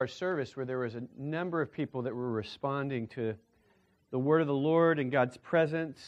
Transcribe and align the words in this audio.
our 0.00 0.08
service 0.08 0.56
where 0.56 0.64
there 0.64 0.78
was 0.78 0.94
a 0.94 1.02
number 1.18 1.60
of 1.60 1.70
people 1.70 2.00
that 2.00 2.14
were 2.14 2.30
responding 2.30 3.06
to 3.06 3.34
the 4.10 4.18
word 4.18 4.40
of 4.40 4.46
the 4.46 4.54
Lord 4.54 4.98
and 4.98 5.12
God's 5.12 5.36
presence. 5.36 6.00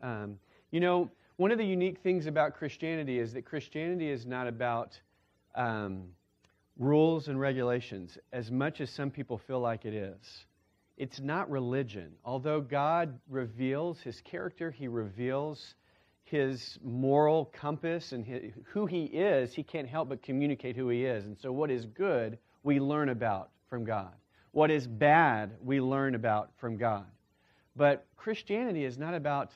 Um, 0.00 0.38
you 0.70 0.78
know, 0.78 1.10
one 1.34 1.50
of 1.50 1.58
the 1.58 1.66
unique 1.66 1.98
things 1.98 2.26
about 2.26 2.54
Christianity 2.54 3.18
is 3.18 3.32
that 3.32 3.44
Christianity 3.44 4.08
is 4.08 4.24
not 4.24 4.46
about 4.46 5.00
um, 5.56 6.04
rules 6.78 7.26
and 7.26 7.40
regulations 7.40 8.16
as 8.32 8.52
much 8.52 8.80
as 8.80 8.88
some 8.88 9.10
people 9.10 9.38
feel 9.38 9.58
like 9.58 9.84
it 9.84 9.94
is. 9.94 10.44
It's 10.96 11.18
not 11.18 11.50
religion. 11.50 12.12
Although 12.24 12.60
God 12.60 13.18
reveals 13.28 14.00
his 14.00 14.20
character, 14.20 14.70
he 14.70 14.86
reveals 14.86 15.74
his 16.22 16.78
moral 16.84 17.46
compass 17.46 18.12
and 18.12 18.24
his, 18.24 18.52
who 18.66 18.86
he 18.86 19.06
is, 19.06 19.52
he 19.52 19.64
can't 19.64 19.88
help 19.88 20.08
but 20.08 20.22
communicate 20.22 20.76
who 20.76 20.88
he 20.88 21.04
is. 21.04 21.24
And 21.24 21.36
so, 21.36 21.50
what 21.50 21.72
is 21.72 21.84
good, 21.84 22.38
we 22.64 22.80
learn 22.80 23.10
about 23.10 23.50
from 23.68 23.84
God. 23.84 24.12
What 24.50 24.70
is 24.70 24.86
bad, 24.86 25.52
we 25.62 25.80
learn 25.80 26.16
about 26.16 26.50
from 26.56 26.76
God. 26.76 27.06
But 27.76 28.06
Christianity 28.16 28.84
is 28.84 28.98
not 28.98 29.14
about 29.14 29.52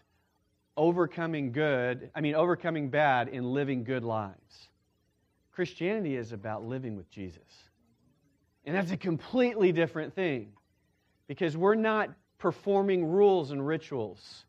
overcoming 0.77 1.51
good, 1.51 2.11
I 2.15 2.21
mean, 2.21 2.35
overcoming 2.35 2.91
bad 2.91 3.29
and 3.29 3.53
living 3.53 3.83
good 3.83 4.05
lives. 4.05 4.69
Christianity 5.53 6.15
is 6.15 6.33
about 6.33 6.65
living 6.65 6.97
with 6.97 7.11
Jesus. 7.11 7.43
And 8.65 8.77
that's 8.77 8.93
a 8.93 8.97
completely 8.97 9.73
different 9.73 10.15
thing 10.15 10.53
because 11.27 11.57
we're 11.57 11.75
not 11.75 12.11
performing 12.39 13.05
rules 13.05 13.51
and 13.51 13.67
rituals 13.67 14.45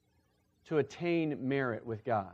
to 0.67 0.77
attain 0.77 1.47
merit 1.47 1.85
with 1.85 2.03
God. 2.03 2.33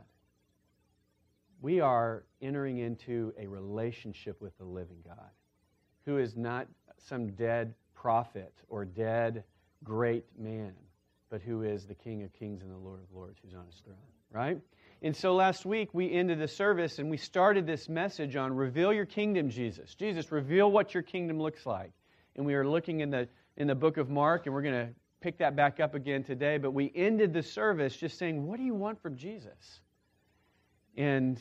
We 1.62 1.80
are 1.80 2.24
entering 2.42 2.78
into 2.78 3.32
a 3.38 3.46
relationship 3.46 4.40
with 4.40 4.56
the 4.58 4.64
living 4.64 4.98
God 5.06 5.30
who 6.06 6.18
is 6.18 6.36
not 6.36 6.66
some 6.96 7.32
dead 7.32 7.74
prophet 7.94 8.54
or 8.68 8.84
dead 8.84 9.44
great 9.84 10.24
man, 10.38 10.72
but 11.28 11.42
who 11.42 11.62
is 11.62 11.86
the 11.86 11.94
King 11.94 12.22
of 12.22 12.32
kings 12.32 12.62
and 12.62 12.70
the 12.70 12.76
Lord 12.76 13.00
of 13.00 13.14
lords 13.14 13.38
who's 13.42 13.54
on 13.54 13.66
his 13.66 13.82
throne, 13.84 13.96
right? 14.30 14.58
And 15.02 15.14
so 15.14 15.34
last 15.34 15.66
week 15.66 15.90
we 15.92 16.10
ended 16.10 16.38
the 16.38 16.48
service 16.48 16.98
and 16.98 17.10
we 17.10 17.16
started 17.16 17.66
this 17.66 17.88
message 17.88 18.34
on 18.36 18.54
reveal 18.54 18.92
your 18.92 19.04
kingdom, 19.04 19.50
Jesus. 19.50 19.94
Jesus, 19.94 20.32
reveal 20.32 20.70
what 20.70 20.94
your 20.94 21.02
kingdom 21.02 21.38
looks 21.40 21.66
like. 21.66 21.92
And 22.36 22.46
we 22.46 22.54
are 22.54 22.66
looking 22.66 23.00
in 23.00 23.10
the 23.10 23.28
in 23.56 23.66
the 23.66 23.74
book 23.74 23.96
of 23.96 24.10
Mark, 24.10 24.46
and 24.46 24.54
we're 24.54 24.62
going 24.62 24.86
to 24.86 24.92
pick 25.20 25.38
that 25.38 25.56
back 25.56 25.80
up 25.80 25.94
again 25.94 26.22
today. 26.22 26.58
But 26.58 26.72
we 26.72 26.92
ended 26.94 27.32
the 27.32 27.42
service 27.42 27.96
just 27.96 28.18
saying, 28.18 28.46
What 28.46 28.58
do 28.58 28.64
you 28.64 28.74
want 28.74 29.00
from 29.00 29.16
Jesus? 29.16 29.80
And 30.96 31.38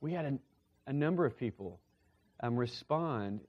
we 0.00 0.12
had 0.12 0.24
a, 0.24 0.38
a 0.86 0.92
number 0.92 1.24
of 1.24 1.36
people 1.36 1.80
um, 2.40 2.56
respond 2.56 3.40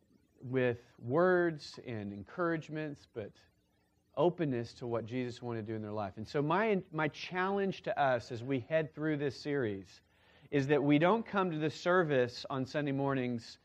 with 0.43 0.77
words 0.99 1.79
and 1.85 2.13
encouragements, 2.13 3.07
but 3.13 3.31
openness 4.17 4.73
to 4.73 4.87
what 4.87 5.05
Jesus 5.05 5.41
wanted 5.41 5.65
to 5.65 5.71
do 5.71 5.75
in 5.75 5.81
their 5.81 5.91
life. 5.91 6.13
And 6.17 6.27
so, 6.27 6.41
my, 6.41 6.81
my 6.91 7.07
challenge 7.09 7.83
to 7.83 7.99
us 7.99 8.31
as 8.31 8.43
we 8.43 8.65
head 8.69 8.93
through 8.93 9.17
this 9.17 9.39
series 9.39 9.87
is 10.51 10.67
that 10.67 10.83
we 10.83 10.99
don't 10.99 11.25
come 11.25 11.51
to 11.51 11.57
the 11.57 11.69
service 11.69 12.45
on 12.49 12.65
Sunday 12.65 12.91
mornings 12.91 13.57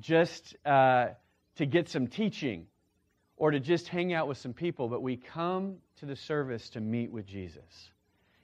just 0.00 0.56
uh, 0.66 1.08
to 1.56 1.66
get 1.66 1.88
some 1.88 2.08
teaching 2.08 2.66
or 3.36 3.50
to 3.50 3.60
just 3.60 3.88
hang 3.88 4.12
out 4.12 4.28
with 4.28 4.38
some 4.38 4.52
people, 4.52 4.88
but 4.88 5.02
we 5.02 5.16
come 5.16 5.76
to 6.00 6.06
the 6.06 6.16
service 6.16 6.70
to 6.70 6.80
meet 6.80 7.10
with 7.12 7.26
Jesus. 7.26 7.90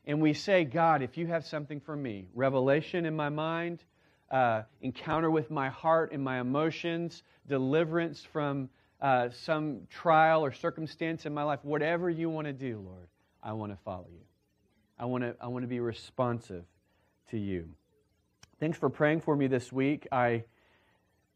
And 0.04 0.20
we 0.20 0.34
say, 0.34 0.64
God, 0.64 1.02
if 1.02 1.16
you 1.16 1.26
have 1.28 1.46
something 1.46 1.80
for 1.80 1.96
me, 1.96 2.28
revelation 2.34 3.06
in 3.06 3.14
my 3.14 3.28
mind, 3.28 3.82
uh, 4.32 4.62
encounter 4.80 5.30
with 5.30 5.50
my 5.50 5.68
heart 5.68 6.10
and 6.12 6.24
my 6.24 6.40
emotions, 6.40 7.22
deliverance 7.46 8.24
from 8.24 8.70
uh, 9.00 9.28
some 9.30 9.82
trial 9.90 10.42
or 10.44 10.52
circumstance 10.52 11.26
in 11.26 11.34
my 11.34 11.42
life, 11.42 11.60
whatever 11.62 12.08
you 12.08 12.30
want 12.30 12.46
to 12.46 12.52
do, 12.52 12.82
Lord, 12.84 13.08
I 13.42 13.52
want 13.52 13.72
to 13.72 13.78
follow 13.84 14.06
you. 14.10 14.24
I 14.98 15.04
want 15.04 15.22
to, 15.22 15.36
I 15.40 15.48
want 15.48 15.64
to 15.64 15.68
be 15.68 15.80
responsive 15.80 16.64
to 17.30 17.38
you. 17.38 17.68
Thanks 18.58 18.78
for 18.78 18.88
praying 18.88 19.20
for 19.20 19.36
me 19.36 19.48
this 19.48 19.70
week. 19.70 20.06
I 20.10 20.44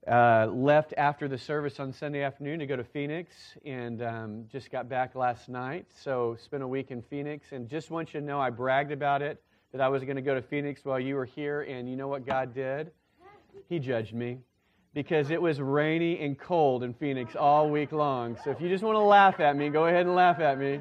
uh, 0.07 0.47
left 0.47 0.95
after 0.97 1.27
the 1.27 1.37
service 1.37 1.81
on 1.81 1.93
Sunday 1.93 2.23
afternoon 2.23 2.61
to 2.61 2.67
go 2.67 2.77
to 2.77 2.85
Phoenix 2.85 3.35
and 3.65 4.01
um, 4.03 4.45
just 4.51 4.71
got 4.71 4.89
back 4.89 5.17
last 5.17 5.49
night. 5.49 5.87
So, 6.03 6.37
spent 6.41 6.63
a 6.63 6.69
week 6.69 6.93
in 6.93 7.03
Phoenix. 7.03 7.49
And 7.51 7.69
just 7.69 7.91
want 7.91 8.15
you 8.15 8.21
to 8.21 8.27
know, 8.27 8.41
I 8.41 8.51
bragged 8.51 8.93
about 8.93 9.21
it 9.21 9.43
that 9.73 9.81
I 9.81 9.89
was 9.89 10.05
going 10.05 10.17
to 10.17 10.23
go 10.23 10.35
to 10.35 10.43
Phoenix 10.43 10.85
while 10.85 11.01
you 11.01 11.15
were 11.17 11.25
here. 11.25 11.63
And 11.63 11.89
you 11.89 11.97
know 11.97 12.09
what 12.09 12.27
God 12.27 12.55
did? 12.55 12.91
He 13.69 13.79
judged 13.79 14.15
me 14.15 14.39
because 14.95 15.31
it 15.31 15.41
was 15.41 15.61
rainy 15.61 16.21
and 16.21 16.39
cold 16.39 16.83
in 16.83 16.95
Phoenix 16.95 17.37
all 17.37 17.69
week 17.71 17.93
long. 17.93 18.37
So, 18.45 18.51
if 18.51 18.61
you 18.61 18.69
just 18.69 18.85
want 18.85 18.97
to 18.97 19.01
laugh 19.01 19.41
at 19.41 19.57
me, 19.57 19.69
go 19.69 19.87
ahead 19.87 20.07
and 20.07 20.15
laugh 20.15 20.41
at 20.41 20.59
me 20.59 20.81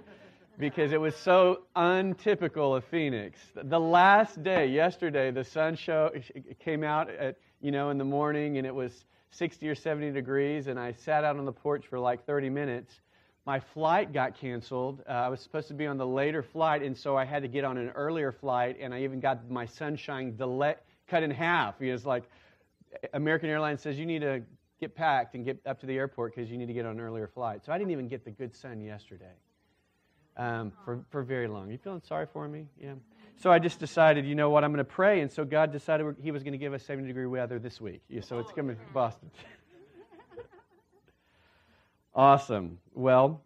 because 0.58 0.94
it 0.94 1.02
was 1.02 1.16
so 1.16 1.64
untypical 1.76 2.76
of 2.76 2.86
Phoenix. 2.86 3.40
The 3.56 3.80
last 3.80 4.42
day, 4.44 4.68
yesterday, 4.68 5.32
the 5.32 5.44
sun 5.44 5.76
show 5.76 6.12
came 6.60 6.84
out 6.84 7.10
at 7.10 7.38
you 7.62 7.72
know 7.72 7.90
in 7.90 7.98
the 7.98 8.06
morning, 8.06 8.58
and 8.58 8.66
it 8.66 8.74
was 8.74 9.06
60 9.32 9.68
or 9.68 9.76
70 9.76 10.12
degrees, 10.12 10.68
and 10.68 10.80
I 10.80 10.94
sat 10.94 11.24
out 11.24 11.38
on 11.38 11.46
the 11.46 11.52
porch 11.52 11.86
for 11.88 12.00
like 12.00 12.26
30 12.26 12.50
minutes. 12.50 13.02
My 13.46 13.60
flight 13.60 14.12
got 14.12 14.40
canceled. 14.40 15.04
Uh, 15.08 15.12
I 15.12 15.28
was 15.30 15.40
supposed 15.40 15.68
to 15.68 15.76
be 15.76 15.86
on 15.86 15.98
the 15.98 16.08
later 16.08 16.42
flight, 16.42 16.82
and 16.82 16.98
so 16.98 17.16
I 17.16 17.26
had 17.26 17.44
to 17.44 17.48
get 17.48 17.64
on 17.64 17.78
an 17.78 17.90
earlier 17.90 18.32
flight, 18.32 18.78
and 18.80 18.94
I 18.94 19.04
even 19.04 19.20
got 19.20 19.50
my 19.50 19.66
sunshine 19.66 20.36
cut 21.08 21.22
in 21.22 21.30
half. 21.30 21.80
Was 21.80 22.06
like 22.06 22.24
American 23.14 23.50
Airlines 23.50 23.82
says 23.82 24.00
you 24.00 24.06
need 24.06 24.22
to 24.22 24.42
get 24.80 24.96
packed 24.96 25.36
and 25.36 25.46
get 25.46 25.60
up 25.66 25.80
to 25.82 25.86
the 25.86 25.96
airport 25.96 26.36
because 26.36 26.50
you 26.50 26.58
need 26.58 26.68
to 26.68 26.74
get 26.74 26.86
on 26.86 26.94
an 26.94 27.00
earlier 27.00 27.28
flight. 27.28 27.64
So 27.66 27.72
I 27.72 27.78
didn't 27.78 27.92
even 27.92 28.08
get 28.08 28.26
the 28.26 28.32
good 28.32 28.56
sun 28.56 28.82
yesterday 28.82 29.34
um, 30.38 30.72
for, 30.84 31.06
for 31.10 31.24
very 31.24 31.48
long. 31.48 31.70
You 31.70 31.78
feeling 31.78 32.02
sorry 32.08 32.26
for 32.32 32.48
me? 32.48 32.66
Yeah. 32.82 32.94
So 33.38 33.52
I 33.52 33.60
just 33.60 33.80
decided, 33.80 34.26
you 34.26 34.36
know 34.36 34.50
what, 34.50 34.64
I'm 34.64 34.72
going 34.72 34.78
to 34.78 34.84
pray. 34.84 35.22
And 35.22 35.32
so 35.32 35.46
God 35.46 35.72
decided 35.72 36.16
He 36.22 36.32
was 36.32 36.44
going 36.44 36.54
to 36.54 36.58
give 36.58 36.74
us 36.74 36.84
70 36.84 37.08
degree 37.08 37.26
weather 37.26 37.60
this 37.60 37.80
week. 37.80 38.02
Yeah, 38.10 38.22
so 38.22 38.40
it's 38.40 38.52
coming 38.52 38.76
to 38.76 38.82
be 38.82 38.88
Boston. 38.94 39.30
awesome. 42.16 42.80
Well, 42.94 43.42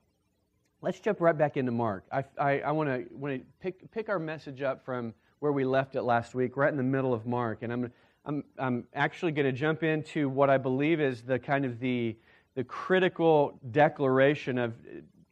let's 0.81 0.99
jump 0.99 1.19
right 1.19 1.37
back 1.37 1.57
into 1.57 1.71
Mark. 1.71 2.05
I, 2.11 2.23
I, 2.39 2.59
I 2.61 2.71
want 2.71 2.89
to 2.89 3.41
pick, 3.59 3.91
pick 3.91 4.09
our 4.09 4.19
message 4.19 4.61
up 4.61 4.85
from 4.85 5.13
where 5.39 5.51
we 5.51 5.65
left 5.65 5.95
it 5.95 6.03
last 6.03 6.35
week, 6.35 6.55
right 6.55 6.71
in 6.71 6.77
the 6.77 6.83
middle 6.83 7.13
of 7.13 7.25
Mark. 7.25 7.63
And 7.63 7.73
I'm, 7.73 7.91
I'm, 8.25 8.43
I'm 8.57 8.87
actually 8.93 9.31
going 9.31 9.45
to 9.45 9.51
jump 9.51 9.83
into 9.83 10.29
what 10.29 10.49
I 10.49 10.57
believe 10.57 11.01
is 11.01 11.21
the 11.21 11.39
kind 11.39 11.65
of 11.65 11.79
the, 11.79 12.15
the 12.55 12.63
critical 12.63 13.59
declaration 13.71 14.57
of 14.57 14.73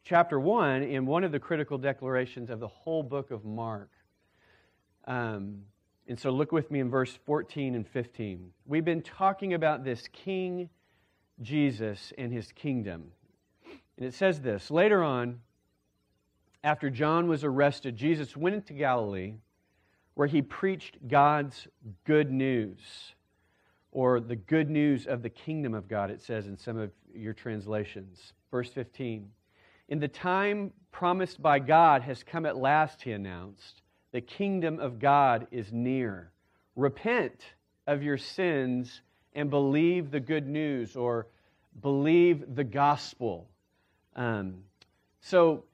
chapter 0.02 0.40
1 0.40 0.82
in 0.82 1.06
one 1.06 1.24
of 1.24 1.32
the 1.32 1.38
critical 1.38 1.78
declarations 1.78 2.50
of 2.50 2.60
the 2.60 2.68
whole 2.68 3.02
book 3.02 3.30
of 3.30 3.44
Mark. 3.44 3.90
Um, 5.06 5.62
and 6.06 6.18
so 6.18 6.30
look 6.30 6.52
with 6.52 6.70
me 6.70 6.80
in 6.80 6.90
verse 6.90 7.18
14 7.26 7.74
and 7.74 7.86
15. 7.86 8.50
We've 8.66 8.84
been 8.84 9.02
talking 9.02 9.52
about 9.52 9.84
this 9.84 10.08
King 10.08 10.70
Jesus 11.42 12.12
and 12.16 12.32
his 12.32 12.50
kingdom. 12.52 13.12
And 13.98 14.06
it 14.06 14.14
says 14.14 14.40
this 14.40 14.70
Later 14.70 15.02
on, 15.02 15.40
after 16.64 16.88
John 16.88 17.28
was 17.28 17.44
arrested, 17.44 17.96
Jesus 17.96 18.36
went 18.36 18.54
into 18.54 18.72
Galilee 18.72 19.34
where 20.14 20.26
he 20.26 20.42
preached 20.42 20.96
God's 21.06 21.68
good 22.04 22.32
news, 22.32 23.14
or 23.92 24.18
the 24.18 24.34
good 24.34 24.68
news 24.68 25.06
of 25.06 25.22
the 25.22 25.30
kingdom 25.30 25.74
of 25.74 25.86
God, 25.86 26.10
it 26.10 26.20
says 26.20 26.48
in 26.48 26.56
some 26.56 26.76
of 26.76 26.90
your 27.14 27.32
translations. 27.32 28.32
Verse 28.50 28.68
15. 28.70 29.30
In 29.90 30.00
the 30.00 30.08
time 30.08 30.72
promised 30.90 31.40
by 31.40 31.60
God 31.60 32.02
has 32.02 32.24
come 32.24 32.46
at 32.46 32.56
last, 32.56 33.02
he 33.02 33.12
announced. 33.12 33.82
The 34.10 34.20
kingdom 34.20 34.80
of 34.80 34.98
God 34.98 35.46
is 35.52 35.72
near. 35.72 36.32
Repent 36.74 37.44
of 37.86 38.02
your 38.02 38.18
sins 38.18 39.02
and 39.34 39.50
believe 39.50 40.10
the 40.10 40.18
good 40.18 40.48
news 40.48 40.96
or 40.96 41.28
believe 41.80 42.56
the 42.56 42.64
gospel. 42.64 43.48
Um, 44.18 44.64
so 45.20 45.64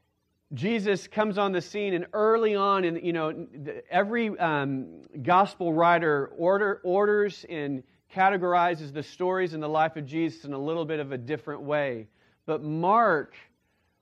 Jesus 0.52 1.08
comes 1.08 1.38
on 1.38 1.52
the 1.52 1.62
scene, 1.62 1.94
and 1.94 2.06
early 2.12 2.55
on, 2.55 2.85
and 2.85 3.02
you 3.02 3.14
know, 3.14 3.46
every 3.91 4.38
um, 4.38 5.02
gospel 5.23 5.73
writer 5.73 6.31
order, 6.37 6.81
orders 6.85 7.46
and 7.49 7.82
categorizes 8.14 8.93
the 8.93 9.02
stories 9.02 9.55
in 9.55 9.61
the 9.61 9.69
life 9.69 9.96
of 9.96 10.05
Jesus 10.06 10.44
in 10.44 10.52
a 10.52 10.58
little 10.58 10.85
bit 10.85 11.00
of 11.00 11.11
a 11.11 11.19
different 11.19 11.62
way. 11.62 12.06
But 12.46 12.62
Mark 12.62 13.35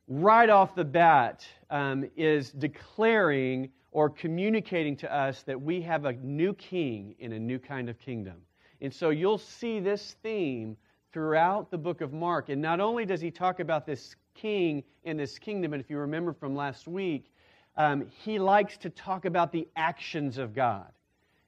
right 0.09 0.51
off 0.51 0.75
the 0.75 0.85
bat 0.85 1.47
um, 1.71 2.05
is 2.17 2.51
declaring 2.51 3.71
or 3.93 4.11
communicating 4.11 4.97
to 4.97 5.15
us 5.15 5.43
that 5.45 5.61
we 5.61 5.81
have 5.83 6.05
a 6.05 6.13
new 6.15 6.53
king 6.55 7.15
in 7.21 7.33
a 7.33 7.39
new 7.39 7.61
kind 7.61 7.89
of 7.89 7.99
kingdom. 8.01 8.39
And 8.81 8.93
so 8.93 9.11
you'll 9.11 9.39
see 9.39 9.79
this 9.79 10.17
theme 10.23 10.77
throughout 11.13 11.71
the 11.71 11.79
book 11.79 12.01
of 12.01 12.13
Mark. 12.13 12.49
And 12.49 12.63
not 12.63 12.81
only 12.81 13.05
does 13.05 13.21
he 13.21 13.31
talk 13.31 13.61
about 13.61 13.87
this 13.87 14.17
king 14.35 14.83
and 15.05 15.19
this 15.19 15.39
kingdom, 15.39 15.73
and 15.73 15.83
if 15.83 15.91
you 15.91 15.99
remember 15.99 16.33
from 16.33 16.57
last 16.57 16.89
week, 16.89 17.31
um, 17.77 18.07
he 18.25 18.39
likes 18.39 18.77
to 18.79 18.91
talk 18.91 19.25
about 19.25 19.53
the 19.53 19.69
actions 19.77 20.39
of 20.39 20.55
God. 20.55 20.91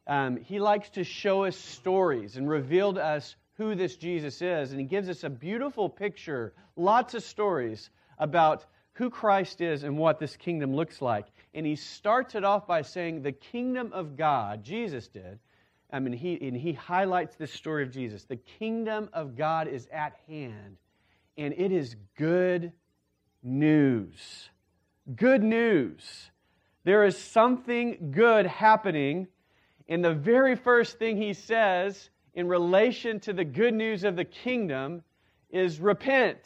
Um, 0.06 0.36
he 0.36 0.58
likes 0.58 0.90
to 0.90 1.04
show 1.04 1.44
us 1.44 1.56
stories 1.56 2.36
and 2.36 2.48
reveal 2.48 2.92
to 2.94 3.04
us 3.04 3.36
who 3.56 3.74
this 3.74 3.96
Jesus 3.96 4.42
is. 4.42 4.70
And 4.70 4.80
he 4.80 4.86
gives 4.86 5.08
us 5.08 5.24
a 5.24 5.30
beautiful 5.30 5.88
picture, 5.88 6.52
lots 6.76 7.14
of 7.14 7.22
stories 7.22 7.90
about 8.18 8.66
who 8.94 9.10
Christ 9.10 9.60
is 9.60 9.82
and 9.82 9.98
what 9.98 10.18
this 10.18 10.36
kingdom 10.36 10.74
looks 10.74 11.00
like. 11.00 11.26
And 11.52 11.64
he 11.64 11.76
starts 11.76 12.34
it 12.34 12.44
off 12.44 12.66
by 12.66 12.82
saying, 12.82 13.22
The 13.22 13.32
kingdom 13.32 13.92
of 13.92 14.16
God, 14.16 14.62
Jesus 14.62 15.08
did. 15.08 15.38
I 15.92 16.00
mean, 16.00 16.12
he, 16.12 16.38
and 16.46 16.56
he 16.56 16.72
highlights 16.72 17.36
this 17.36 17.52
story 17.52 17.82
of 17.82 17.90
Jesus. 17.90 18.24
The 18.24 18.36
kingdom 18.36 19.08
of 19.12 19.36
God 19.36 19.68
is 19.68 19.86
at 19.92 20.16
hand, 20.26 20.76
and 21.36 21.54
it 21.56 21.70
is 21.72 21.96
good 22.16 22.72
news. 23.42 24.48
Good 25.14 25.42
news. 25.42 26.30
There 26.84 27.04
is 27.04 27.16
something 27.16 28.12
good 28.12 28.46
happening. 28.46 29.28
And 29.88 30.04
the 30.04 30.14
very 30.14 30.56
first 30.56 30.98
thing 30.98 31.16
he 31.16 31.34
says 31.34 32.10
in 32.34 32.48
relation 32.48 33.20
to 33.20 33.32
the 33.32 33.44
good 33.44 33.74
news 33.74 34.04
of 34.04 34.16
the 34.16 34.24
kingdom 34.24 35.02
is 35.50 35.78
repent. 35.78 36.38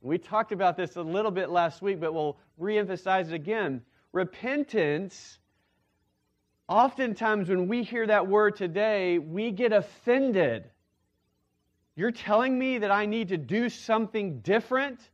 We 0.00 0.18
talked 0.18 0.52
about 0.52 0.76
this 0.76 0.96
a 0.96 1.02
little 1.02 1.30
bit 1.30 1.50
last 1.50 1.80
week, 1.80 2.00
but 2.00 2.12
we'll 2.12 2.36
reemphasize 2.60 3.28
it 3.28 3.34
again. 3.34 3.82
Repentance, 4.12 5.38
oftentimes 6.72 7.50
when 7.50 7.68
we 7.68 7.82
hear 7.82 8.06
that 8.06 8.26
word 8.26 8.56
today, 8.56 9.18
we 9.18 9.50
get 9.50 9.72
offended. 9.72 10.64
You're 11.96 12.10
telling 12.10 12.58
me 12.58 12.78
that 12.78 12.90
I 12.90 13.04
need 13.04 13.28
to 13.28 13.36
do 13.36 13.68
something 13.68 14.40
different? 14.40 15.10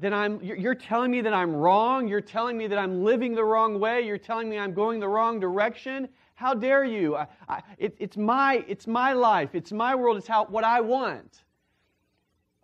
That 0.00 0.12
I'm, 0.12 0.42
you're 0.42 0.74
telling 0.74 1.10
me 1.10 1.22
that 1.22 1.32
I'm 1.32 1.54
wrong? 1.54 2.06
You're 2.06 2.20
telling 2.20 2.58
me 2.58 2.66
that 2.66 2.78
I'm 2.78 3.02
living 3.02 3.34
the 3.34 3.44
wrong 3.44 3.80
way? 3.80 4.02
You're 4.02 4.18
telling 4.18 4.50
me 4.50 4.58
I'm 4.58 4.74
going 4.74 5.00
the 5.00 5.08
wrong 5.08 5.40
direction? 5.40 6.08
How 6.34 6.52
dare 6.52 6.84
you? 6.84 7.16
I, 7.16 7.28
I, 7.48 7.62
it, 7.78 7.96
it's, 7.98 8.18
my, 8.18 8.62
it's 8.68 8.86
my 8.86 9.14
life. 9.14 9.54
It's 9.54 9.72
my 9.72 9.94
world. 9.94 10.18
It's 10.18 10.28
how, 10.28 10.44
what 10.46 10.64
I 10.64 10.82
want. 10.82 11.44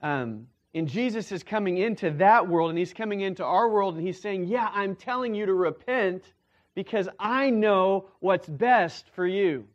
Um, 0.02 0.46
and 0.75 0.87
Jesus 0.87 1.32
is 1.32 1.43
coming 1.43 1.78
into 1.78 2.11
that 2.11 2.46
world 2.46 2.69
and 2.69 2.78
he's 2.78 2.93
coming 2.93 3.23
into 3.23 3.44
our 3.44 3.70
world 3.70 3.96
and 3.96 4.06
he's 4.06 4.20
saying, 4.20 4.44
Yeah, 4.44 4.69
I'm 4.73 4.94
telling 4.94 5.34
you 5.34 5.46
to 5.46 5.55
repent 5.55 6.25
because 6.75 7.08
I 7.19 7.50
know 7.50 8.06
what's 8.20 8.49
best 8.49 9.06
for 9.14 9.26
you. 9.26 9.67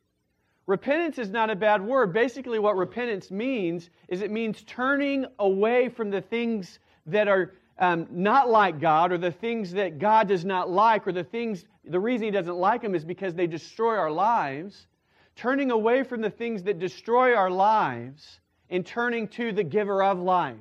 Repentance 0.67 1.19
is 1.19 1.29
not 1.29 1.49
a 1.49 1.55
bad 1.55 1.81
word. 1.81 2.13
Basically, 2.13 2.57
what 2.57 2.75
repentance 2.75 3.29
means 3.29 3.89
is 4.07 4.21
it 4.21 4.31
means 4.31 4.63
turning 4.63 5.25
away 5.37 5.89
from 5.89 6.09
the 6.09 6.21
things 6.21 6.79
that 7.05 7.27
are 7.27 7.53
um, 7.77 8.07
not 8.09 8.49
like 8.49 8.79
God 8.79 9.11
or 9.11 9.17
the 9.17 9.31
things 9.31 9.71
that 9.73 9.99
God 9.99 10.27
does 10.27 10.45
not 10.45 10.69
like 10.69 11.05
or 11.05 11.11
the 11.11 11.23
things, 11.23 11.65
the 11.83 11.99
reason 11.99 12.25
He 12.25 12.31
doesn't 12.31 12.55
like 12.55 12.81
them 12.81 12.95
is 12.95 13.05
because 13.05 13.35
they 13.35 13.47
destroy 13.47 13.95
our 13.97 14.11
lives. 14.11 14.87
Turning 15.35 15.69
away 15.69 16.03
from 16.03 16.21
the 16.21 16.29
things 16.29 16.63
that 16.63 16.79
destroy 16.79 17.35
our 17.35 17.51
lives 17.51 18.39
and 18.69 18.85
turning 18.85 19.27
to 19.27 19.51
the 19.51 19.63
giver 19.63 20.01
of 20.01 20.19
life 20.19 20.55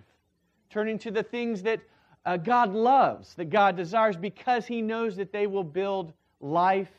turning 0.74 0.98
to 0.98 1.12
the 1.12 1.22
things 1.22 1.62
that 1.62 1.80
uh, 2.26 2.36
God 2.36 2.72
loves, 2.72 3.34
that 3.34 3.48
God 3.48 3.76
desires, 3.76 4.16
because 4.16 4.66
He 4.66 4.82
knows 4.82 5.14
that 5.16 5.32
they 5.32 5.46
will 5.46 5.62
build 5.62 6.12
life, 6.44 6.90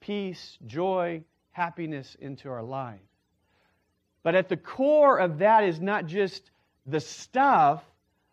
peace, 0.00 0.58
joy, 0.66 1.22
happiness 1.50 2.16
into 2.18 2.48
our 2.48 2.62
life. 2.62 2.98
But 4.22 4.34
at 4.34 4.48
the 4.48 4.56
core 4.56 5.18
of 5.18 5.38
that 5.38 5.64
is 5.64 5.78
not 5.78 6.06
just 6.06 6.50
the 6.86 7.00
stuff, 7.00 7.84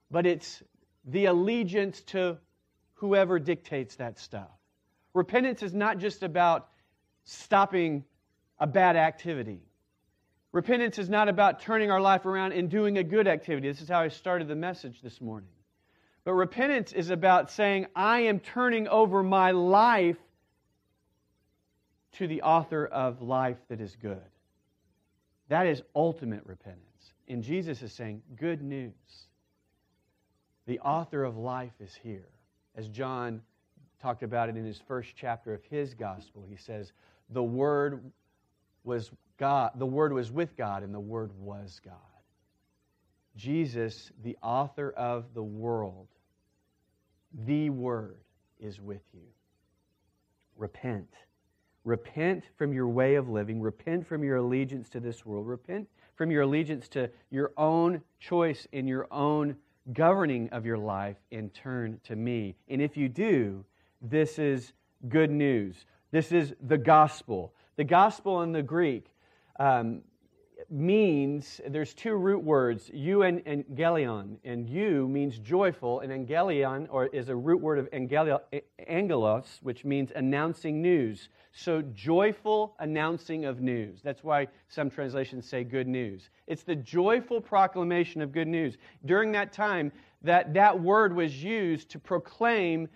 but 0.10 0.26
it's 0.26 0.64
the 1.06 1.26
allegiance 1.26 2.02
to 2.02 2.38
whoever 2.96 3.38
dictates 3.38 3.96
that 3.96 4.18
stuff. 4.18 4.50
Repentance 5.14 5.62
is 5.62 5.74
not 5.74 5.98
just 5.98 6.24
about 6.24 6.70
stopping 7.26 8.06
a 8.58 8.66
bad 8.66 8.96
activity. 8.96 9.60
Repentance 10.54 11.00
is 11.00 11.10
not 11.10 11.28
about 11.28 11.60
turning 11.60 11.92
our 11.92 12.00
life 12.00 12.26
around 12.26 12.54
and 12.54 12.70
doing 12.70 12.98
a 12.98 13.04
good 13.04 13.28
activity. 13.28 13.68
This 13.68 13.82
is 13.82 13.90
how 13.90 14.00
I 14.00 14.08
started 14.08 14.48
the 14.48 14.56
message 14.56 15.02
this 15.02 15.20
morning. 15.20 15.50
But 16.24 16.34
repentance 16.34 16.94
is 16.94 17.10
about 17.10 17.52
saying, 17.52 17.88
I 17.94 18.22
am 18.22 18.40
turning 18.40 18.88
over 18.88 19.22
my 19.22 19.52
life 19.52 20.18
to 22.14 22.28
the 22.28 22.42
author 22.42 22.86
of 22.86 23.22
life 23.22 23.58
that 23.70 23.80
is 23.80 23.96
good. 24.02 24.22
That 25.50 25.68
is 25.68 25.82
ultimate 25.96 26.46
repentance. 26.46 27.14
And 27.28 27.44
Jesus 27.44 27.82
is 27.82 27.94
saying, 27.94 28.22
Good 28.36 28.62
news. 28.62 28.94
The 30.66 30.80
author 30.80 31.24
of 31.24 31.38
life 31.38 31.74
is 31.80 31.94
here. 32.04 32.30
As 32.76 32.88
John 32.88 33.42
talked 34.02 34.24
about 34.24 34.50
it 34.50 34.58
in 34.58 34.66
his 34.66 34.80
first 34.88 35.10
chapter 35.16 35.54
of 35.54 35.64
his 35.66 35.94
gospel, 35.94 36.46
he 36.48 36.56
says, 36.56 36.92
The 37.30 37.44
Word 37.44 38.12
was 38.84 39.12
God, 39.38 39.72
the 39.76 39.86
Word 39.86 40.14
was 40.14 40.32
with 40.32 40.56
God, 40.56 40.84
and 40.84 40.94
the 40.94 41.00
Word 41.00 41.32
was 41.38 41.82
God. 41.84 41.96
Jesus, 43.36 44.12
the 44.24 44.38
author 44.42 44.92
of 44.92 45.34
the 45.34 45.44
world, 45.44 46.08
the 47.34 47.70
Word 47.70 48.24
is 48.60 48.80
with 48.80 49.04
you. 49.14 49.28
Repent. 50.58 51.10
Repent 51.84 52.44
from 52.58 52.74
your 52.74 52.88
way 52.88 53.16
of 53.16 53.30
living. 53.30 53.62
Repent 53.62 54.06
from 54.06 54.24
your 54.24 54.38
allegiance 54.38 54.90
to 54.90 55.00
this 55.00 55.26
world. 55.26 55.48
Repent 55.48 55.88
from 56.16 56.30
your 56.30 56.44
allegiance 56.44 56.88
to 56.90 57.10
your 57.30 57.52
own 57.58 58.02
choice 58.20 58.68
in 58.72 58.88
your 58.88 59.08
own 59.12 59.56
governing 59.94 60.50
of 60.50 60.66
your 60.66 60.78
life 60.78 61.18
and 61.32 61.54
turn 61.54 62.00
to 62.04 62.16
me. 62.16 62.56
And 62.68 62.82
if 62.82 62.96
you 62.96 63.10
do, 63.10 63.66
this 64.02 64.38
is 64.38 64.74
good 65.10 65.32
news. 65.32 65.86
This 66.12 66.32
is 66.32 66.54
the 66.62 66.78
gospel. 66.78 67.54
The 67.78 67.84
gospel 67.84 68.42
in 68.42 68.52
the 68.52 68.62
Greek 68.62 69.08
um, 69.60 70.02
means 70.72 71.60
there's 71.68 71.94
two 71.94 72.16
root 72.16 72.44
words, 72.44 72.90
eu 72.94 73.24
and 73.24 73.44
angelion. 73.46 74.38
And 74.46 74.70
eu 74.70 75.08
means 75.08 75.38
joyful, 75.38 76.00
and 76.00 76.12
angelion 76.12 76.88
or 76.90 77.08
is 77.08 77.30
a 77.30 77.36
root 77.36 77.62
word 77.62 77.78
of 77.78 77.90
angelos, 77.92 79.60
which 79.62 79.84
means 79.84 80.12
announcing 80.16 80.82
news. 80.82 81.30
So 81.52 81.82
joyful 81.94 82.76
announcing 82.80 83.46
of 83.46 83.60
news. 83.60 84.00
That's 84.02 84.24
why 84.24 84.48
some 84.70 84.90
translations 84.90 85.48
say 85.48 85.64
good 85.66 85.88
news. 85.88 86.30
It's 86.48 86.64
the 86.64 86.76
joyful 86.76 87.42
proclamation 87.42 88.22
of 88.22 88.32
good 88.32 88.48
news. 88.48 88.78
During 89.06 89.34
that 89.34 89.52
time, 89.52 89.92
that, 90.22 90.54
that 90.54 90.80
word 90.80 91.14
was 91.14 91.44
used 91.44 91.90
to 91.90 92.00
proclaim 92.00 92.88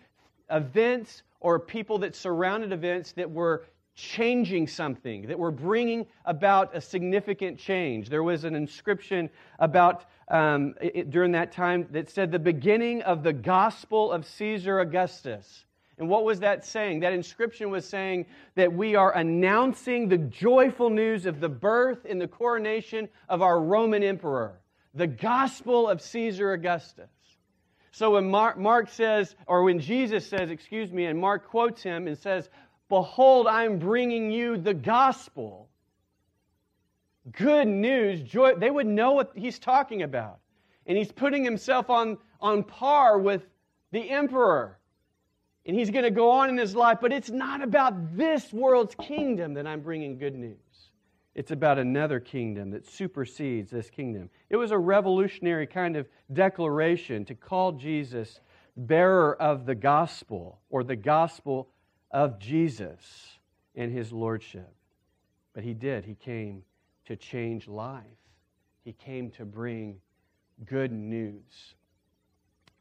events 0.49 1.23
or 1.41 1.59
people 1.59 1.99
that 1.99 2.15
surrounded 2.15 2.71
events 2.71 3.11
that 3.11 3.29
were 3.29 3.65
changing 3.95 4.67
something, 4.67 5.27
that 5.27 5.39
we're 5.39 5.51
bringing 5.51 6.05
about 6.25 6.75
a 6.75 6.81
significant 6.81 7.57
change. 7.57 8.09
There 8.09 8.23
was 8.23 8.43
an 8.43 8.53
inscription 8.53 9.29
about 9.59 10.05
um, 10.27 10.75
it, 10.81 11.09
during 11.09 11.31
that 11.31 11.51
time 11.51 11.87
that 11.91 12.09
said 12.09 12.31
the 12.31 12.39
beginning 12.39 13.01
of 13.03 13.23
the 13.23 13.33
gospel 13.33 14.11
of 14.11 14.25
Caesar 14.25 14.79
Augustus. 14.81 15.65
And 15.97 16.09
what 16.09 16.25
was 16.25 16.41
that 16.41 16.65
saying? 16.65 16.99
That 16.99 17.13
inscription 17.13 17.69
was 17.69 17.87
saying 17.87 18.25
that 18.55 18.73
we 18.73 18.95
are 18.95 19.15
announcing 19.15 20.09
the 20.09 20.17
joyful 20.17 20.89
news 20.89 21.25
of 21.25 21.39
the 21.39 21.47
birth 21.47 22.05
and 22.09 22.19
the 22.19 22.27
coronation 22.27 23.07
of 23.29 23.41
our 23.41 23.61
Roman 23.61 24.03
emperor, 24.03 24.59
the 24.93 25.07
gospel 25.07 25.87
of 25.87 26.01
Caesar 26.01 26.51
Augustus. 26.51 27.09
So 27.91 28.11
when 28.11 28.29
Mark, 28.29 28.57
Mark 28.57 28.89
says, 28.89 29.37
or 29.47 29.63
when 29.63 29.79
Jesus 29.79 30.27
says, 30.27 30.49
excuse 30.49 30.91
me, 30.91 31.05
and 31.05 31.17
Mark 31.17 31.47
quotes 31.47 31.81
him 31.81 32.07
and 32.07 32.17
says, 32.17 32.49
Behold, 32.89 33.47
I'm 33.47 33.79
bringing 33.79 34.31
you 34.31 34.57
the 34.57 34.73
gospel. 34.73 35.69
Good 37.31 37.67
news, 37.67 38.21
joy. 38.21 38.55
They 38.55 38.69
would 38.69 38.85
know 38.85 39.13
what 39.13 39.31
he's 39.35 39.57
talking 39.57 40.03
about. 40.03 40.39
And 40.85 40.97
he's 40.97 41.11
putting 41.11 41.43
himself 41.43 41.89
on, 41.89 42.17
on 42.39 42.63
par 42.63 43.17
with 43.17 43.47
the 43.91 44.09
emperor. 44.09 44.77
And 45.65 45.75
he's 45.75 45.89
going 45.89 46.03
to 46.03 46.11
go 46.11 46.29
on 46.29 46.49
in 46.49 46.57
his 46.57 46.75
life, 46.75 46.99
but 47.01 47.11
it's 47.11 47.31
not 47.31 47.63
about 47.63 48.15
this 48.15 48.53
world's 48.53 48.93
kingdom 48.95 49.55
that 49.55 49.65
I'm 49.65 49.81
bringing 49.81 50.19
good 50.19 50.35
news. 50.35 50.57
It's 51.33 51.51
about 51.51 51.79
another 51.79 52.19
kingdom 52.19 52.69
that 52.71 52.85
supersedes 52.87 53.71
this 53.71 53.89
kingdom. 53.89 54.29
It 54.49 54.57
was 54.57 54.71
a 54.71 54.77
revolutionary 54.77 55.67
kind 55.67 55.97
of 55.97 56.07
declaration 56.31 57.25
to 57.25 57.35
call 57.35 57.73
Jesus 57.73 58.39
bearer 58.77 59.35
of 59.41 59.65
the 59.65 59.75
gospel 59.75 60.59
or 60.69 60.83
the 60.83 60.95
gospel 60.95 61.69
of 62.15 62.39
Jesus 62.39 63.37
and 63.75 63.91
his 63.91 64.13
lordship. 64.13 64.73
But 65.53 65.65
he 65.65 65.73
did. 65.73 66.05
He 66.05 66.15
came 66.15 66.63
to 67.07 67.17
change 67.17 67.67
life, 67.67 68.05
he 68.85 68.93
came 68.93 69.29
to 69.31 69.45
bring 69.45 69.97
good 70.65 70.93
news. 70.93 71.75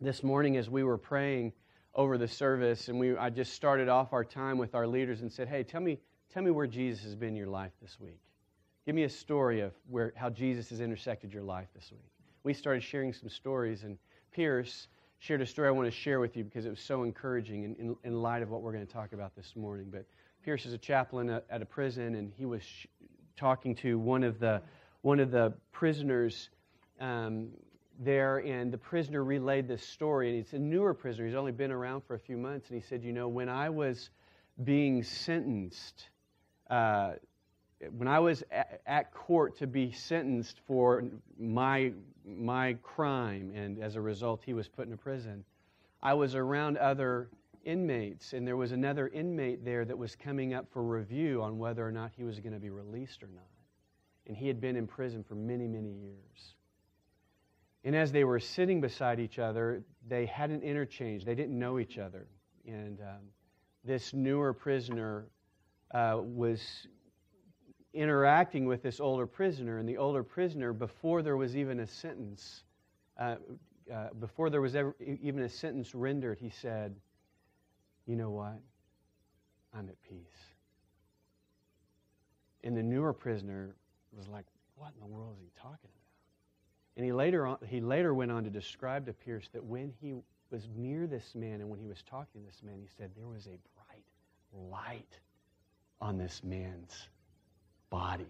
This 0.01 0.23
morning, 0.23 0.57
as 0.57 0.71
we 0.71 0.85
were 0.85 0.97
praying 0.97 1.53
over 1.95 2.17
the 2.17 2.29
service, 2.29 2.89
and 2.89 2.99
we, 2.99 3.17
I 3.17 3.29
just 3.29 3.55
started 3.55 3.89
off 3.89 4.13
our 4.13 4.25
time 4.25 4.57
with 4.57 4.75
our 4.75 4.87
leaders 4.87 5.23
and 5.23 5.33
said, 5.33 5.49
Hey, 5.49 5.65
tell 5.65 5.81
me, 5.81 5.99
tell 6.33 6.43
me 6.43 6.53
where 6.53 6.69
Jesus 6.69 7.03
has 7.03 7.17
been 7.17 7.31
in 7.31 7.37
your 7.37 7.49
life 7.49 7.73
this 7.83 7.99
week. 7.99 8.21
Give 8.87 8.95
me 8.95 9.03
a 9.03 9.11
story 9.11 9.61
of 9.61 9.73
where, 9.91 10.13
how 10.15 10.31
Jesus 10.31 10.71
has 10.71 10.81
intersected 10.81 11.33
your 11.33 11.43
life 11.43 11.69
this 11.75 11.91
week. 11.91 12.13
We 12.45 12.55
started 12.55 12.85
sharing 12.85 13.13
some 13.13 13.29
stories, 13.29 13.83
and 13.83 13.99
Pierce 14.31 14.87
shared 15.25 15.41
a 15.41 15.47
story 15.47 15.69
I 15.69 15.71
want 15.71 15.91
to 15.91 15.99
share 15.99 16.21
with 16.21 16.37
you 16.37 16.45
because 16.45 16.67
it 16.67 16.69
was 16.69 16.81
so 16.81 17.03
encouraging 17.03 17.65
in, 17.65 17.75
in, 17.77 17.97
in 18.05 18.21
light 18.21 18.43
of 18.43 18.51
what 18.51 18.61
we're 18.61 18.73
going 18.73 18.87
to 18.87 18.93
talk 18.93 19.15
about 19.15 19.35
this 19.35 19.57
morning. 19.57 19.87
But 19.91 20.05
Pierce 20.45 20.67
is 20.67 20.75
a 20.75 20.79
chaplain 20.79 21.31
at, 21.31 21.63
a 21.63 21.65
prison, 21.65 22.15
and 22.15 22.31
he 22.37 22.45
was 22.45 22.63
sh- 22.63 22.85
talking 23.35 23.75
to 23.77 23.99
one 23.99 24.23
of 24.23 24.39
the 24.39 24.61
one 25.01 25.21
of 25.21 25.31
the 25.31 25.55
prisoners 25.73 26.51
um, 27.01 27.49
there, 27.99 28.37
and 28.39 28.71
the 28.71 28.77
prisoner 28.77 29.25
relayed 29.25 29.67
this 29.67 29.83
story. 29.83 30.29
And 30.29 30.45
he's 30.45 30.53
a 30.53 30.59
newer 30.59 30.93
prisoner, 30.93 31.25
he's 31.25 31.35
only 31.35 31.53
been 31.53 31.73
around 31.73 32.03
for 32.03 32.17
a 32.17 32.21
few 32.21 32.37
months. 32.37 32.69
And 32.69 32.79
he 32.79 32.87
said, 32.87 33.03
You 33.03 33.15
know, 33.15 33.27
when 33.27 33.49
I 33.49 33.71
was 33.71 34.11
being 34.63 35.03
sentenced, 35.03 36.11
uh, 36.69 37.13
when 37.97 38.09
I 38.09 38.19
was 38.19 38.45
at, 38.51 38.83
at 38.85 39.15
court 39.15 39.57
to 39.61 39.67
be 39.67 39.91
sentenced 39.91 40.61
for 40.67 41.03
my, 41.39 41.93
my 42.27 42.75
crime, 42.83 43.53
and 43.55 43.79
as 43.83 43.97
a 43.97 44.01
result, 44.01 44.43
he 44.45 44.55
was 44.55 44.69
put 44.69 44.87
in 44.87 44.93
a 44.93 44.97
prison, 44.97 45.45
I 46.03 46.15
was 46.15 46.35
around 46.35 46.77
other 46.79 47.31
inmates, 47.65 48.33
and 48.33 48.47
there 48.47 48.57
was 48.57 48.73
another 48.73 49.09
inmate 49.09 49.65
there 49.65 49.85
that 49.85 49.97
was 49.97 50.17
coming 50.17 50.55
up 50.55 50.67
for 50.71 50.83
review 50.83 51.43
on 51.43 51.59
whether 51.59 51.87
or 51.87 51.93
not 51.93 52.13
he 52.17 52.25
was 52.25 52.41
going 52.41 52.53
to 52.53 52.61
be 52.61 52.71
released 52.71 53.23
or 53.23 53.29
not. 53.29 53.45
And 54.27 54.37
he 54.37 54.49
had 54.49 54.61
been 54.61 54.77
in 54.77 54.87
prison 54.87 55.23
for 55.23 55.35
many, 55.35 55.67
many 55.67 55.93
years. 55.93 56.55
And 57.85 57.95
as 57.95 58.13
they 58.13 58.25
were 58.25 58.41
sitting 58.41 58.81
beside 58.81 59.21
each 59.21 59.39
other, 59.39 59.83
they 60.09 60.25
hadn't 60.27 60.63
interchanged. 60.63 61.27
They 61.27 61.35
didn't 61.35 61.59
know 61.59 61.79
each 61.79 61.99
other. 61.99 62.27
And 62.67 63.01
um, 63.01 63.21
this 63.85 64.15
newer 64.15 64.55
prisoner 64.55 65.27
uh, 65.93 66.19
was 66.23 66.87
interacting 67.95 68.67
with 68.67 68.83
this 68.83 69.01
older 69.01 69.27
prisoner. 69.27 69.79
And 69.79 69.89
the 69.89 69.97
older 69.97 70.23
prisoner, 70.23 70.73
before 70.73 71.23
there 71.23 71.37
was 71.37 71.57
even 71.57 71.81
a 71.81 71.87
sentence, 71.87 72.65
uh, 73.19 73.37
uh, 73.93 74.09
before 74.19 74.51
there 74.51 74.61
was 74.61 74.75
ever, 74.75 74.95
even 75.01 75.43
a 75.43 75.49
sentence 75.49 75.95
rendered, 75.95 76.39
he 76.39 76.51
said, 76.51 76.95
You 78.07 78.17
know 78.17 78.31
what? 78.31 78.59
I'm 79.73 79.89
at 79.89 80.03
peace. 80.03 80.19
And 82.63 82.77
the 82.77 82.83
newer 82.83 83.13
prisoner 83.13 83.77
was 84.17 84.29
like, 84.29 84.47
What 84.75 84.93
in 84.95 85.01
the 85.01 85.07
world 85.07 85.37
is 85.37 85.43
he 85.43 85.51
talking 85.61 85.79
about? 85.83 85.91
And 86.97 87.05
he 87.05 87.13
later, 87.13 87.47
on, 87.47 87.59
he 87.69 87.81
later 87.81 88.15
went 88.15 88.31
on 88.31 88.45
to 88.45 88.51
describe 88.51 89.07
to 89.07 89.13
Pierce 89.13 89.49
that 89.53 89.65
when 89.65 89.93
he 90.01 90.15
was 90.51 90.69
near 90.77 91.07
this 91.07 91.35
man 91.35 91.61
and 91.61 91.69
when 91.69 91.81
he 91.81 91.87
was 91.87 92.03
talking 92.09 92.41
to 92.41 92.47
this 92.47 92.63
man, 92.63 92.77
he 92.81 92.89
said 92.97 93.11
there 93.17 93.27
was 93.27 93.47
a 93.47 93.59
bright 93.75 94.71
light 94.71 95.19
on 96.01 96.17
this 96.17 96.43
man's 96.45 97.09
body. 97.91 98.29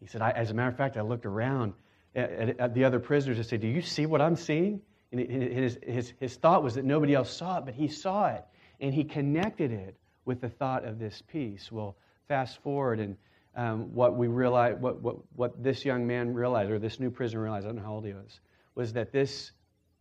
He 0.00 0.06
said, 0.06 0.22
as 0.22 0.50
a 0.50 0.54
matter 0.54 0.68
of 0.68 0.76
fact, 0.76 0.96
I 0.96 1.02
looked 1.02 1.26
around 1.26 1.72
at, 2.14 2.30
at, 2.30 2.60
at 2.60 2.74
the 2.74 2.84
other 2.84 2.98
prisoners 2.98 3.38
and 3.38 3.46
said, 3.46 3.60
Do 3.60 3.68
you 3.68 3.82
see 3.82 4.06
what 4.06 4.20
I'm 4.20 4.36
seeing? 4.36 4.80
And 5.12 5.20
his, 5.20 5.78
his, 5.82 6.12
his 6.18 6.36
thought 6.36 6.62
was 6.62 6.74
that 6.74 6.84
nobody 6.84 7.14
else 7.14 7.30
saw 7.30 7.58
it, 7.58 7.64
but 7.64 7.74
he 7.74 7.88
saw 7.88 8.28
it. 8.28 8.44
And 8.80 8.92
he 8.92 9.04
connected 9.04 9.70
it 9.70 9.96
with 10.24 10.40
the 10.40 10.48
thought 10.48 10.84
of 10.84 10.98
this 10.98 11.22
peace. 11.28 11.70
Well, 11.70 11.96
fast 12.28 12.60
forward, 12.62 13.00
and 13.00 13.16
um, 13.54 13.94
what 13.94 14.16
we 14.16 14.26
realized, 14.26 14.80
what, 14.80 15.00
what, 15.00 15.16
what 15.34 15.62
this 15.62 15.84
young 15.84 16.06
man 16.06 16.34
realized, 16.34 16.70
or 16.70 16.78
this 16.78 17.00
new 17.00 17.10
prisoner 17.10 17.42
realized, 17.42 17.64
I 17.66 17.68
don't 17.68 17.76
know 17.76 17.84
how 17.84 17.94
old 17.94 18.04
he 18.04 18.12
was, 18.12 18.40
was 18.74 18.92
that 18.92 19.12
this, 19.12 19.52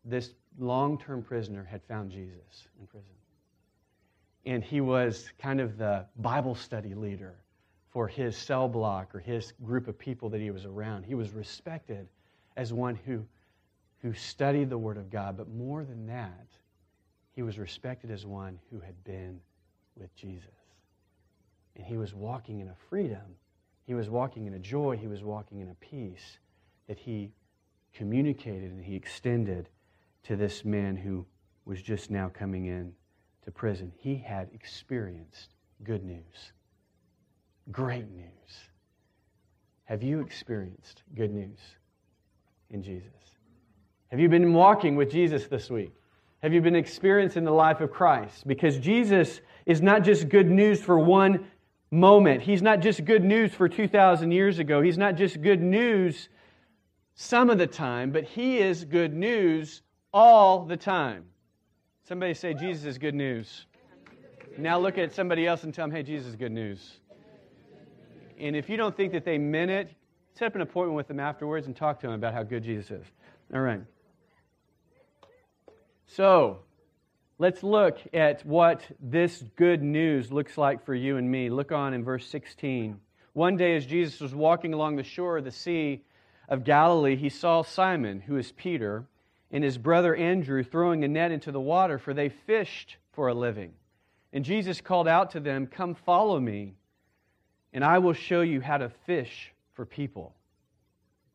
this 0.03 0.33
long 0.59 0.97
term 0.97 1.23
prisoner 1.23 1.63
had 1.63 1.81
found 1.83 2.11
Jesus 2.11 2.67
in 2.79 2.87
prison. 2.87 3.09
And 4.45 4.63
he 4.63 4.81
was 4.81 5.31
kind 5.39 5.61
of 5.61 5.77
the 5.77 6.05
Bible 6.17 6.55
study 6.55 6.93
leader 6.93 7.35
for 7.95 8.07
his 8.09 8.35
cell 8.35 8.67
block 8.67 9.15
or 9.15 9.19
his 9.19 9.53
group 9.63 9.87
of 9.87 9.97
people 9.97 10.27
that 10.29 10.41
he 10.41 10.51
was 10.51 10.65
around. 10.65 11.05
He 11.05 11.15
was 11.15 11.31
respected 11.31 12.07
as 12.57 12.73
one 12.73 12.95
who, 13.05 13.25
who 14.01 14.13
studied 14.13 14.69
the 14.69 14.77
Word 14.77 14.97
of 14.97 15.09
God, 15.09 15.37
but 15.37 15.47
more 15.47 15.85
than 15.85 16.05
that, 16.07 16.47
he 17.31 17.41
was 17.41 17.57
respected 17.57 18.11
as 18.11 18.25
one 18.25 18.59
who 18.69 18.81
had 18.81 19.01
been 19.05 19.39
with 19.95 20.13
Jesus. 20.15 20.49
And 21.75 21.85
he 21.85 21.95
was 21.95 22.13
walking 22.13 22.59
in 22.59 22.67
a 22.67 22.75
freedom 22.89 23.37
he 23.85 23.93
was 23.93 24.09
walking 24.09 24.47
in 24.47 24.55
a 24.55 24.59
joy, 24.59 24.97
he 24.97 25.07
was 25.07 25.23
walking 25.23 25.59
in 25.59 25.69
a 25.69 25.75
peace 25.75 26.39
that 26.87 26.97
he 26.97 27.31
communicated 27.93 28.71
and 28.71 28.83
he 28.83 28.95
extended 28.95 29.69
to 30.23 30.35
this 30.35 30.65
man 30.65 30.95
who 30.95 31.25
was 31.65 31.81
just 31.81 32.09
now 32.09 32.29
coming 32.29 32.65
in 32.65 32.93
to 33.43 33.51
prison. 33.51 33.91
He 33.97 34.15
had 34.15 34.49
experienced 34.53 35.53
good 35.83 36.03
news, 36.03 36.51
great 37.71 38.09
news. 38.11 38.25
Have 39.85 40.03
you 40.03 40.19
experienced 40.19 41.03
good 41.13 41.31
news 41.31 41.59
in 42.69 42.81
Jesus? 42.81 43.11
Have 44.09 44.19
you 44.19 44.29
been 44.29 44.53
walking 44.53 44.95
with 44.95 45.11
Jesus 45.11 45.47
this 45.47 45.69
week? 45.69 45.91
Have 46.41 46.53
you 46.53 46.61
been 46.61 46.75
experiencing 46.75 47.43
the 47.43 47.51
life 47.51 47.81
of 47.81 47.91
Christ? 47.91 48.47
Because 48.47 48.77
Jesus 48.77 49.41
is 49.65 49.81
not 49.81 50.03
just 50.03 50.29
good 50.29 50.49
news 50.49 50.81
for 50.81 50.99
one 50.99 51.47
moment. 51.91 52.41
He's 52.41 52.61
not 52.61 52.81
just 52.81 53.05
good 53.05 53.23
news 53.23 53.53
for 53.53 53.67
2,000 53.67 54.31
years 54.31 54.59
ago. 54.59 54.81
He's 54.81 54.97
not 54.97 55.15
just 55.15 55.41
good 55.41 55.61
news 55.61 56.29
some 57.15 57.49
of 57.49 57.57
the 57.57 57.67
time, 57.67 58.11
but 58.11 58.25
He 58.25 58.59
is 58.59 58.85
good 58.85 59.13
news 59.13 59.81
all 60.13 60.65
the 60.65 60.77
time. 60.77 61.25
Somebody 62.07 62.33
say, 62.33 62.53
Jesus 62.53 62.85
is 62.85 62.97
good 62.97 63.15
news. 63.15 63.65
Now 64.57 64.79
look 64.79 64.97
at 64.97 65.13
somebody 65.13 65.47
else 65.47 65.63
and 65.63 65.73
tell 65.73 65.87
them, 65.87 65.95
hey, 65.95 66.03
Jesus 66.03 66.27
is 66.27 66.35
good 66.35 66.51
news. 66.51 66.99
And 68.39 68.55
if 68.55 68.69
you 68.69 68.77
don't 68.77 68.95
think 68.95 69.13
that 69.13 69.25
they 69.25 69.37
meant 69.37 69.71
it, 69.71 69.91
set 70.33 70.47
up 70.47 70.55
an 70.55 70.61
appointment 70.61 70.95
with 70.95 71.07
them 71.07 71.19
afterwards 71.19 71.67
and 71.67 71.75
talk 71.75 71.99
to 72.01 72.07
them 72.07 72.15
about 72.15 72.33
how 72.33 72.43
good 72.43 72.63
Jesus 72.63 72.91
is. 72.91 73.05
All 73.53 73.61
right. 73.61 73.81
So, 76.07 76.59
Let's 77.37 77.63
look 77.63 77.97
at 78.13 78.45
what 78.45 78.81
this 79.01 79.43
good 79.57 79.83
news 79.83 80.31
looks 80.31 80.57
like 80.57 80.85
for 80.85 80.95
you 80.95 81.17
and 81.17 81.29
me. 81.29 81.49
Look 81.49 81.73
on 81.73 81.93
in 81.93 82.01
verse 82.01 82.25
16. 82.27 82.97
One 83.33 83.57
day, 83.57 83.75
as 83.75 83.85
Jesus 83.85 84.21
was 84.21 84.33
walking 84.33 84.73
along 84.73 84.95
the 84.95 85.03
shore 85.03 85.37
of 85.37 85.43
the 85.43 85.51
Sea 85.51 86.01
of 86.47 86.63
Galilee, 86.63 87.17
he 87.17 87.27
saw 87.27 87.61
Simon, 87.61 88.21
who 88.21 88.37
is 88.37 88.53
Peter, 88.53 89.03
and 89.51 89.65
his 89.65 89.77
brother 89.77 90.15
Andrew 90.15 90.63
throwing 90.63 91.03
a 91.03 91.09
net 91.09 91.31
into 91.31 91.51
the 91.51 91.59
water, 91.59 91.97
for 91.97 92.13
they 92.13 92.29
fished 92.29 92.95
for 93.11 93.27
a 93.27 93.33
living. 93.33 93.73
And 94.31 94.45
Jesus 94.45 94.79
called 94.79 95.07
out 95.07 95.31
to 95.31 95.41
them, 95.41 95.67
Come 95.67 95.93
follow 95.93 96.39
me, 96.39 96.75
and 97.75 97.83
I 97.83 97.99
will 97.99 98.13
show 98.13 98.39
you 98.39 98.61
how 98.61 98.77
to 98.77 98.87
fish 99.05 99.53
for 99.73 99.85
people. 99.85 100.33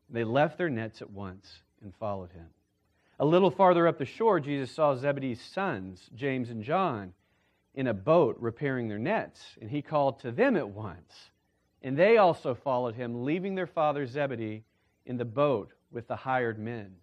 They 0.09 0.23
left 0.23 0.57
their 0.57 0.71
nets 0.71 0.99
at 0.99 1.11
once 1.11 1.61
and 1.83 1.93
followed 1.95 2.31
him. 2.31 2.47
A 3.19 3.25
little 3.25 3.51
farther 3.51 3.87
up 3.87 3.99
the 3.99 4.05
shore, 4.05 4.39
Jesus 4.39 4.71
saw 4.71 4.95
Zebedee's 4.95 5.39
sons, 5.39 6.09
James 6.15 6.49
and 6.49 6.63
John, 6.63 7.13
in 7.75 7.85
a 7.85 7.93
boat 7.93 8.37
repairing 8.39 8.89
their 8.89 8.97
nets, 8.97 9.39
and 9.61 9.69
he 9.69 9.83
called 9.83 10.19
to 10.21 10.31
them 10.31 10.57
at 10.57 10.67
once. 10.67 11.29
And 11.83 11.95
they 11.95 12.17
also 12.17 12.55
followed 12.55 12.95
him, 12.95 13.23
leaving 13.23 13.53
their 13.53 13.67
father 13.67 14.07
Zebedee 14.07 14.63
in 15.05 15.17
the 15.17 15.25
boat 15.25 15.71
with 15.91 16.07
the 16.07 16.15
hired 16.15 16.57
men. 16.57 16.95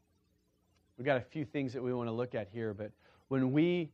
We've 0.97 1.07
got 1.07 1.17
a 1.17 1.21
few 1.21 1.45
things 1.45 1.75
that 1.75 1.83
we 1.83 1.95
want 1.95 2.09
to 2.09 2.13
look 2.13 2.35
at 2.35 2.49
here, 2.53 2.75
but 2.75 2.91
when 3.29 3.53
we 3.53 3.93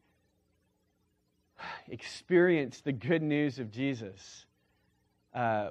experience 1.90 2.80
the 2.80 2.92
good 2.92 3.22
news 3.22 3.58
of 3.58 3.70
Jesus, 3.70 4.46
uh, 5.34 5.70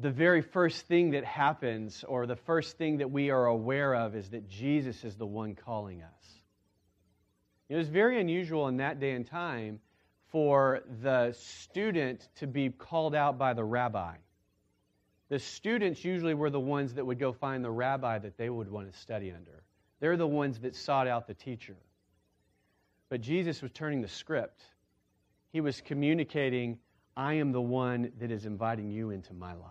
the 0.00 0.10
very 0.10 0.42
first 0.42 0.86
thing 0.86 1.10
that 1.10 1.24
happens, 1.24 2.04
or 2.06 2.26
the 2.26 2.36
first 2.36 2.78
thing 2.78 2.98
that 2.98 3.10
we 3.10 3.30
are 3.30 3.46
aware 3.46 3.94
of, 3.94 4.16
is 4.16 4.30
that 4.30 4.48
Jesus 4.48 5.04
is 5.04 5.16
the 5.16 5.26
one 5.26 5.54
calling 5.54 6.02
us. 6.02 6.24
It 7.68 7.76
was 7.76 7.88
very 7.88 8.20
unusual 8.20 8.68
in 8.68 8.78
that 8.78 9.00
day 9.00 9.12
and 9.12 9.26
time 9.26 9.80
for 10.30 10.82
the 11.02 11.32
student 11.38 12.28
to 12.36 12.46
be 12.46 12.70
called 12.70 13.14
out 13.14 13.38
by 13.38 13.54
the 13.54 13.64
rabbi. 13.64 14.16
The 15.28 15.38
students 15.38 16.04
usually 16.04 16.34
were 16.34 16.50
the 16.50 16.60
ones 16.60 16.94
that 16.94 17.06
would 17.06 17.18
go 17.18 17.32
find 17.32 17.64
the 17.64 17.70
rabbi 17.70 18.18
that 18.18 18.36
they 18.36 18.50
would 18.50 18.70
want 18.70 18.92
to 18.92 18.98
study 18.98 19.32
under. 19.32 19.62
They're 20.00 20.16
the 20.16 20.26
ones 20.26 20.58
that 20.60 20.76
sought 20.76 21.06
out 21.06 21.26
the 21.26 21.34
teacher. 21.34 21.76
But 23.08 23.20
Jesus 23.20 23.62
was 23.62 23.70
turning 23.72 24.02
the 24.02 24.08
script. 24.08 24.60
He 25.52 25.60
was 25.60 25.80
communicating, 25.80 26.78
I 27.16 27.34
am 27.34 27.52
the 27.52 27.60
one 27.60 28.12
that 28.18 28.30
is 28.30 28.46
inviting 28.46 28.90
you 28.90 29.10
into 29.10 29.32
my 29.32 29.52
life. 29.52 29.70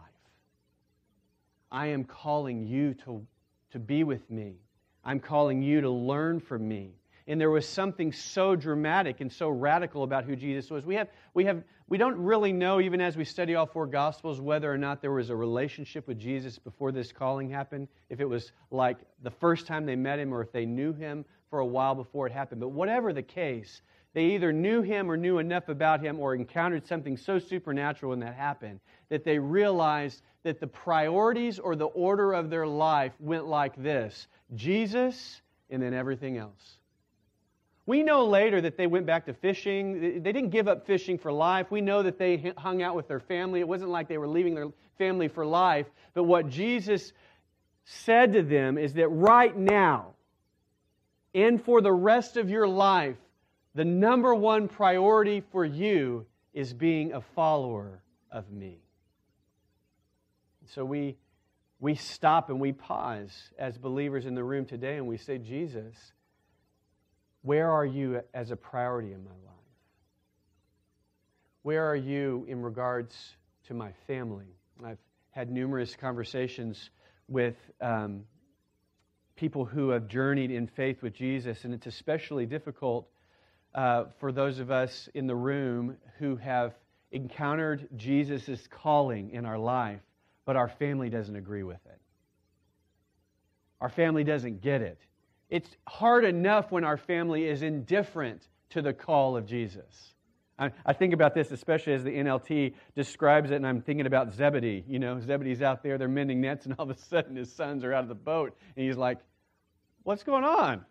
I 1.71 1.87
am 1.87 2.03
calling 2.03 2.65
you 2.65 2.93
to, 3.05 3.25
to 3.71 3.79
be 3.79 4.03
with 4.03 4.29
me. 4.29 4.55
I'm 5.03 5.19
calling 5.19 5.61
you 5.61 5.81
to 5.81 5.89
learn 5.89 6.39
from 6.39 6.67
me. 6.67 6.93
And 7.25 7.39
there 7.39 7.49
was 7.49 7.67
something 7.67 8.11
so 8.11 8.55
dramatic 8.55 9.21
and 9.21 9.31
so 9.31 9.49
radical 9.49 10.03
about 10.03 10.25
who 10.25 10.35
Jesus 10.35 10.69
was. 10.69 10.85
We, 10.85 10.95
have, 10.95 11.07
we, 11.33 11.45
have, 11.45 11.63
we 11.87 11.97
don't 11.97 12.17
really 12.17 12.51
know, 12.51 12.81
even 12.81 13.01
as 13.01 13.15
we 13.15 13.23
study 13.23 13.55
all 13.55 13.65
four 13.65 13.87
Gospels, 13.87 14.41
whether 14.41 14.71
or 14.71 14.77
not 14.77 15.01
there 15.01 15.11
was 15.11 15.29
a 15.29 15.35
relationship 15.35 16.07
with 16.07 16.19
Jesus 16.19 16.59
before 16.59 16.91
this 16.91 17.11
calling 17.11 17.49
happened, 17.49 17.87
if 18.09 18.19
it 18.19 18.27
was 18.27 18.51
like 18.71 18.97
the 19.21 19.31
first 19.31 19.67
time 19.67 19.85
they 19.85 19.95
met 19.95 20.19
him 20.19 20.33
or 20.33 20.41
if 20.41 20.51
they 20.51 20.65
knew 20.65 20.93
him 20.93 21.23
for 21.49 21.59
a 21.59 21.65
while 21.65 21.95
before 21.95 22.27
it 22.27 22.33
happened. 22.33 22.59
But 22.59 22.69
whatever 22.69 23.13
the 23.13 23.23
case, 23.23 23.81
they 24.13 24.25
either 24.35 24.53
knew 24.53 24.81
him 24.81 25.09
or 25.09 25.17
knew 25.17 25.39
enough 25.39 25.69
about 25.69 26.01
him 26.01 26.19
or 26.19 26.35
encountered 26.35 26.85
something 26.85 27.17
so 27.17 27.39
supernatural 27.39 28.11
when 28.11 28.19
that 28.19 28.35
happened 28.35 28.79
that 29.09 29.23
they 29.23 29.39
realized 29.39 30.21
that 30.43 30.59
the 30.59 30.67
priorities 30.67 31.57
or 31.59 31.75
the 31.75 31.85
order 31.85 32.33
of 32.33 32.49
their 32.49 32.67
life 32.67 33.13
went 33.19 33.45
like 33.45 33.75
this 33.81 34.27
Jesus 34.55 35.41
and 35.69 35.81
then 35.81 35.93
everything 35.93 36.37
else. 36.37 36.77
We 37.85 38.03
know 38.03 38.25
later 38.25 38.61
that 38.61 38.77
they 38.77 38.87
went 38.87 39.05
back 39.05 39.25
to 39.25 39.33
fishing. 39.33 40.23
They 40.23 40.31
didn't 40.31 40.51
give 40.51 40.67
up 40.67 40.85
fishing 40.85 41.17
for 41.17 41.33
life. 41.33 41.69
We 41.69 41.81
know 41.81 42.03
that 42.03 42.17
they 42.17 42.53
hung 42.57 42.81
out 42.81 42.95
with 42.95 43.07
their 43.07 43.19
family. 43.19 43.59
It 43.59 43.67
wasn't 43.67 43.91
like 43.91 44.07
they 44.07 44.17
were 44.17 44.27
leaving 44.27 44.55
their 44.55 44.69
family 44.97 45.27
for 45.27 45.45
life. 45.45 45.87
But 46.13 46.23
what 46.23 46.47
Jesus 46.47 47.11
said 47.83 48.33
to 48.33 48.43
them 48.43 48.77
is 48.77 48.93
that 48.93 49.09
right 49.09 49.55
now 49.57 50.13
and 51.35 51.61
for 51.61 51.81
the 51.81 51.91
rest 51.91 52.37
of 52.37 52.49
your 52.49 52.67
life, 52.67 53.17
the 53.75 53.85
number 53.85 54.35
one 54.35 54.67
priority 54.67 55.41
for 55.51 55.65
you 55.65 56.25
is 56.53 56.73
being 56.73 57.13
a 57.13 57.21
follower 57.21 58.03
of 58.31 58.51
me. 58.51 58.77
So 60.67 60.85
we, 60.85 61.17
we 61.79 61.95
stop 61.95 62.49
and 62.49 62.59
we 62.59 62.71
pause 62.71 63.31
as 63.57 63.77
believers 63.77 64.25
in 64.25 64.35
the 64.35 64.43
room 64.43 64.65
today 64.65 64.97
and 64.97 65.07
we 65.07 65.17
say, 65.17 65.37
Jesus, 65.37 65.95
where 67.41 67.69
are 67.69 67.85
you 67.85 68.21
as 68.33 68.51
a 68.51 68.55
priority 68.55 69.11
in 69.11 69.23
my 69.23 69.31
life? 69.31 69.39
Where 71.63 71.85
are 71.85 71.95
you 71.95 72.45
in 72.47 72.61
regards 72.61 73.15
to 73.67 73.73
my 73.73 73.91
family? 74.07 74.57
I've 74.83 74.97
had 75.31 75.49
numerous 75.49 75.95
conversations 75.95 76.89
with 77.27 77.55
um, 77.81 78.23
people 79.35 79.65
who 79.65 79.89
have 79.89 80.07
journeyed 80.07 80.51
in 80.51 80.67
faith 80.67 81.01
with 81.01 81.13
Jesus, 81.13 81.63
and 81.63 81.73
it's 81.73 81.87
especially 81.87 82.45
difficult 82.45 83.07
uh, 83.75 84.05
for 84.19 84.31
those 84.31 84.59
of 84.59 84.71
us 84.71 85.09
in 85.13 85.27
the 85.27 85.35
room 85.35 85.97
who 86.19 86.35
have 86.35 86.73
encountered 87.11 87.87
Jesus' 87.95 88.67
calling 88.69 89.31
in 89.31 89.45
our 89.45 89.57
life, 89.57 90.01
but 90.45 90.55
our 90.55 90.67
family 90.67 91.09
doesn't 91.09 91.35
agree 91.35 91.63
with 91.63 91.79
it. 91.85 91.99
Our 93.81 93.89
family 93.89 94.23
doesn't 94.23 94.61
get 94.61 94.81
it. 94.81 94.99
It's 95.49 95.69
hard 95.87 96.25
enough 96.25 96.71
when 96.71 96.83
our 96.83 96.97
family 96.97 97.45
is 97.45 97.61
indifferent 97.61 98.47
to 98.71 98.81
the 98.81 98.93
call 98.93 99.37
of 99.37 99.45
Jesus. 99.45 100.13
I, 100.57 100.71
I 100.85 100.93
think 100.93 101.13
about 101.13 101.33
this 101.33 101.51
especially 101.51 101.93
as 101.93 102.03
the 102.03 102.11
NLT 102.11 102.73
describes 102.95 103.51
it, 103.51 103.55
and 103.55 103.67
I'm 103.67 103.81
thinking 103.81 104.05
about 104.05 104.33
Zebedee. 104.33 104.83
You 104.87 104.99
know, 104.99 105.19
Zebedee's 105.19 105.61
out 105.61 105.83
there, 105.83 105.97
they're 105.97 106.07
mending 106.07 106.41
nets, 106.41 106.65
and 106.65 106.75
all 106.77 106.89
of 106.89 106.95
a 106.95 106.99
sudden 106.99 107.35
his 107.35 107.51
sons 107.51 107.83
are 107.83 107.93
out 107.93 108.03
of 108.03 108.09
the 108.09 108.15
boat, 108.15 108.55
and 108.75 108.85
he's 108.85 108.97
like, 108.97 109.19
What's 110.03 110.23
going 110.23 110.43
on? 110.43 110.85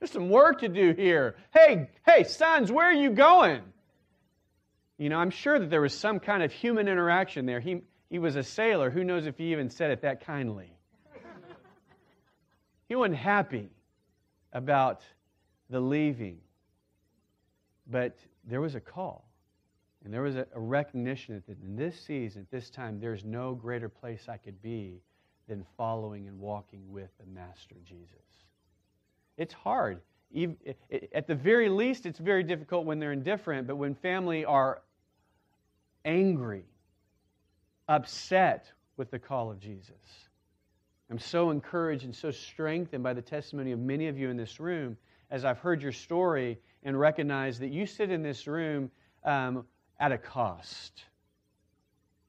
There's 0.00 0.10
some 0.10 0.30
work 0.30 0.60
to 0.60 0.68
do 0.68 0.92
here. 0.92 1.36
Hey, 1.52 1.90
hey, 2.06 2.24
sons, 2.24 2.72
where 2.72 2.86
are 2.86 2.92
you 2.92 3.10
going? 3.10 3.60
You 4.96 5.10
know, 5.10 5.18
I'm 5.18 5.30
sure 5.30 5.58
that 5.58 5.68
there 5.70 5.82
was 5.82 5.94
some 5.94 6.20
kind 6.20 6.42
of 6.42 6.52
human 6.52 6.88
interaction 6.88 7.44
there. 7.46 7.60
He, 7.60 7.82
he 8.08 8.18
was 8.18 8.36
a 8.36 8.42
sailor. 8.42 8.90
Who 8.90 9.04
knows 9.04 9.26
if 9.26 9.36
he 9.36 9.52
even 9.52 9.68
said 9.68 9.90
it 9.90 10.02
that 10.02 10.24
kindly? 10.24 10.72
he 12.88 12.96
wasn't 12.96 13.16
happy 13.16 13.68
about 14.52 15.02
the 15.68 15.80
leaving. 15.80 16.38
But 17.86 18.18
there 18.44 18.60
was 18.60 18.74
a 18.74 18.80
call. 18.80 19.28
And 20.04 20.14
there 20.14 20.22
was 20.22 20.36
a, 20.36 20.46
a 20.54 20.60
recognition 20.60 21.42
that 21.46 21.62
in 21.62 21.76
this 21.76 22.00
season, 22.00 22.42
at 22.42 22.50
this 22.50 22.70
time, 22.70 23.00
there's 23.00 23.22
no 23.22 23.54
greater 23.54 23.90
place 23.90 24.28
I 24.28 24.38
could 24.38 24.62
be 24.62 25.02
than 25.46 25.66
following 25.76 26.26
and 26.26 26.38
walking 26.38 26.90
with 26.90 27.10
the 27.18 27.26
Master 27.26 27.76
Jesus. 27.84 28.16
It's 29.40 29.54
hard. 29.54 30.02
At 31.14 31.26
the 31.26 31.34
very 31.34 31.70
least, 31.70 32.04
it's 32.04 32.18
very 32.18 32.42
difficult 32.42 32.84
when 32.84 32.98
they're 32.98 33.12
indifferent, 33.12 33.66
but 33.66 33.76
when 33.76 33.94
family 33.94 34.44
are 34.44 34.82
angry, 36.04 36.66
upset 37.88 38.70
with 38.98 39.10
the 39.10 39.18
call 39.18 39.50
of 39.50 39.58
Jesus. 39.58 40.28
I'm 41.10 41.18
so 41.18 41.50
encouraged 41.50 42.04
and 42.04 42.14
so 42.14 42.30
strengthened 42.30 43.02
by 43.02 43.14
the 43.14 43.22
testimony 43.22 43.72
of 43.72 43.78
many 43.78 44.08
of 44.08 44.18
you 44.18 44.28
in 44.28 44.36
this 44.36 44.60
room 44.60 44.94
as 45.30 45.46
I've 45.46 45.58
heard 45.58 45.80
your 45.80 45.92
story 45.92 46.58
and 46.82 47.00
recognize 47.00 47.58
that 47.60 47.70
you 47.70 47.86
sit 47.86 48.10
in 48.10 48.22
this 48.22 48.46
room 48.46 48.90
um, 49.24 49.64
at 50.00 50.12
a 50.12 50.18
cost. 50.18 51.04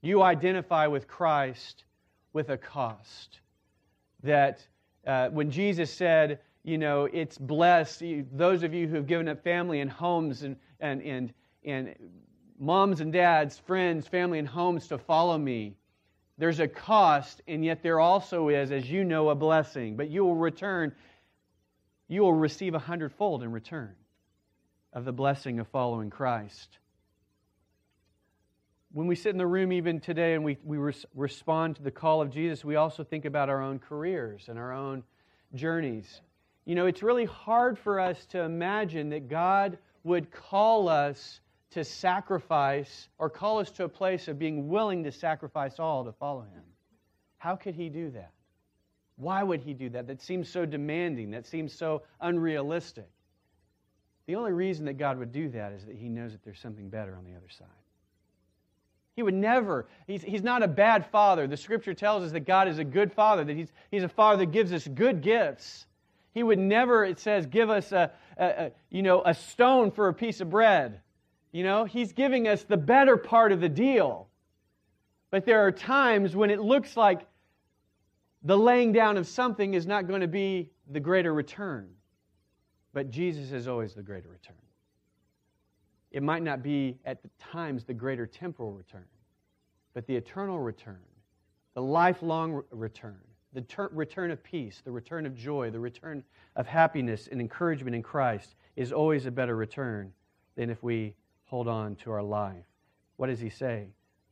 You 0.02 0.24
identify 0.24 0.88
with 0.88 1.10
Christ 1.10 1.84
with 2.32 2.52
a 2.52 2.58
cost. 2.58 3.42
That 4.24 4.66
uh, 5.06 5.28
when 5.28 5.52
Jesus 5.52 5.92
said, 5.92 6.40
you 6.64 6.78
know, 6.78 7.08
it's 7.12 7.38
blessed, 7.38 8.04
those 8.32 8.64
of 8.64 8.74
you 8.74 8.88
who 8.88 8.96
have 8.96 9.08
given 9.08 9.28
up 9.28 9.44
family 9.44 9.80
and 9.80 9.90
homes 9.90 10.44
and, 10.44 10.58
and, 10.80 11.02
and, 11.02 11.34
and 11.66 11.96
moms 12.60 13.02
and 13.02 13.12
dads, 13.12 13.58
friends, 13.58 14.08
family, 14.08 14.38
and 14.38 14.48
homes 14.48 14.88
to 14.90 14.98
follow 14.98 15.38
me, 15.38 15.76
there's 16.38 16.60
a 16.60 16.68
cost, 16.68 17.42
and 17.48 17.66
yet 17.66 17.84
there 17.84 18.00
also 18.00 18.50
is, 18.50 18.72
as 18.72 18.90
you 18.90 19.04
know, 19.04 19.30
a 19.30 19.36
blessing. 19.36 19.96
But 19.96 20.10
you 20.10 20.24
will 20.24 20.36
return, 20.36 20.94
you 22.08 22.22
will 22.22 22.34
receive 22.34 22.74
a 22.74 22.80
hundredfold 22.80 23.44
in 23.44 23.52
return 23.52 23.96
of 24.94 25.06
the 25.06 25.12
blessing 25.12 25.60
of 25.60 25.68
following 25.68 26.10
Christ. 26.10 26.78
When 28.92 29.08
we 29.08 29.16
sit 29.16 29.30
in 29.30 29.38
the 29.38 29.48
room 29.48 29.72
even 29.72 30.00
today 30.00 30.34
and 30.34 30.44
we, 30.44 30.58
we 30.64 30.78
res- 30.78 31.06
respond 31.16 31.78
to 31.78 31.84
the 31.84 31.92
call 31.92 32.22
of 32.22 32.30
Jesus, 32.30 32.64
we 32.64 32.76
also 32.76 33.04
think 33.04 33.26
about 33.26 33.50
our 33.50 33.62
own 33.62 33.80
careers 33.80 34.46
and 34.48 34.60
our 34.60 34.74
own 34.74 35.04
journeys. 35.54 36.22
You 36.66 36.76
know, 36.76 36.86
it's 36.86 37.02
really 37.02 37.26
hard 37.26 37.78
for 37.78 38.00
us 38.00 38.26
to 38.28 38.42
imagine 38.42 39.10
that 39.10 39.28
God 39.28 39.78
would 40.04 40.32
call 40.32 40.88
us 40.90 41.42
to 41.72 41.84
sacrifice 41.84 43.10
or 43.18 43.30
call 43.30 43.60
us 43.60 43.72
to 43.72 43.86
a 43.86 43.90
place 43.90 44.28
of 44.28 44.38
being 44.38 44.70
willing 44.70 45.04
to 45.04 45.12
sacrifice 45.12 45.80
all 45.80 46.04
to 46.06 46.12
follow 46.12 46.42
Him. 46.42 46.64
How 47.38 47.56
could 47.56 47.76
He 47.76 47.90
do 47.90 48.12
that? 48.12 48.32
Why 49.16 49.42
would 49.42 49.62
He 49.62 49.74
do 49.74 49.90
that? 49.90 50.08
That 50.08 50.22
seems 50.22 50.50
so 50.50 50.66
demanding, 50.66 51.32
that 51.32 51.48
seems 51.48 51.74
so 51.74 52.04
unrealistic. 52.20 53.10
The 54.28 54.36
only 54.36 54.52
reason 54.52 54.86
that 54.86 54.94
God 54.94 55.18
would 55.18 55.32
do 55.32 55.50
that 55.50 55.72
is 55.72 55.86
that 55.86 55.96
He 55.96 56.10
knows 56.10 56.32
that 56.34 56.44
there's 56.44 56.60
something 56.60 56.90
better 56.90 57.16
on 57.16 57.24
the 57.24 57.36
other 57.36 57.50
side. 57.50 57.68
He 59.16 59.24
would 59.24 59.34
never, 59.34 59.88
he's, 60.08 60.24
he's 60.24 60.44
not 60.44 60.64
a 60.64 60.68
bad 60.68 61.06
father. 61.06 61.46
The 61.48 61.58
scripture 61.58 61.94
tells 61.94 62.24
us 62.24 62.32
that 62.32 62.42
God 62.42 62.68
is 62.68 62.80
a 62.80 62.84
good 62.84 63.12
father, 63.12 63.44
that 63.44 63.56
he's, 63.56 63.72
he's 63.92 64.04
a 64.04 64.10
father 64.10 64.46
that 64.46 64.52
gives 64.52 64.72
us 64.72 64.88
good 64.88 65.22
gifts. 65.22 65.86
He 66.34 66.44
would 66.44 66.60
never, 66.60 67.04
it 67.04 67.20
says, 67.20 67.46
give 67.46 67.70
us 67.70 67.92
a, 67.92 68.12
a, 68.38 68.46
a, 68.46 68.72
you 68.90 69.02
know, 69.02 69.22
a 69.26 69.34
stone 69.34 69.92
for 69.92 70.08
a 70.08 70.14
piece 70.14 70.40
of 70.42 70.50
bread. 70.50 71.02
You 71.52 71.64
know, 71.64 71.86
he's 71.86 72.14
giving 72.14 72.48
us 72.48 72.64
the 72.64 72.78
better 72.78 73.18
part 73.18 73.52
of 73.52 73.60
the 73.60 73.70
deal. 73.70 74.28
But 75.30 75.46
there 75.46 75.66
are 75.66 75.72
times 75.72 76.36
when 76.36 76.50
it 76.50 76.62
looks 76.62 76.96
like 76.96 77.28
the 78.44 78.58
laying 78.58 78.92
down 78.92 79.18
of 79.18 79.28
something 79.28 79.74
is 79.74 79.86
not 79.86 80.08
going 80.08 80.22
to 80.22 80.28
be 80.28 80.72
the 80.90 81.00
greater 81.00 81.34
return. 81.34 81.90
But 82.94 83.10
Jesus 83.10 83.52
is 83.52 83.68
always 83.68 83.94
the 83.94 84.02
greater 84.02 84.30
return. 84.30 84.56
It 86.12 86.24
might 86.24 86.44
not 86.44 86.62
be 86.62 86.98
at 87.06 87.22
the 87.22 87.30
times 87.40 87.86
the 87.86 87.94
greater 87.94 88.26
temporal 88.26 88.74
return, 88.74 89.06
but 89.94 90.06
the 90.08 90.16
eternal 90.16 90.60
return, 90.60 91.00
the 91.74 91.82
lifelong 91.82 92.64
return, 92.70 93.22
the 93.54 93.62
ter- 93.62 93.90
return 93.92 94.32
of 94.32 94.44
peace, 94.44 94.82
the 94.84 94.92
return 94.92 95.26
of 95.26 95.36
joy, 95.36 95.70
the 95.70 95.80
return 95.80 96.24
of 96.56 96.68
happiness 96.68 97.28
and 97.32 97.42
encouragement 97.42 97.96
in 97.96 98.04
Christ 98.04 98.56
is 98.76 98.92
always 98.92 99.26
a 99.26 99.32
better 99.32 99.56
return 99.56 100.14
than 100.56 100.70
if 100.70 100.84
we 100.84 101.16
hold 101.46 101.68
on 101.68 101.96
to 101.98 102.12
our 102.12 102.24
life. 102.24 102.64
What 103.18 103.28
does 103.28 103.40
he 103.40 103.50
say? 103.50 103.88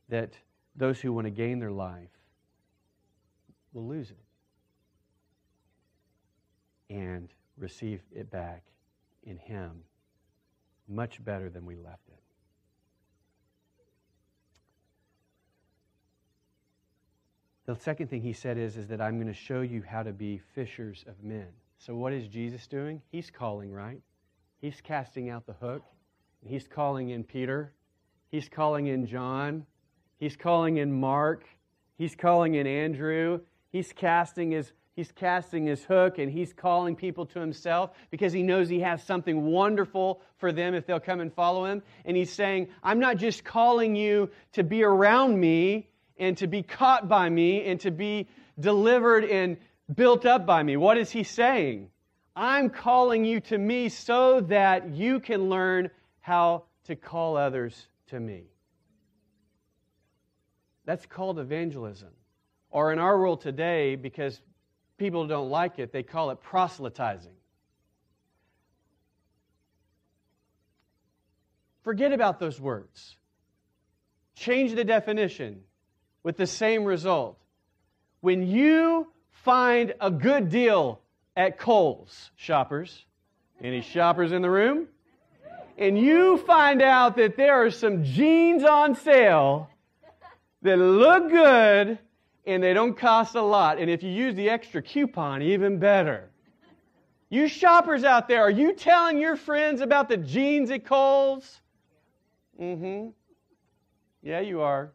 That 0.08 0.32
those 0.74 1.00
who 1.00 1.12
want 1.12 1.26
to 1.26 1.30
gain 1.30 1.58
their 1.58 1.70
life 1.70 2.08
will 3.72 3.86
lose 3.86 4.10
it 4.10 4.16
and 6.88 7.28
receive 7.56 8.00
it 8.12 8.30
back 8.30 8.64
in 9.22 9.36
him 9.36 9.82
much 10.88 11.22
better 11.24 11.48
than 11.48 11.64
we 11.64 11.76
left 11.76 12.08
it. 12.08 12.09
The 17.70 17.78
second 17.78 18.08
thing 18.08 18.22
he 18.22 18.32
said 18.32 18.58
is, 18.58 18.76
is 18.76 18.88
that 18.88 19.00
I'm 19.00 19.14
going 19.14 19.28
to 19.28 19.32
show 19.32 19.60
you 19.60 19.80
how 19.88 20.02
to 20.02 20.12
be 20.12 20.40
fishers 20.56 21.04
of 21.06 21.22
men. 21.22 21.46
So, 21.78 21.94
what 21.94 22.12
is 22.12 22.26
Jesus 22.26 22.66
doing? 22.66 23.00
He's 23.12 23.30
calling, 23.30 23.70
right? 23.70 24.00
He's 24.60 24.80
casting 24.80 25.30
out 25.30 25.46
the 25.46 25.52
hook. 25.52 25.84
He's 26.44 26.66
calling 26.66 27.10
in 27.10 27.22
Peter. 27.22 27.72
He's 28.28 28.48
calling 28.48 28.88
in 28.88 29.06
John. 29.06 29.66
He's 30.18 30.34
calling 30.34 30.78
in 30.78 30.98
Mark. 30.98 31.44
He's 31.96 32.16
calling 32.16 32.56
in 32.56 32.66
Andrew. 32.66 33.38
He's 33.70 33.92
casting 33.92 34.50
his 34.50 34.72
He's 34.96 35.12
casting 35.12 35.66
his 35.66 35.84
hook 35.84 36.18
and 36.18 36.30
he's 36.30 36.52
calling 36.52 36.96
people 36.96 37.24
to 37.26 37.38
himself 37.38 37.92
because 38.10 38.32
he 38.32 38.42
knows 38.42 38.68
he 38.68 38.80
has 38.80 39.02
something 39.04 39.46
wonderful 39.46 40.20
for 40.38 40.50
them 40.50 40.74
if 40.74 40.86
they'll 40.86 40.98
come 40.98 41.20
and 41.20 41.32
follow 41.32 41.66
him. 41.66 41.82
And 42.04 42.16
he's 42.16 42.32
saying, 42.32 42.68
I'm 42.82 42.98
not 42.98 43.16
just 43.16 43.44
calling 43.44 43.94
you 43.94 44.28
to 44.54 44.64
be 44.64 44.82
around 44.82 45.38
me 45.40 45.86
and 46.20 46.36
to 46.36 46.46
be 46.46 46.62
caught 46.62 47.08
by 47.08 47.28
me 47.28 47.64
and 47.64 47.80
to 47.80 47.90
be 47.90 48.28
delivered 48.60 49.24
and 49.24 49.56
built 49.92 50.26
up 50.26 50.46
by 50.46 50.62
me. 50.62 50.76
What 50.76 50.98
is 50.98 51.10
he 51.10 51.24
saying? 51.24 51.88
I'm 52.36 52.70
calling 52.70 53.24
you 53.24 53.40
to 53.40 53.58
me 53.58 53.88
so 53.88 54.42
that 54.42 54.90
you 54.90 55.18
can 55.18 55.48
learn 55.48 55.90
how 56.20 56.64
to 56.84 56.94
call 56.94 57.36
others 57.36 57.88
to 58.08 58.20
me. 58.20 58.44
That's 60.84 61.06
called 61.06 61.38
evangelism. 61.38 62.10
Or 62.70 62.92
in 62.92 62.98
our 62.98 63.18
world 63.18 63.40
today, 63.40 63.96
because 63.96 64.40
people 64.96 65.26
don't 65.26 65.50
like 65.50 65.78
it, 65.78 65.92
they 65.92 66.02
call 66.02 66.30
it 66.30 66.40
proselytizing. 66.40 67.34
Forget 71.82 72.12
about 72.12 72.38
those 72.38 72.60
words. 72.60 73.16
Change 74.36 74.74
the 74.74 74.84
definition 74.84 75.62
with 76.22 76.36
the 76.36 76.46
same 76.46 76.84
result. 76.84 77.36
when 78.20 78.46
you 78.46 79.10
find 79.30 79.94
a 80.00 80.10
good 80.10 80.50
deal 80.50 81.00
at 81.34 81.58
Kohl's, 81.58 82.30
shoppers, 82.36 83.06
any 83.62 83.80
shoppers 83.80 84.32
in 84.32 84.42
the 84.42 84.50
room? 84.50 84.88
And 85.78 85.98
you 85.98 86.36
find 86.36 86.82
out 86.82 87.16
that 87.16 87.38
there 87.38 87.64
are 87.64 87.70
some 87.70 88.04
jeans 88.04 88.62
on 88.64 88.94
sale 88.94 89.70
that 90.60 90.76
look 90.76 91.30
good 91.30 91.98
and 92.46 92.62
they 92.62 92.74
don't 92.74 92.96
cost 92.96 93.34
a 93.34 93.42
lot. 93.42 93.78
And 93.78 93.90
if 93.90 94.02
you 94.02 94.10
use 94.10 94.34
the 94.34 94.50
extra 94.50 94.82
coupon, 94.82 95.40
even 95.40 95.78
better. 95.78 96.28
You 97.30 97.48
shoppers 97.48 98.04
out 98.04 98.28
there, 98.28 98.42
are 98.42 98.50
you 98.50 98.74
telling 98.74 99.18
your 99.18 99.36
friends 99.36 99.80
about 99.80 100.08
the 100.08 100.16
jeans 100.16 100.70
at 100.70 100.84
Kohl's? 100.84 101.60
Mm 102.60 102.78
hmm. 102.78 103.08
Yeah, 104.22 104.40
you 104.40 104.60
are. 104.60 104.92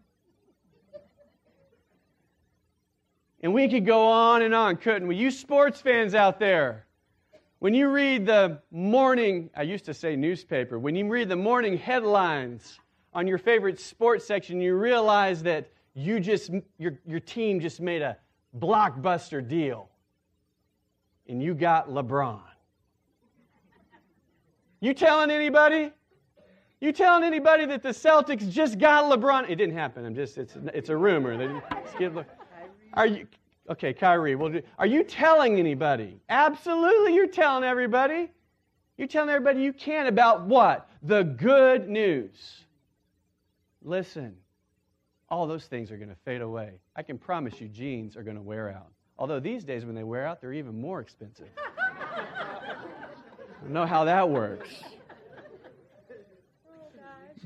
And 3.46 3.54
we 3.54 3.70
could 3.70 3.86
go 3.86 4.08
on 4.08 4.42
and 4.42 4.56
on, 4.56 4.76
couldn't 4.78 5.08
we? 5.08 5.18
You 5.18 5.30
sports 5.30 5.80
fans 5.80 6.16
out 6.16 6.40
there, 6.40 6.88
when 7.60 7.76
you 7.76 7.90
read 7.90 8.26
the 8.26 8.60
morning, 8.72 9.52
I 9.56 9.62
used 9.62 9.86
to 9.86 9.94
say 9.94 10.16
newspaper, 10.16 10.80
when 10.80 10.96
you 10.96 11.08
read 11.08 11.30
the 11.30 11.36
morning 11.36 11.78
headlines 11.78 12.80
on 13.14 13.28
your 13.28 13.38
favorite 13.38 13.80
sports 13.80 14.26
section, 14.26 14.60
you 14.60 14.74
realize 14.74 15.44
that 15.44 15.70
you 15.94 16.20
just, 16.20 16.50
your, 16.80 16.98
your 17.06 17.20
team 17.20 17.60
just 17.60 17.80
made 17.80 18.02
a 18.02 18.18
blockbuster 18.58 19.48
deal 19.48 19.90
and 21.28 21.40
you 21.40 21.54
got 21.54 21.88
LeBron. 21.88 22.42
You 24.80 24.96
telling 24.96 25.30
anybody? 25.30 25.92
You 26.82 26.92
telling 26.92 27.24
anybody 27.24 27.68
that 27.68 27.84
the 27.84 27.90
Celtics 27.90 28.50
just 28.50 28.80
got 28.80 29.04
LeBron? 29.04 29.48
It 29.48 29.58
didn't 29.58 29.76
happen. 29.76 30.04
I'm 30.04 30.16
just, 30.16 30.40
it's, 30.40 30.58
it's 30.74 30.90
a 30.90 30.98
rumor. 30.98 31.38
They 31.38 31.62
just 32.00 32.26
are 32.96 33.08
you, 33.08 33.28
okay, 33.70 33.94
Kyrie, 33.94 34.36
well, 34.36 34.54
are 34.78 34.86
you 34.86 35.04
telling 35.04 35.60
anybody? 35.60 36.20
Absolutely, 36.30 37.14
you're 37.14 37.28
telling 37.28 37.64
everybody. 37.64 38.32
You're 38.98 39.08
telling 39.08 39.30
everybody 39.30 39.62
you 39.62 39.74
can 39.74 40.08
about 40.08 40.46
what? 40.46 40.90
The 41.04 41.24
good 41.24 41.90
news. 41.90 42.66
Listen, 43.84 44.36
all 45.30 45.48
those 45.48 45.66
things 45.66 45.92
are 45.92 45.98
going 45.98 46.10
to 46.10 46.16
fade 46.24 46.42
away. 46.42 46.72
I 46.96 47.04
can 47.04 47.18
promise 47.18 47.60
you, 47.60 47.68
jeans 47.68 48.16
are 48.16 48.24
going 48.24 48.38
to 48.38 48.42
wear 48.42 48.70
out. 48.70 48.92
Although 49.18 49.40
these 49.40 49.64
days, 49.64 49.86
when 49.86 49.96
they 49.96 50.04
wear 50.04 50.26
out, 50.26 50.42
they're 50.42 50.54
even 50.54 50.80
more 50.80 51.00
expensive. 51.00 51.48
I 51.58 53.68
know 53.68 53.86
how 53.86 54.04
that 54.06 54.30
works. 54.30 54.70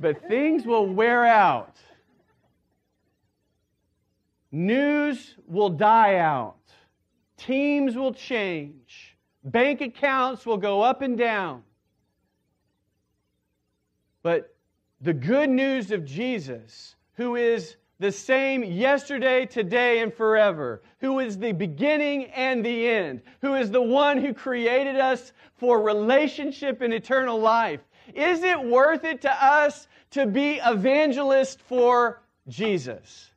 But 0.01 0.29
things 0.29 0.65
will 0.65 0.87
wear 0.87 1.25
out. 1.25 1.75
News 4.51 5.35
will 5.47 5.69
die 5.69 6.15
out. 6.17 6.55
Teams 7.37 7.95
will 7.95 8.13
change. 8.13 9.15
Bank 9.43 9.81
accounts 9.81 10.45
will 10.45 10.57
go 10.57 10.81
up 10.81 11.01
and 11.01 11.17
down. 11.17 11.63
But 14.21 14.55
the 15.01 15.13
good 15.13 15.49
news 15.49 15.91
of 15.91 16.03
Jesus, 16.03 16.95
who 17.13 17.35
is 17.35 17.77
the 17.99 18.11
same 18.11 18.63
yesterday, 18.63 19.45
today, 19.45 20.01
and 20.01 20.13
forever, 20.13 20.81
who 20.99 21.19
is 21.19 21.37
the 21.37 21.51
beginning 21.51 22.25
and 22.25 22.65
the 22.65 22.87
end, 22.87 23.21
who 23.41 23.55
is 23.55 23.71
the 23.71 23.81
one 23.81 24.17
who 24.17 24.33
created 24.33 24.95
us 24.95 25.33
for 25.57 25.81
relationship 25.81 26.81
and 26.81 26.93
eternal 26.93 27.39
life. 27.39 27.81
Is 28.13 28.43
it 28.43 28.61
worth 28.61 29.03
it 29.03 29.21
to 29.21 29.31
us 29.31 29.87
to 30.11 30.25
be 30.25 30.59
evangelist 30.65 31.61
for 31.61 32.21
Jesus? 32.47 33.28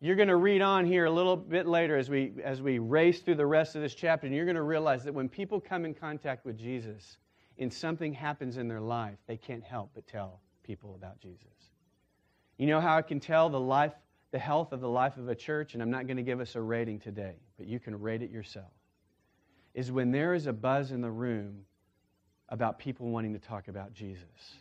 You're 0.00 0.16
going 0.16 0.28
to 0.28 0.36
read 0.36 0.62
on 0.62 0.86
here 0.86 1.06
a 1.06 1.10
little 1.10 1.36
bit 1.36 1.66
later 1.66 1.96
as 1.96 2.08
we, 2.08 2.32
as 2.44 2.62
we 2.62 2.78
race 2.78 3.20
through 3.20 3.34
the 3.34 3.46
rest 3.46 3.74
of 3.74 3.82
this 3.82 3.94
chapter, 3.94 4.26
and 4.28 4.36
you're 4.36 4.44
going 4.44 4.54
to 4.54 4.62
realize 4.62 5.02
that 5.04 5.12
when 5.12 5.28
people 5.28 5.60
come 5.60 5.84
in 5.84 5.92
contact 5.92 6.44
with 6.44 6.56
Jesus 6.56 7.18
and 7.58 7.72
something 7.72 8.12
happens 8.12 8.58
in 8.58 8.68
their 8.68 8.80
life, 8.80 9.18
they 9.26 9.36
can't 9.36 9.64
help 9.64 9.90
but 9.94 10.06
tell 10.06 10.40
people 10.62 10.94
about 10.94 11.18
Jesus. 11.18 11.72
You 12.58 12.68
know 12.68 12.80
how 12.80 12.96
I 12.96 13.02
can 13.02 13.18
tell 13.18 13.48
the 13.48 13.58
life, 13.58 13.92
the 14.30 14.38
health 14.38 14.72
of 14.72 14.80
the 14.80 14.88
life 14.88 15.16
of 15.16 15.28
a 15.28 15.34
church, 15.34 15.74
and 15.74 15.82
I'm 15.82 15.90
not 15.90 16.06
going 16.06 16.16
to 16.16 16.22
give 16.22 16.38
us 16.38 16.54
a 16.54 16.60
rating 16.60 17.00
today, 17.00 17.34
but 17.56 17.66
you 17.66 17.80
can 17.80 18.00
rate 18.00 18.22
it 18.22 18.30
yourself, 18.30 18.70
is 19.74 19.90
when 19.90 20.12
there 20.12 20.32
is 20.32 20.46
a 20.46 20.52
buzz 20.52 20.92
in 20.92 21.00
the 21.00 21.10
room 21.10 21.64
about 22.50 22.78
people 22.78 23.08
wanting 23.08 23.32
to 23.32 23.40
talk 23.40 23.66
about 23.66 23.92
Jesus. 23.92 24.54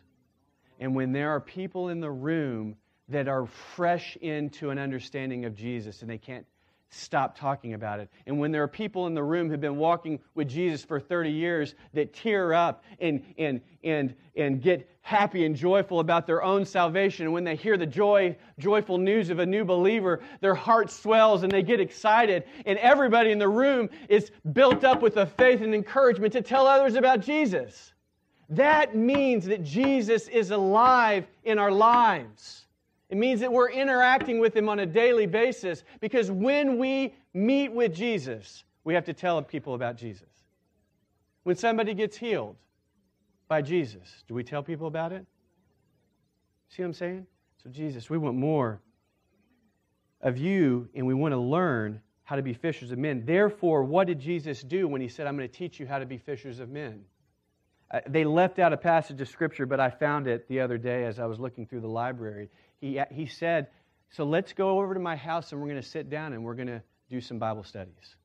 And 0.80 0.96
when 0.96 1.12
there 1.12 1.30
are 1.30 1.40
people 1.40 1.90
in 1.90 2.00
the 2.00 2.12
room 2.12 2.76
that 3.10 3.28
are 3.28 3.46
fresh 3.46 4.18
into 4.18 4.70
an 4.70 4.78
understanding 4.78 5.46
of 5.46 5.56
Jesus 5.56 6.02
and 6.02 6.10
they 6.10 6.18
can't 6.18 6.46
stop 6.90 7.38
talking 7.38 7.74
about 7.74 8.00
it. 8.00 8.10
And 8.26 8.40
when 8.40 8.52
there 8.52 8.64
are 8.64 8.68
people 8.68 9.08
in 9.08 9.14
the 9.14 9.24
room 9.24 9.50
who've 9.50 9.60
been 9.60 9.78
walking 9.78 10.20
with 10.36 10.48
Jesus 10.48 10.84
for 10.84 11.00
30 11.00 11.32
years 11.32 11.76
that 11.94 12.14
tear 12.14 12.54
up 12.54 12.84
and, 13.00 13.24
and, 13.38 13.62
and, 13.84 14.16
and 14.36 14.62
get 14.62 14.90
happy 15.02 15.46
and 15.46 15.56
joyful 15.56 16.00
about 16.00 16.28
their 16.28 16.42
own 16.44 16.66
salvation, 16.66 17.26
and 17.26 17.34
when 17.34 17.44
they 17.44 17.56
hear 17.56 17.78
the 17.78 17.86
joy, 17.86 18.36
joyful 18.58 18.98
news 18.98 19.30
of 19.30 19.40
a 19.40 19.46
new 19.46 19.66
believer, 19.66 20.22
their 20.40 20.56
heart 20.56 20.90
swells 20.90 21.44
and 21.44 21.52
they 21.52 21.64
get 21.64 21.82
excited. 21.82 22.44
And 22.66 22.80
everybody 22.80 23.32
in 23.32 23.40
the 23.40 23.50
room 23.50 23.90
is 24.08 24.32
built 24.54 24.84
up 24.84 25.02
with 25.02 25.16
the 25.16 25.26
faith 25.26 25.62
and 25.62 25.76
encouragement 25.76 26.34
to 26.34 26.42
tell 26.42 26.68
others 26.68 26.96
about 26.96 27.20
Jesus. 27.20 27.94
That 28.50 28.96
means 28.96 29.46
that 29.48 29.62
Jesus 29.62 30.30
is 30.30 30.52
alive 30.52 31.28
in 31.44 31.60
our 31.60 31.72
lives. 31.72 32.67
It 33.10 33.18
means 33.18 33.40
that 33.40 33.52
we're 33.52 33.72
interacting 33.72 34.40
with 34.40 34.56
Him 34.56 34.68
on 34.68 34.80
a 34.80 34.86
daily 34.86 35.26
basis 35.26 35.84
because 36.02 36.30
when 36.30 36.78
we 36.78 37.16
meet 37.34 37.72
with 37.72 37.96
Jesus, 37.96 38.66
we 38.84 38.94
have 38.94 39.06
to 39.06 39.14
tell 39.14 39.42
people 39.42 39.76
about 39.76 39.96
Jesus. 39.96 40.28
When 41.44 41.56
somebody 41.56 41.94
gets 41.94 42.18
healed 42.18 42.58
by 43.48 43.62
Jesus, 43.62 44.24
do 44.28 44.34
we 44.34 44.44
tell 44.44 44.62
people 44.62 44.88
about 44.88 45.14
it? 45.14 45.26
See 46.70 46.82
what 46.82 46.88
I'm 46.88 46.94
saying? 46.94 47.28
So, 47.64 47.70
Jesus, 47.70 48.10
we 48.10 48.18
want 48.18 48.36
more 48.36 48.82
of 50.22 50.38
you 50.38 50.90
and 50.94 51.08
we 51.08 51.14
want 51.14 51.32
to 51.32 51.40
learn 51.40 52.02
how 52.24 52.36
to 52.36 52.42
be 52.42 52.54
fishers 52.54 52.92
of 52.92 53.00
men. 53.00 53.24
Therefore, 53.26 53.84
what 53.84 54.08
did 54.08 54.20
Jesus 54.20 54.62
do 54.62 54.88
when 54.90 55.00
He 55.00 55.08
said, 55.08 55.28
I'm 55.28 55.38
going 55.38 55.48
to 55.48 55.54
teach 55.54 55.80
you 55.80 55.88
how 55.88 56.00
to 56.00 56.06
be 56.06 56.18
fishers 56.18 56.60
of 56.60 56.70
men? 56.70 57.06
Uh, 57.90 58.02
they 58.06 58.26
left 58.26 58.60
out 58.60 58.74
a 58.74 58.78
passage 58.78 59.22
of 59.22 59.30
Scripture, 59.30 59.66
but 59.66 59.80
I 59.80 59.90
found 59.90 60.28
it 60.28 60.46
the 60.50 60.60
other 60.60 60.78
day 60.78 61.06
as 61.06 61.20
I 61.20 61.26
was 61.26 61.40
looking 61.40 61.66
through 61.66 61.80
the 61.80 61.88
library 61.88 62.50
he, 62.80 63.02
he 63.12 63.26
said, 63.26 63.68
So 64.10 64.24
let's 64.24 64.54
go 64.54 64.80
over 64.80 64.94
to 64.94 65.00
my 65.00 65.16
house 65.16 65.52
and 65.52 65.62
we're 65.62 65.68
going 65.68 65.82
to 65.82 65.88
sit 65.88 66.10
down 66.10 66.34
and 66.34 66.44
we're 66.44 66.56
going 66.56 66.68
to 66.68 66.82
do 67.10 67.22
some 67.22 67.40
Bible 67.40 67.64
studies. 67.64 68.16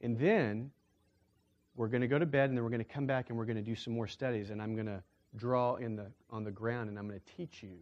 And 0.00 0.18
then 0.18 0.70
we're 1.76 1.88
going 1.88 2.00
to 2.00 2.08
go 2.08 2.18
to 2.18 2.26
bed 2.26 2.50
and 2.50 2.56
then 2.56 2.64
we're 2.64 2.70
going 2.70 2.84
to 2.84 2.92
come 2.92 3.06
back 3.06 3.30
and 3.30 3.38
we're 3.38 3.44
going 3.44 3.56
to 3.56 3.62
do 3.62 3.74
some 3.74 3.92
more 3.92 4.06
studies. 4.06 4.50
And 4.50 4.60
I'm 4.60 4.74
going 4.74 4.86
to 4.86 5.02
draw 5.36 5.76
in 5.76 5.96
the, 5.96 6.06
on 6.30 6.44
the 6.44 6.50
ground 6.50 6.88
and 6.88 6.98
I'm 6.98 7.08
going 7.08 7.20
to 7.20 7.36
teach 7.36 7.62
you 7.62 7.76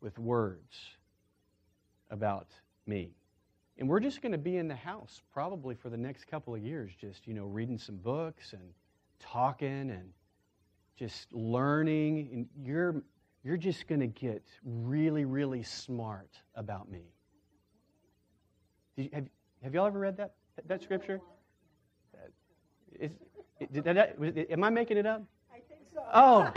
with 0.00 0.18
words 0.18 0.76
about 2.10 2.48
me. 2.86 3.10
And 3.78 3.88
we're 3.88 4.00
just 4.00 4.22
going 4.22 4.32
to 4.32 4.38
be 4.38 4.56
in 4.56 4.68
the 4.68 4.76
house 4.76 5.20
probably 5.32 5.74
for 5.74 5.90
the 5.90 5.96
next 5.96 6.26
couple 6.26 6.54
of 6.54 6.62
years, 6.62 6.92
just, 6.98 7.26
you 7.26 7.34
know, 7.34 7.44
reading 7.44 7.78
some 7.78 7.96
books 7.96 8.52
and 8.52 8.62
talking 9.20 9.90
and 9.90 10.12
just 10.98 11.32
learning, 11.32 12.28
and 12.32 12.46
you're, 12.66 13.02
you're 13.44 13.56
just 13.56 13.86
going 13.86 14.00
to 14.00 14.06
get 14.06 14.42
really, 14.64 15.24
really 15.24 15.62
smart 15.62 16.30
about 16.54 16.90
me. 16.90 17.04
You, 18.96 19.10
have, 19.12 19.26
have 19.62 19.74
y'all 19.74 19.86
ever 19.86 19.98
read 19.98 20.16
that, 20.16 20.34
that 20.66 20.82
scripture? 20.82 21.20
Uh, 22.14 22.28
is, 22.98 23.10
did 23.72 23.84
that, 23.84 24.16
am 24.50 24.64
I 24.64 24.70
making 24.70 24.96
it 24.96 25.06
up? 25.06 25.22
I 25.52 25.60
think 25.68 25.80
so. 25.92 26.02
Oh, 26.12 26.52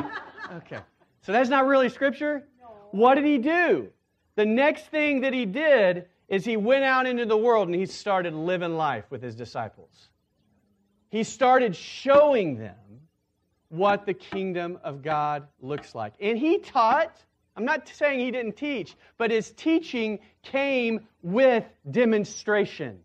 okay. 0.57 0.79
So 1.21 1.31
that's 1.31 1.49
not 1.49 1.65
really 1.65 1.89
scripture? 1.89 2.45
No. 2.61 2.67
What 2.91 3.15
did 3.15 3.25
he 3.25 3.37
do? 3.37 3.89
The 4.35 4.45
next 4.45 4.85
thing 4.87 5.21
that 5.21 5.33
he 5.33 5.45
did 5.45 6.05
is 6.29 6.45
he 6.45 6.55
went 6.55 6.85
out 6.85 7.05
into 7.05 7.25
the 7.25 7.35
world 7.35 7.67
and 7.67 7.75
he 7.75 7.85
started 7.85 8.33
living 8.33 8.77
life 8.77 9.05
with 9.09 9.21
his 9.21 9.35
disciples. 9.35 10.09
He 11.09 11.23
started 11.23 11.75
showing 11.75 12.57
them 12.57 12.75
what 13.69 14.05
the 14.05 14.13
kingdom 14.13 14.79
of 14.83 15.01
God 15.01 15.47
looks 15.61 15.95
like. 15.95 16.13
And 16.19 16.37
he 16.37 16.59
taught, 16.59 17.15
I'm 17.55 17.65
not 17.65 17.87
saying 17.87 18.19
he 18.19 18.31
didn't 18.31 18.57
teach, 18.57 18.95
but 19.17 19.31
his 19.31 19.51
teaching 19.51 20.19
came 20.43 21.07
with 21.21 21.63
demonstration. 21.89 22.99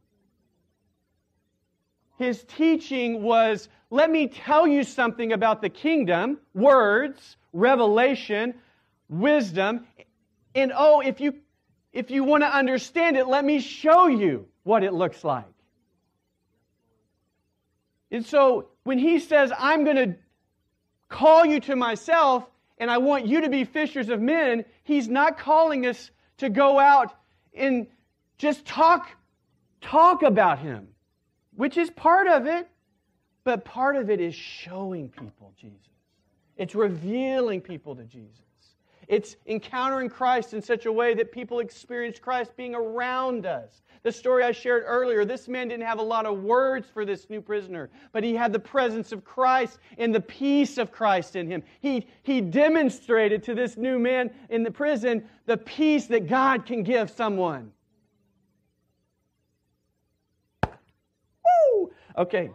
His 2.18 2.44
teaching 2.44 3.22
was 3.22 3.68
let 3.90 4.10
me 4.10 4.26
tell 4.28 4.66
you 4.66 4.82
something 4.82 5.32
about 5.32 5.60
the 5.60 5.68
kingdom, 5.68 6.38
words, 6.54 7.36
revelation, 7.52 8.54
wisdom, 9.08 9.86
and 10.54 10.72
oh, 10.76 11.00
if 11.00 11.20
you 11.20 11.34
if 11.92 12.10
you 12.10 12.24
want 12.24 12.42
to 12.42 12.48
understand 12.48 13.16
it, 13.16 13.28
let 13.28 13.44
me 13.44 13.60
show 13.60 14.08
you 14.08 14.46
what 14.64 14.82
it 14.82 14.92
looks 14.92 15.22
like. 15.22 15.44
And 18.10 18.26
so 18.26 18.68
when 18.82 18.98
he 18.98 19.20
says, 19.20 19.52
I'm 19.56 19.84
going 19.84 19.96
to 19.96 20.16
call 21.08 21.44
you 21.44 21.60
to 21.60 21.76
myself 21.76 22.44
and 22.78 22.90
I 22.90 22.98
want 22.98 23.26
you 23.26 23.42
to 23.42 23.48
be 23.48 23.64
fishers 23.64 24.08
of 24.08 24.20
men, 24.20 24.64
he's 24.82 25.08
not 25.08 25.38
calling 25.38 25.86
us 25.86 26.10
to 26.38 26.48
go 26.48 26.78
out 26.78 27.14
and 27.54 27.86
just 28.38 28.64
talk 28.66 29.08
talk 29.80 30.22
about 30.22 30.58
him, 30.58 30.88
which 31.54 31.76
is 31.76 31.90
part 31.90 32.26
of 32.26 32.46
it, 32.46 32.68
but 33.44 33.64
part 33.64 33.96
of 33.96 34.10
it 34.10 34.20
is 34.20 34.34
showing 34.34 35.08
people 35.10 35.52
Jesus. 35.56 35.78
It's 36.56 36.74
revealing 36.74 37.60
people 37.60 37.94
to 37.96 38.04
Jesus. 38.04 38.43
It's 39.08 39.36
encountering 39.46 40.08
Christ 40.08 40.54
in 40.54 40.62
such 40.62 40.86
a 40.86 40.92
way 40.92 41.14
that 41.14 41.32
people 41.32 41.60
experience 41.60 42.18
Christ 42.18 42.56
being 42.56 42.74
around 42.74 43.46
us. 43.46 43.82
The 44.02 44.12
story 44.12 44.44
I 44.44 44.52
shared 44.52 44.84
earlier 44.86 45.24
this 45.24 45.48
man 45.48 45.68
didn't 45.68 45.86
have 45.86 45.98
a 45.98 46.02
lot 46.02 46.26
of 46.26 46.42
words 46.42 46.86
for 46.92 47.04
this 47.04 47.30
new 47.30 47.40
prisoner, 47.40 47.90
but 48.12 48.22
he 48.22 48.34
had 48.34 48.52
the 48.52 48.58
presence 48.58 49.12
of 49.12 49.24
Christ 49.24 49.78
and 49.96 50.14
the 50.14 50.20
peace 50.20 50.76
of 50.76 50.92
Christ 50.92 51.36
in 51.36 51.46
him. 51.46 51.62
He, 51.80 52.06
he 52.22 52.40
demonstrated 52.40 53.42
to 53.44 53.54
this 53.54 53.76
new 53.76 53.98
man 53.98 54.30
in 54.50 54.62
the 54.62 54.70
prison 54.70 55.24
the 55.46 55.56
peace 55.56 56.06
that 56.06 56.28
God 56.28 56.66
can 56.66 56.82
give 56.82 57.10
someone. 57.10 57.72
Woo! 60.64 61.90
Okay. 62.18 62.50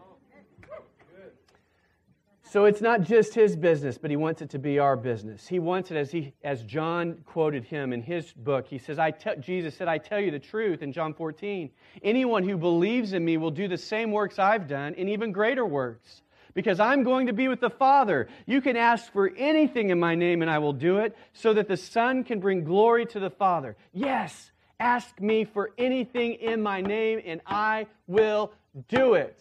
So 2.52 2.66
it's 2.66 2.82
not 2.82 3.02
just 3.02 3.36
his 3.36 3.56
business, 3.56 4.00
but 4.00 4.10
he 4.10 4.18
wants 4.18 4.42
it 4.42 4.50
to 4.52 4.60
be 4.60 4.80
our 4.80 4.96
business. 4.96 5.48
He 5.48 5.60
wants 5.60 5.92
it 5.92 5.98
as 5.98 6.12
he 6.12 6.34
as 6.44 6.64
John 6.64 7.20
quoted 7.26 7.64
him 7.64 7.94
in 7.94 8.02
his 8.02 8.32
book. 8.34 8.68
He 8.68 8.80
says, 8.80 8.98
I 8.98 9.12
Jesus 9.40 9.76
said, 9.76 9.88
I 9.88 10.00
tell 10.00 10.20
you 10.20 10.32
the 10.32 10.40
truth 10.40 10.82
in 10.82 10.92
John 10.92 11.14
14. 11.14 11.70
Anyone 12.02 12.50
who 12.50 12.58
believes 12.58 13.14
in 13.14 13.24
me 13.24 13.38
will 13.38 13.52
do 13.52 13.68
the 13.68 13.78
same 13.78 14.12
works 14.12 14.40
I've 14.40 14.68
done 14.68 14.96
and 14.98 15.10
even 15.12 15.32
greater 15.32 15.64
works. 15.64 16.24
Because 16.56 16.80
I'm 16.80 17.04
going 17.04 17.28
to 17.28 17.34
be 17.34 17.48
with 17.48 17.60
the 17.60 17.70
Father. 17.70 18.28
You 18.48 18.62
can 18.62 18.76
ask 18.76 19.14
for 19.14 19.32
anything 19.38 19.92
in 19.92 20.00
my 20.00 20.16
name 20.16 20.42
and 20.42 20.50
I 20.50 20.58
will 20.58 20.74
do 20.74 20.98
it, 20.98 21.16
so 21.34 21.54
that 21.54 21.68
the 21.68 21.78
Son 21.78 22.24
can 22.24 22.40
bring 22.40 22.64
glory 22.64 23.06
to 23.08 23.20
the 23.20 23.30
Father. 23.30 23.78
Yes, 23.94 24.52
ask 24.80 25.22
me 25.22 25.46
for 25.46 25.70
anything 25.78 26.34
in 26.34 26.64
my 26.64 26.82
name 26.82 27.22
and 27.24 27.42
I 27.46 27.86
will 28.08 28.52
do 28.88 29.14
it. 29.14 29.40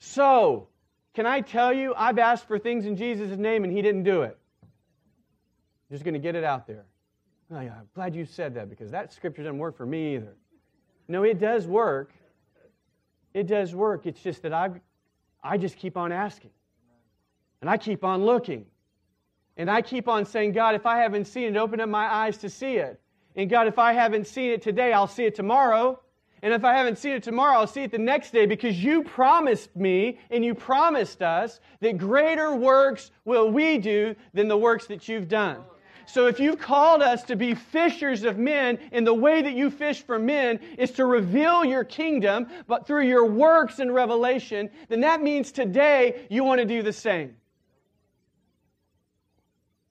So, 0.00 0.68
can 1.18 1.26
I 1.26 1.40
tell 1.40 1.72
you, 1.72 1.94
I've 1.96 2.20
asked 2.20 2.46
for 2.46 2.60
things 2.60 2.86
in 2.86 2.94
Jesus' 2.94 3.36
name 3.36 3.64
and 3.64 3.72
he 3.72 3.82
didn't 3.82 4.04
do 4.04 4.22
it. 4.22 4.38
I'm 4.62 4.68
Just 5.90 6.04
going 6.04 6.14
to 6.14 6.20
get 6.20 6.36
it 6.36 6.44
out 6.44 6.64
there. 6.64 6.84
I'm 7.50 7.88
glad 7.92 8.14
you 8.14 8.24
said 8.24 8.54
that 8.54 8.70
because 8.70 8.92
that 8.92 9.12
scripture 9.12 9.42
doesn't 9.42 9.58
work 9.58 9.76
for 9.76 9.84
me 9.84 10.14
either. 10.14 10.36
No, 11.08 11.24
it 11.24 11.40
does 11.40 11.66
work. 11.66 12.12
It 13.34 13.48
does 13.48 13.74
work. 13.74 14.06
It's 14.06 14.22
just 14.22 14.42
that 14.42 14.52
I, 14.52 14.70
I 15.42 15.58
just 15.58 15.76
keep 15.76 15.96
on 15.96 16.12
asking. 16.12 16.52
And 17.62 17.68
I 17.68 17.78
keep 17.78 18.04
on 18.04 18.24
looking. 18.24 18.66
And 19.56 19.68
I 19.68 19.82
keep 19.82 20.06
on 20.06 20.24
saying, 20.24 20.52
God, 20.52 20.76
if 20.76 20.86
I 20.86 20.98
haven't 20.98 21.24
seen 21.24 21.48
it, 21.48 21.56
open 21.56 21.80
up 21.80 21.88
my 21.88 22.06
eyes 22.06 22.36
to 22.36 22.48
see 22.48 22.76
it. 22.76 23.00
And 23.34 23.50
God, 23.50 23.66
if 23.66 23.76
I 23.80 23.92
haven't 23.92 24.28
seen 24.28 24.52
it 24.52 24.62
today, 24.62 24.92
I'll 24.92 25.08
see 25.08 25.24
it 25.24 25.34
tomorrow. 25.34 25.98
And 26.42 26.54
if 26.54 26.64
I 26.64 26.74
haven't 26.74 26.98
seen 26.98 27.12
it 27.12 27.22
tomorrow, 27.22 27.58
I'll 27.58 27.66
see 27.66 27.82
it 27.82 27.90
the 27.90 27.98
next 27.98 28.32
day 28.32 28.46
because 28.46 28.82
you 28.82 29.02
promised 29.02 29.74
me 29.74 30.18
and 30.30 30.44
you 30.44 30.54
promised 30.54 31.22
us 31.22 31.60
that 31.80 31.98
greater 31.98 32.54
works 32.54 33.10
will 33.24 33.50
we 33.50 33.78
do 33.78 34.14
than 34.34 34.48
the 34.48 34.56
works 34.56 34.86
that 34.86 35.08
you've 35.08 35.28
done. 35.28 35.58
So 36.06 36.26
if 36.26 36.40
you've 36.40 36.58
called 36.58 37.02
us 37.02 37.22
to 37.24 37.36
be 37.36 37.54
fishers 37.54 38.24
of 38.24 38.38
men 38.38 38.78
and 38.92 39.06
the 39.06 39.12
way 39.12 39.42
that 39.42 39.52
you 39.52 39.70
fish 39.70 40.02
for 40.02 40.18
men 40.18 40.58
is 40.78 40.92
to 40.92 41.04
reveal 41.04 41.66
your 41.66 41.84
kingdom, 41.84 42.46
but 42.66 42.86
through 42.86 43.06
your 43.06 43.26
works 43.26 43.78
and 43.78 43.92
revelation, 43.92 44.70
then 44.88 45.00
that 45.00 45.22
means 45.22 45.52
today 45.52 46.26
you 46.30 46.44
want 46.44 46.60
to 46.60 46.64
do 46.64 46.82
the 46.82 46.94
same. 46.94 47.36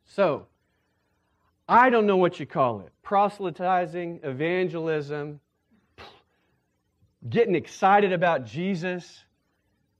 So, 0.06 0.48
I 1.70 1.92
don't 1.92 2.08
know 2.08 2.18
what 2.18 2.40
you 2.40 2.46
call 2.46 2.80
it 2.80 2.92
proselytizing, 3.04 4.22
evangelism, 4.24 5.40
getting 7.30 7.56
excited 7.56 8.14
about 8.14 8.46
Jesus, 8.46 9.24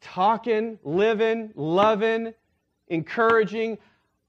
talking, 0.02 0.80
living, 0.84 1.52
loving, 1.56 2.34
encouraging. 2.88 3.78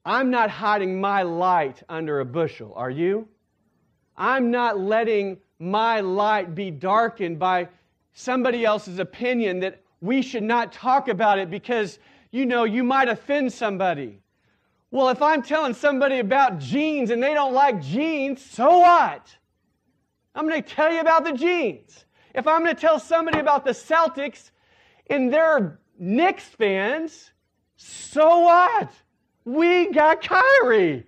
I'm 0.05 0.31
not 0.31 0.51
hiding 0.51 1.01
my 1.01 1.23
light 1.23 1.83
under 1.89 2.21
a 2.21 2.25
bushel, 2.25 2.73
are 2.77 2.91
you? 2.91 3.29
I'm 4.17 4.51
not 4.51 4.79
letting 4.79 5.39
my 5.59 6.01
light 6.01 6.55
be 6.55 6.71
darkened 6.71 7.39
by 7.39 7.69
somebody 8.15 8.65
else's 8.65 8.99
opinion 8.99 9.61
that 9.61 9.83
we 10.01 10.23
should 10.23 10.43
not 10.43 10.73
talk 10.73 11.09
about 11.09 11.39
it 11.39 11.51
because, 11.51 11.99
you 12.31 12.47
know, 12.47 12.65
you 12.65 12.83
might 12.83 13.09
offend 13.09 13.53
somebody. 13.53 14.21
Well, 14.91 15.11
if 15.11 15.21
I'm 15.21 15.43
telling 15.43 15.75
somebody 15.75 16.19
about 16.19 16.59
jeans 16.59 17.11
and 17.11 17.23
they 17.23 17.35
don't 17.35 17.53
like 17.53 17.83
jeans, 17.83 18.43
so 18.45 18.79
what? 18.79 19.37
I'm 20.35 20.49
going 20.49 20.63
to 20.63 20.69
tell 20.69 20.93
you 20.93 21.01
about 21.01 21.25
the 21.25 21.33
jeans. 21.33 22.05
If 22.39 22.47
I'm 22.47 22.63
going 22.63 22.73
to 22.73 22.81
tell 22.81 23.01
somebody 23.01 23.41
about 23.41 23.65
the 23.65 23.73
Celtics 23.73 24.53
and 25.11 25.35
they're 25.35 25.81
Knicks 25.99 26.45
fans, 26.45 27.33
so 27.77 28.39
what? 28.39 28.93
We 29.45 29.91
got 29.91 30.23
Kyrie. 30.23 31.05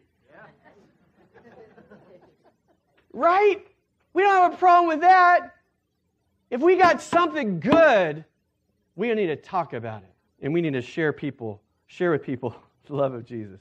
Right? 3.13 3.65
We 4.13 4.23
don't 4.23 4.43
have 4.43 4.55
a 4.55 4.57
problem 4.57 4.89
with 4.89 5.03
that. 5.03 5.55
If 6.51 6.63
we 6.63 6.77
got 6.77 7.01
something 7.01 7.61
good, 7.61 8.25
we 8.97 9.15
need 9.15 9.29
to 9.29 9.37
talk 9.37 9.73
about 9.73 10.03
it. 10.03 10.13
And 10.43 10.53
we 10.53 10.61
need 10.61 10.73
to 10.73 10.83
share 10.83 11.13
people, 11.13 11.63
share 11.87 12.11
with 12.11 12.25
people 12.25 12.57
the 12.87 12.97
love 12.97 13.15
of 13.15 13.25
Jesus. 13.25 13.61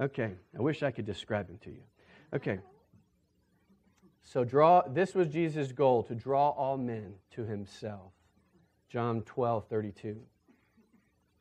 Okay. 0.00 0.32
I 0.56 0.62
wish 0.62 0.82
I 0.82 0.90
could 0.90 1.04
describe 1.04 1.50
him 1.50 1.58
to 1.64 1.70
you. 1.70 1.82
Okay. 2.32 2.58
So 4.26 4.42
draw 4.42 4.82
this 4.82 5.14
was 5.14 5.28
Jesus' 5.28 5.70
goal 5.70 6.02
to 6.02 6.14
draw 6.14 6.50
all 6.50 6.76
men 6.76 7.14
to 7.30 7.44
himself. 7.44 8.10
John 8.88 9.22
12, 9.22 9.68
32. 9.68 10.20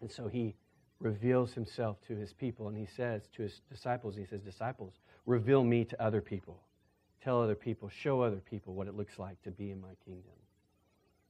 And 0.01 0.11
so 0.11 0.27
he 0.27 0.55
reveals 0.99 1.51
himself 1.51 1.97
to 2.07 2.15
his 2.15 2.31
people 2.31 2.67
and 2.67 2.77
he 2.77 2.85
says 2.85 3.27
to 3.35 3.41
his 3.41 3.61
disciples, 3.71 4.15
he 4.15 4.23
says, 4.23 4.41
Disciples, 4.41 4.93
reveal 5.25 5.63
me 5.63 5.83
to 5.83 5.99
other 6.01 6.21
people. 6.21 6.61
Tell 7.23 7.41
other 7.41 7.55
people, 7.55 7.89
show 7.89 8.21
other 8.21 8.39
people 8.39 8.75
what 8.75 8.87
it 8.87 8.95
looks 8.95 9.17
like 9.17 9.41
to 9.41 9.51
be 9.51 9.71
in 9.71 9.81
my 9.81 9.95
kingdom. 10.05 10.35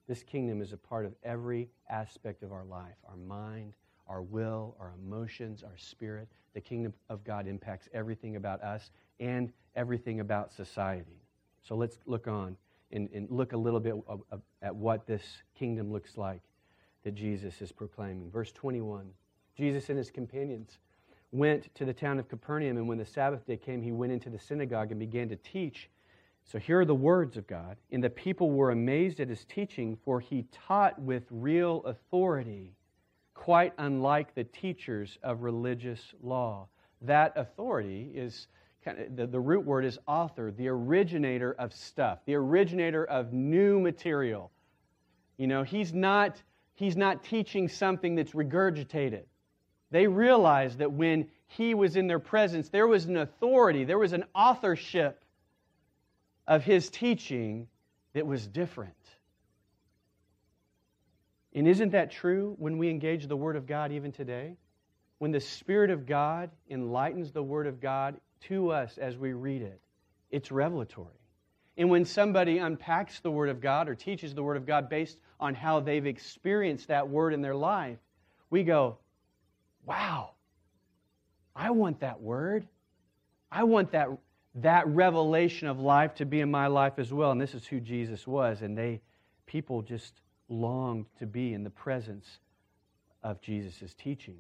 This 0.10 0.24
kingdom 0.24 0.62
is 0.62 0.74
a 0.74 0.78
part 0.78 1.06
of 1.06 1.16
every 1.24 1.70
aspect 1.90 2.44
of 2.44 2.52
our 2.52 2.66
life 2.66 2.98
our 3.08 3.16
mind, 3.16 3.76
our 4.10 4.22
will, 4.22 4.76
our 4.78 4.94
emotions, 5.02 5.64
our 5.64 5.78
spirit. 5.78 6.28
The 6.54 6.60
kingdom 6.60 6.94
of 7.10 7.24
God 7.24 7.48
impacts 7.48 7.88
everything 7.94 8.36
about 8.36 8.62
us 8.62 8.92
and 9.22 9.54
everything 9.74 10.20
about 10.20 10.52
society. 10.52 11.25
So 11.68 11.76
let's 11.76 11.98
look 12.06 12.28
on 12.28 12.56
and, 12.92 13.10
and 13.14 13.30
look 13.30 13.54
a 13.54 13.58
little 13.58 13.80
bit 13.80 13.96
of, 14.08 14.22
of, 14.32 14.42
at 14.62 14.76
what 14.76 15.08
this 15.08 15.24
kingdom 15.58 15.92
looks 15.92 16.18
like 16.18 16.42
that 17.04 17.16
Jesus 17.16 17.62
is 17.62 17.72
proclaiming. 17.72 18.30
Verse 18.32 18.52
21 18.52 19.10
Jesus 19.58 19.90
and 19.90 19.98
his 19.98 20.12
companions 20.12 20.80
went 21.32 21.74
to 21.76 21.86
the 21.86 21.94
town 21.94 22.20
of 22.20 22.28
Capernaum, 22.28 22.78
and 22.78 22.88
when 22.88 22.98
the 22.98 23.06
Sabbath 23.06 23.46
day 23.46 23.58
came, 23.58 23.82
he 23.82 23.92
went 23.92 24.12
into 24.12 24.30
the 24.30 24.40
synagogue 24.40 24.92
and 24.92 25.00
began 25.00 25.30
to 25.30 25.36
teach. 25.38 25.90
So 26.44 26.60
here 26.60 26.80
are 26.80 26.86
the 26.86 26.96
words 26.96 27.38
of 27.38 27.48
God. 27.48 27.78
And 27.92 28.04
the 28.04 28.10
people 28.10 28.52
were 28.52 28.72
amazed 28.72 29.20
at 29.20 29.30
his 29.30 29.46
teaching, 29.46 29.98
for 30.04 30.20
he 30.20 30.46
taught 30.68 31.00
with 31.02 31.24
real 31.32 31.84
authority, 31.86 32.74
quite 33.34 33.74
unlike 33.78 34.36
the 34.36 34.44
teachers 34.44 35.18
of 35.24 35.42
religious 35.42 36.14
law. 36.22 36.68
That 37.02 37.34
authority 37.36 38.12
is 38.14 38.48
the, 38.86 39.26
the 39.28 39.40
root 39.40 39.66
word 39.66 39.86
is 39.86 39.98
author, 40.08 40.52
the 40.52 40.68
originator 40.68 41.54
of 41.54 41.74
stuff, 41.74 42.20
the 42.26 42.36
originator 42.36 43.04
of 43.04 43.34
new 43.34 43.80
material. 43.80 44.52
You 45.38 45.48
know, 45.48 45.64
he's 45.64 45.94
not, 45.94 46.42
he's 46.76 46.96
not 46.96 47.24
teaching 47.24 47.68
something 47.68 48.16
that's 48.16 48.32
regurgitated. 48.32 49.24
They 49.92 50.08
realized 50.08 50.80
that 50.80 50.92
when 50.92 51.28
he 51.48 51.74
was 51.74 51.96
in 51.96 52.08
their 52.08 52.20
presence, 52.20 52.70
there 52.70 52.88
was 52.88 53.06
an 53.06 53.18
authority, 53.18 53.84
there 53.86 54.00
was 54.00 54.14
an 54.14 54.26
authorship 54.34 55.24
of 56.48 56.64
his 56.64 56.90
teaching 56.90 57.68
that 58.14 58.26
was 58.26 58.48
different. 58.48 58.94
And 61.54 61.68
isn't 61.68 61.92
that 61.92 62.12
true 62.12 62.56
when 62.60 62.78
we 62.78 62.90
engage 62.90 63.28
the 63.28 63.38
Word 63.38 63.56
of 63.56 63.66
God 63.66 63.92
even 63.92 64.12
today? 64.12 64.58
When 65.20 65.32
the 65.32 65.40
Spirit 65.40 65.90
of 65.90 66.06
God 66.06 66.50
enlightens 66.70 67.32
the 67.32 67.42
Word 67.42 67.66
of 67.66 67.80
God, 67.80 68.20
to 68.42 68.72
us 68.72 68.98
as 68.98 69.18
we 69.18 69.34
read 69.34 69.62
it. 69.62 69.82
It's 70.32 70.52
revelatory. 70.52 71.20
And 71.78 71.90
when 71.90 72.06
somebody 72.06 72.58
unpacks 72.58 73.20
the 73.20 73.32
Word 73.32 73.50
of 73.50 73.60
God 73.60 73.90
or 73.90 73.96
teaches 73.96 74.34
the 74.34 74.44
Word 74.44 74.58
of 74.58 74.66
God 74.66 74.90
based 74.90 75.18
on 75.40 75.54
how 75.56 75.80
they've 75.82 76.06
experienced 76.06 76.88
that 76.88 77.10
Word 77.10 77.34
in 77.34 77.42
their 77.42 77.56
life, 77.56 77.98
we 78.50 78.64
go, 78.64 78.98
wow, 79.86 80.32
I 81.56 81.72
want 81.72 82.00
that 82.00 82.22
Word. 82.22 82.68
I 83.52 83.64
want 83.64 83.92
that, 83.92 84.10
that 84.56 84.88
revelation 84.88 85.68
of 85.68 85.80
life 85.80 86.16
to 86.16 86.26
be 86.26 86.40
in 86.40 86.50
my 86.50 86.68
life 86.68 86.94
as 86.98 87.12
well. 87.12 87.32
And 87.32 87.42
this 87.42 87.54
is 87.54 87.66
who 87.66 87.80
Jesus 87.80 88.26
was. 88.26 88.62
And 88.62 88.78
they, 88.78 89.02
people 89.46 89.82
just 89.82 90.14
longed 90.48 91.06
to 91.20 91.26
be 91.26 91.54
in 91.54 91.64
the 91.64 91.70
presence 91.70 92.40
of 93.24 93.42
Jesus' 93.42 93.94
teaching. 93.98 94.38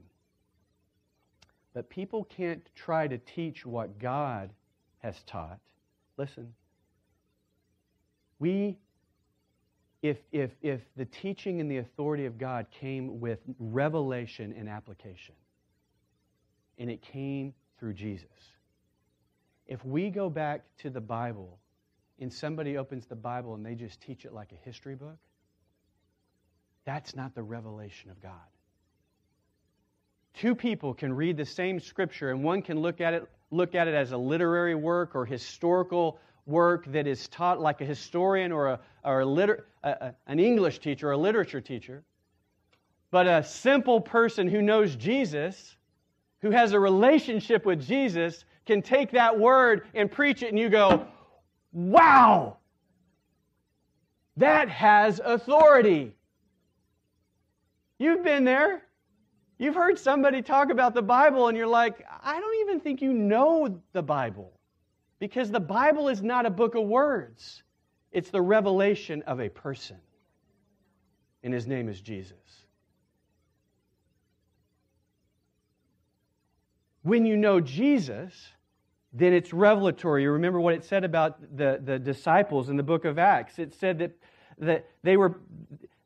But 1.75 1.89
people 1.91 2.23
can't 2.23 2.65
try 2.75 3.07
to 3.07 3.19
teach 3.19 3.67
what 3.67 3.99
God 3.99 4.49
has 4.99 5.21
taught. 5.27 5.59
Listen, 6.17 6.53
We, 8.39 8.77
if, 10.01 10.17
if, 10.31 10.51
if 10.61 10.81
the 10.95 11.05
teaching 11.05 11.61
and 11.61 11.71
the 11.71 11.77
authority 11.77 12.25
of 12.25 12.37
God 12.37 12.67
came 12.71 13.19
with 13.19 13.39
revelation 13.59 14.53
and 14.57 14.69
application, 14.69 15.35
and 16.77 16.89
it 16.89 17.01
came 17.01 17.53
through 17.79 17.93
Jesus, 17.93 18.29
if 19.67 19.83
we 19.85 20.09
go 20.09 20.29
back 20.29 20.63
to 20.79 20.89
the 20.89 21.01
Bible 21.01 21.59
and 22.19 22.31
somebody 22.31 22.77
opens 22.77 23.07
the 23.07 23.15
Bible 23.15 23.55
and 23.55 23.65
they 23.65 23.75
just 23.75 24.01
teach 24.01 24.25
it 24.25 24.33
like 24.33 24.51
a 24.51 24.65
history 24.65 24.95
book, 24.95 25.17
that's 26.85 27.15
not 27.15 27.35
the 27.35 27.43
revelation 27.43 28.11
of 28.11 28.21
God. 28.21 28.31
Two 30.37 30.53
people 30.55 30.93
can 30.93 31.13
read 31.13 31.37
the 31.37 31.45
same 31.45 31.79
scripture 31.79 32.31
and 32.31 32.43
one 32.43 32.61
can 32.61 32.79
look 32.79 33.01
at 33.01 33.13
it 33.13 33.29
look 33.51 33.75
at 33.75 33.87
it 33.87 33.93
as 33.93 34.11
a 34.11 34.17
literary 34.17 34.75
work 34.75 35.15
or 35.15 35.25
historical 35.25 36.19
work 36.45 36.85
that 36.91 37.07
is 37.07 37.27
taught 37.27 37.59
like 37.59 37.81
a 37.81 37.85
historian 37.85 38.51
or, 38.51 38.67
a, 38.67 38.79
or 39.03 39.21
a 39.21 39.25
liter, 39.25 39.65
a, 39.83 39.89
a, 39.89 40.15
an 40.27 40.39
English 40.39 40.79
teacher 40.79 41.09
or 41.09 41.13
a 41.13 41.17
literature 41.17 41.61
teacher. 41.61 42.03
But 43.11 43.27
a 43.27 43.43
simple 43.43 44.01
person 44.01 44.47
who 44.47 44.61
knows 44.61 44.95
Jesus, 44.95 45.77
who 46.41 46.51
has 46.51 46.73
a 46.73 46.79
relationship 46.79 47.65
with 47.65 47.85
Jesus, 47.85 48.45
can 48.65 48.81
take 48.81 49.11
that 49.11 49.39
word 49.39 49.87
and 49.93 50.11
preach 50.11 50.43
it, 50.43 50.49
and 50.49 50.59
you 50.59 50.69
go, 50.69 51.07
wow, 51.71 52.57
that 54.37 54.69
has 54.69 55.21
authority. 55.23 56.13
You've 57.99 58.23
been 58.23 58.43
there. 58.43 58.84
You've 59.57 59.75
heard 59.75 59.97
somebody 59.97 60.41
talk 60.41 60.69
about 60.69 60.93
the 60.93 61.01
Bible, 61.01 61.47
and 61.47 61.57
you're 61.57 61.67
like, 61.67 62.05
I 62.23 62.39
don't 62.39 62.61
even 62.61 62.79
think 62.79 63.01
you 63.01 63.13
know 63.13 63.81
the 63.93 64.03
Bible. 64.03 64.51
Because 65.19 65.49
the 65.49 65.61
Bible 65.61 66.09
is 66.09 66.21
not 66.21 66.45
a 66.45 66.49
book 66.49 66.75
of 66.75 66.83
words, 66.83 67.63
it's 68.11 68.29
the 68.29 68.41
revelation 68.41 69.23
of 69.23 69.39
a 69.39 69.49
person. 69.49 69.97
And 71.43 71.53
his 71.53 71.67
name 71.67 71.87
is 71.89 72.01
Jesus. 72.01 72.65
When 77.03 77.25
you 77.25 77.37
know 77.37 77.59
Jesus, 77.61 78.33
then 79.13 79.31
it's 79.31 79.53
revelatory. 79.53 80.23
You 80.23 80.31
remember 80.31 80.59
what 80.59 80.73
it 80.73 80.83
said 80.83 81.03
about 81.03 81.39
the, 81.55 81.79
the 81.83 81.99
disciples 81.99 82.67
in 82.67 82.77
the 82.77 82.83
book 82.83 83.05
of 83.05 83.19
Acts. 83.19 83.59
It 83.59 83.73
said 83.73 83.99
that, 83.99 84.11
that 84.57 84.89
they 85.03 85.15
were 85.15 85.39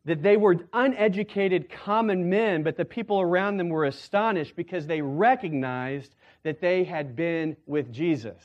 that 0.05 0.23
they 0.23 0.37
were 0.37 0.55
uneducated 0.73 1.69
common 1.69 2.29
men, 2.29 2.63
but 2.63 2.77
the 2.77 2.85
people 2.85 3.19
around 3.19 3.57
them 3.57 3.69
were 3.69 3.85
astonished 3.85 4.55
because 4.55 4.87
they 4.87 5.01
recognized 5.01 6.15
that 6.43 6.61
they 6.61 6.83
had 6.83 7.15
been 7.15 7.57
with 7.65 7.91
Jesus. 7.91 8.41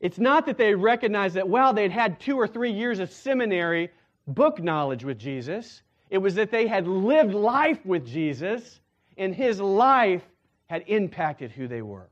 It's 0.00 0.18
not 0.18 0.46
that 0.46 0.58
they 0.58 0.74
recognized 0.74 1.36
that, 1.36 1.48
well, 1.48 1.72
they'd 1.72 1.90
had 1.90 2.20
two 2.20 2.36
or 2.36 2.46
three 2.46 2.72
years 2.72 2.98
of 2.98 3.10
seminary 3.10 3.90
book 4.26 4.62
knowledge 4.62 5.04
with 5.04 5.18
Jesus. 5.18 5.82
It 6.10 6.18
was 6.18 6.34
that 6.34 6.50
they 6.50 6.66
had 6.66 6.86
lived 6.86 7.32
life 7.32 7.84
with 7.84 8.06
Jesus, 8.06 8.80
and 9.16 9.34
his 9.34 9.60
life 9.60 10.22
had 10.66 10.84
impacted 10.86 11.50
who 11.50 11.66
they 11.66 11.82
were. 11.82 12.08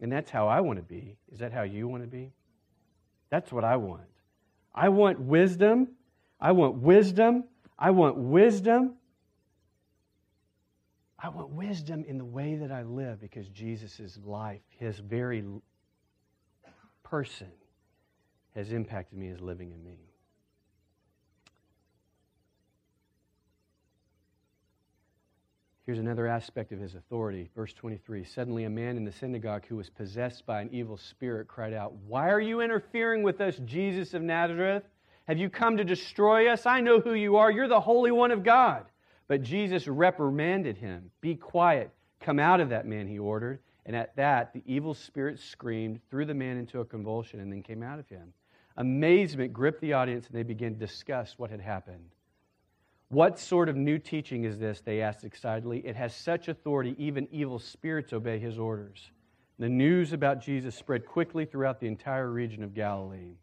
And 0.00 0.12
that's 0.12 0.30
how 0.30 0.46
I 0.46 0.60
want 0.60 0.78
to 0.78 0.84
be. 0.84 1.16
Is 1.32 1.40
that 1.40 1.52
how 1.52 1.62
you 1.62 1.88
want 1.88 2.04
to 2.04 2.08
be? 2.08 2.32
That's 3.30 3.50
what 3.50 3.64
I 3.64 3.76
want. 3.76 4.02
I 4.74 4.90
want 4.90 5.18
wisdom 5.18 5.88
I 6.40 6.52
want 6.52 6.76
wisdom. 6.76 7.44
I 7.78 7.90
want 7.90 8.16
wisdom. 8.16 8.94
I 11.18 11.30
want 11.30 11.50
wisdom 11.50 12.04
in 12.06 12.18
the 12.18 12.24
way 12.24 12.56
that 12.56 12.70
I 12.70 12.82
live 12.82 13.20
because 13.20 13.48
Jesus' 13.48 14.18
life, 14.24 14.60
his 14.78 14.98
very 14.98 15.44
person, 17.02 17.48
has 18.54 18.72
impacted 18.72 19.18
me 19.18 19.28
as 19.28 19.40
living 19.40 19.72
in 19.72 19.82
me. 19.82 19.98
Here's 25.86 25.98
another 25.98 26.26
aspect 26.26 26.70
of 26.72 26.78
his 26.78 26.94
authority. 26.94 27.48
Verse 27.56 27.72
23 27.72 28.22
Suddenly, 28.22 28.64
a 28.64 28.70
man 28.70 28.98
in 28.98 29.04
the 29.04 29.10
synagogue 29.10 29.64
who 29.66 29.76
was 29.76 29.88
possessed 29.88 30.44
by 30.44 30.60
an 30.60 30.68
evil 30.70 30.98
spirit 30.98 31.48
cried 31.48 31.72
out, 31.72 31.94
Why 32.06 32.28
are 32.28 32.40
you 32.40 32.60
interfering 32.60 33.22
with 33.22 33.40
us, 33.40 33.58
Jesus 33.64 34.12
of 34.12 34.20
Nazareth? 34.20 34.84
Have 35.28 35.36
you 35.36 35.50
come 35.50 35.76
to 35.76 35.84
destroy 35.84 36.48
us? 36.48 36.64
I 36.64 36.80
know 36.80 37.00
who 37.00 37.12
you 37.12 37.36
are. 37.36 37.50
You're 37.50 37.68
the 37.68 37.80
Holy 37.80 38.10
One 38.10 38.30
of 38.30 38.42
God. 38.42 38.86
But 39.28 39.42
Jesus 39.42 39.86
reprimanded 39.86 40.78
him. 40.78 41.10
Be 41.20 41.34
quiet. 41.34 41.90
Come 42.18 42.38
out 42.38 42.60
of 42.60 42.70
that 42.70 42.86
man, 42.86 43.06
he 43.06 43.18
ordered. 43.18 43.60
And 43.84 43.94
at 43.94 44.16
that, 44.16 44.54
the 44.54 44.62
evil 44.64 44.94
spirit 44.94 45.38
screamed, 45.38 46.00
threw 46.10 46.24
the 46.24 46.32
man 46.32 46.56
into 46.56 46.80
a 46.80 46.84
convulsion, 46.84 47.40
and 47.40 47.52
then 47.52 47.62
came 47.62 47.82
out 47.82 47.98
of 47.98 48.08
him. 48.08 48.32
Amazement 48.78 49.52
gripped 49.52 49.82
the 49.82 49.92
audience, 49.92 50.26
and 50.26 50.34
they 50.34 50.42
began 50.42 50.72
to 50.72 50.78
discuss 50.78 51.34
what 51.36 51.50
had 51.50 51.60
happened. 51.60 52.08
What 53.10 53.38
sort 53.38 53.68
of 53.68 53.76
new 53.76 53.98
teaching 53.98 54.44
is 54.44 54.58
this? 54.58 54.80
They 54.80 55.02
asked 55.02 55.24
excitedly. 55.24 55.86
It 55.86 55.96
has 55.96 56.14
such 56.14 56.48
authority, 56.48 56.94
even 56.98 57.28
evil 57.30 57.58
spirits 57.58 58.14
obey 58.14 58.38
his 58.38 58.58
orders. 58.58 59.10
The 59.58 59.68
news 59.68 60.14
about 60.14 60.40
Jesus 60.40 60.74
spread 60.74 61.04
quickly 61.04 61.44
throughout 61.44 61.80
the 61.80 61.86
entire 61.86 62.30
region 62.30 62.62
of 62.62 62.74
Galilee. 62.74 63.36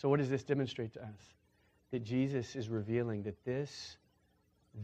So, 0.00 0.08
what 0.08 0.18
does 0.18 0.30
this 0.30 0.42
demonstrate 0.42 0.94
to 0.94 1.02
us? 1.02 1.34
That 1.90 2.04
Jesus 2.04 2.56
is 2.56 2.70
revealing 2.70 3.22
that 3.24 3.44
this, 3.44 3.98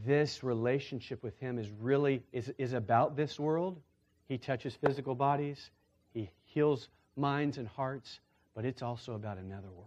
this 0.04 0.44
relationship 0.44 1.22
with 1.22 1.38
Him 1.38 1.58
is 1.58 1.70
really 1.70 2.22
is, 2.32 2.52
is 2.58 2.74
about 2.74 3.16
this 3.16 3.40
world. 3.40 3.80
He 4.28 4.36
touches 4.36 4.74
physical 4.74 5.14
bodies, 5.14 5.70
He 6.12 6.28
heals 6.44 6.90
minds 7.16 7.56
and 7.56 7.66
hearts, 7.66 8.20
but 8.54 8.66
it's 8.66 8.82
also 8.82 9.14
about 9.14 9.38
another 9.38 9.70
world. 9.70 9.86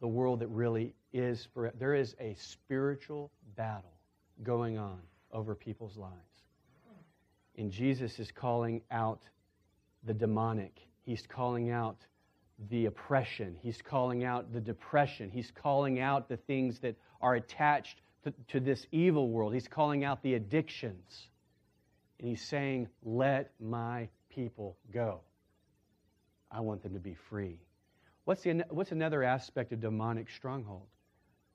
The 0.00 0.08
world 0.08 0.40
that 0.40 0.48
really 0.48 0.94
is 1.14 1.48
for 1.54 1.72
there 1.78 1.94
is 1.94 2.14
a 2.20 2.34
spiritual 2.34 3.30
battle 3.56 3.96
going 4.42 4.76
on 4.76 5.00
over 5.32 5.54
people's 5.54 5.96
lives. 5.96 6.12
And 7.56 7.72
Jesus 7.72 8.18
is 8.18 8.30
calling 8.30 8.82
out 8.90 9.22
the 10.04 10.12
demonic. 10.12 10.86
He's 11.06 11.26
calling 11.26 11.70
out 11.70 11.96
the 12.70 12.86
oppression. 12.86 13.56
He's 13.62 13.80
calling 13.80 14.24
out 14.24 14.52
the 14.52 14.60
depression. 14.60 15.30
He's 15.30 15.50
calling 15.50 16.00
out 16.00 16.28
the 16.28 16.36
things 16.36 16.80
that 16.80 16.96
are 17.20 17.34
attached 17.34 18.00
to, 18.24 18.32
to, 18.48 18.60
this 18.60 18.86
evil 18.90 19.28
world. 19.28 19.54
He's 19.54 19.68
calling 19.68 20.04
out 20.04 20.22
the 20.22 20.34
addictions. 20.34 21.28
And 22.18 22.28
he's 22.28 22.42
saying, 22.42 22.88
Let 23.04 23.52
my 23.60 24.08
people 24.28 24.76
go. 24.92 25.20
I 26.50 26.60
want 26.60 26.82
them 26.82 26.94
to 26.94 27.00
be 27.00 27.14
free. 27.28 27.58
What's, 28.24 28.42
the, 28.42 28.64
what's 28.70 28.92
another 28.92 29.22
aspect 29.22 29.72
of 29.72 29.80
demonic 29.80 30.28
stronghold? 30.30 30.86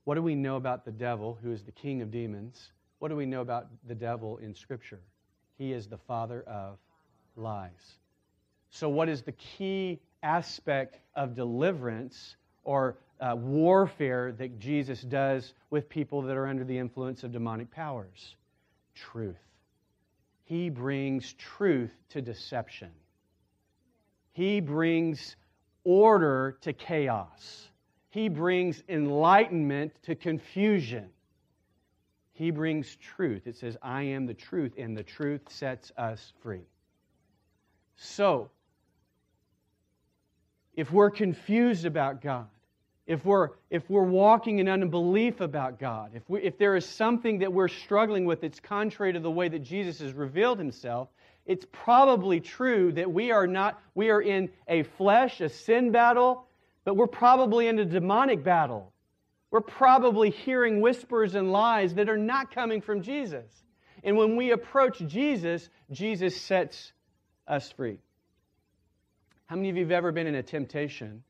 What 0.05 0.15
do 0.15 0.21
we 0.21 0.35
know 0.35 0.55
about 0.55 0.85
the 0.85 0.91
devil, 0.91 1.37
who 1.41 1.51
is 1.51 1.63
the 1.63 1.71
king 1.71 2.01
of 2.01 2.11
demons? 2.11 2.71
What 2.99 3.09
do 3.09 3.15
we 3.15 3.25
know 3.25 3.41
about 3.41 3.67
the 3.87 3.95
devil 3.95 4.37
in 4.37 4.55
Scripture? 4.55 5.01
He 5.57 5.71
is 5.71 5.87
the 5.87 5.97
father 5.97 6.43
of 6.43 6.77
lies. 7.35 7.97
So, 8.69 8.89
what 8.89 9.07
is 9.07 9.21
the 9.21 9.33
key 9.33 9.99
aspect 10.23 10.99
of 11.15 11.35
deliverance 11.35 12.35
or 12.63 12.97
uh, 13.19 13.35
warfare 13.35 14.31
that 14.33 14.59
Jesus 14.59 15.01
does 15.01 15.53
with 15.69 15.87
people 15.87 16.21
that 16.23 16.35
are 16.35 16.47
under 16.47 16.63
the 16.63 16.77
influence 16.77 17.23
of 17.23 17.31
demonic 17.31 17.69
powers? 17.71 18.35
Truth. 18.95 19.35
He 20.45 20.69
brings 20.69 21.33
truth 21.33 21.91
to 22.09 22.21
deception. 22.21 22.89
He 24.33 24.59
brings 24.59 25.35
order 25.83 26.57
to 26.61 26.73
chaos. 26.73 27.69
He 28.09 28.29
brings 28.29 28.83
enlightenment 28.89 29.93
to 30.03 30.15
confusion. 30.15 31.09
He 32.33 32.51
brings 32.51 32.95
truth. 32.97 33.47
It 33.47 33.55
says, 33.55 33.77
I 33.81 34.03
am 34.03 34.25
the 34.25 34.33
truth, 34.33 34.73
and 34.77 34.97
the 34.97 35.03
truth 35.03 35.41
sets 35.49 35.91
us 35.97 36.33
free. 36.41 36.65
So, 37.95 38.49
if 40.75 40.91
we're 40.91 41.11
confused 41.11 41.85
about 41.85 42.21
God, 42.21 42.47
if 43.05 43.25
we're, 43.25 43.49
if 43.69 43.89
we're 43.89 44.03
walking 44.03 44.59
in 44.59 44.69
unbelief 44.69 45.41
about 45.41 45.79
God, 45.79 46.11
if, 46.15 46.23
we, 46.29 46.41
if 46.41 46.57
there 46.57 46.75
is 46.75 46.85
something 46.85 47.39
that 47.39 47.51
we're 47.51 47.67
struggling 47.67 48.25
with 48.25 48.41
that's 48.41 48.59
contrary 48.59 49.13
to 49.13 49.19
the 49.19 49.31
way 49.31 49.49
that 49.49 49.59
Jesus 49.59 49.99
has 49.99 50.13
revealed 50.13 50.57
himself, 50.57 51.09
it's 51.45 51.65
probably 51.71 52.39
true 52.39 52.93
that 52.93 53.11
we 53.11 53.31
are 53.31 53.45
not, 53.45 53.81
we 53.93 54.09
are 54.09 54.21
in 54.21 54.49
a 54.67 54.83
flesh, 54.83 55.41
a 55.41 55.49
sin 55.49 55.91
battle, 55.91 56.47
but 56.85 56.95
we're 56.95 57.07
probably 57.07 57.67
in 57.67 57.77
a 57.79 57.85
demonic 57.85 58.43
battle. 58.43 58.93
We're 59.51 59.61
probably 59.61 60.31
hearing 60.31 60.81
whispers 60.81 61.35
and 61.35 61.51
lies 61.51 61.93
that 61.95 62.09
are 62.09 62.17
not 62.17 62.55
coming 62.55 62.81
from 62.81 63.01
Jesus. 63.01 63.45
And 64.03 64.17
when 64.17 64.35
we 64.35 64.51
approach 64.51 64.99
Jesus, 64.99 65.69
Jesus 65.91 66.39
sets 66.39 66.91
us 67.47 67.71
free. 67.71 67.99
How 69.45 69.55
many 69.55 69.69
of 69.69 69.77
you 69.77 69.83
have 69.83 69.91
ever 69.91 70.11
been 70.11 70.27
in 70.27 70.35
a 70.35 70.43
temptation? 70.43 71.23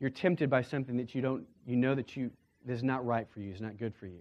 You're 0.00 0.10
tempted 0.10 0.50
by 0.50 0.62
something 0.62 0.96
that 0.96 1.14
you 1.14 1.22
don't, 1.22 1.44
you 1.66 1.76
know 1.76 1.94
that 1.94 2.16
you 2.16 2.30
that 2.66 2.72
is 2.72 2.82
not 2.82 3.04
right 3.04 3.26
for 3.32 3.40
you, 3.40 3.52
is 3.52 3.60
not 3.60 3.76
good 3.76 3.94
for 3.94 4.06
you. 4.06 4.20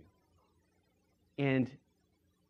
And 1.38 1.70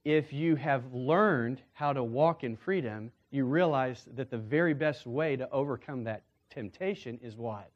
if 0.06 0.32
you 0.32 0.56
have 0.56 0.84
learned 0.94 1.62
how 1.74 1.94
to 1.94 2.04
walk 2.04 2.44
in 2.44 2.56
freedom, 2.56 3.12
you 3.30 3.46
realize 3.46 4.08
that 4.16 4.30
the 4.30 4.38
very 4.38 4.74
best 4.74 5.06
way 5.06 5.36
to 5.36 5.50
overcome 5.52 6.04
that 6.06 6.24
temptation 6.50 7.20
is 7.22 7.36
what? 7.36 7.70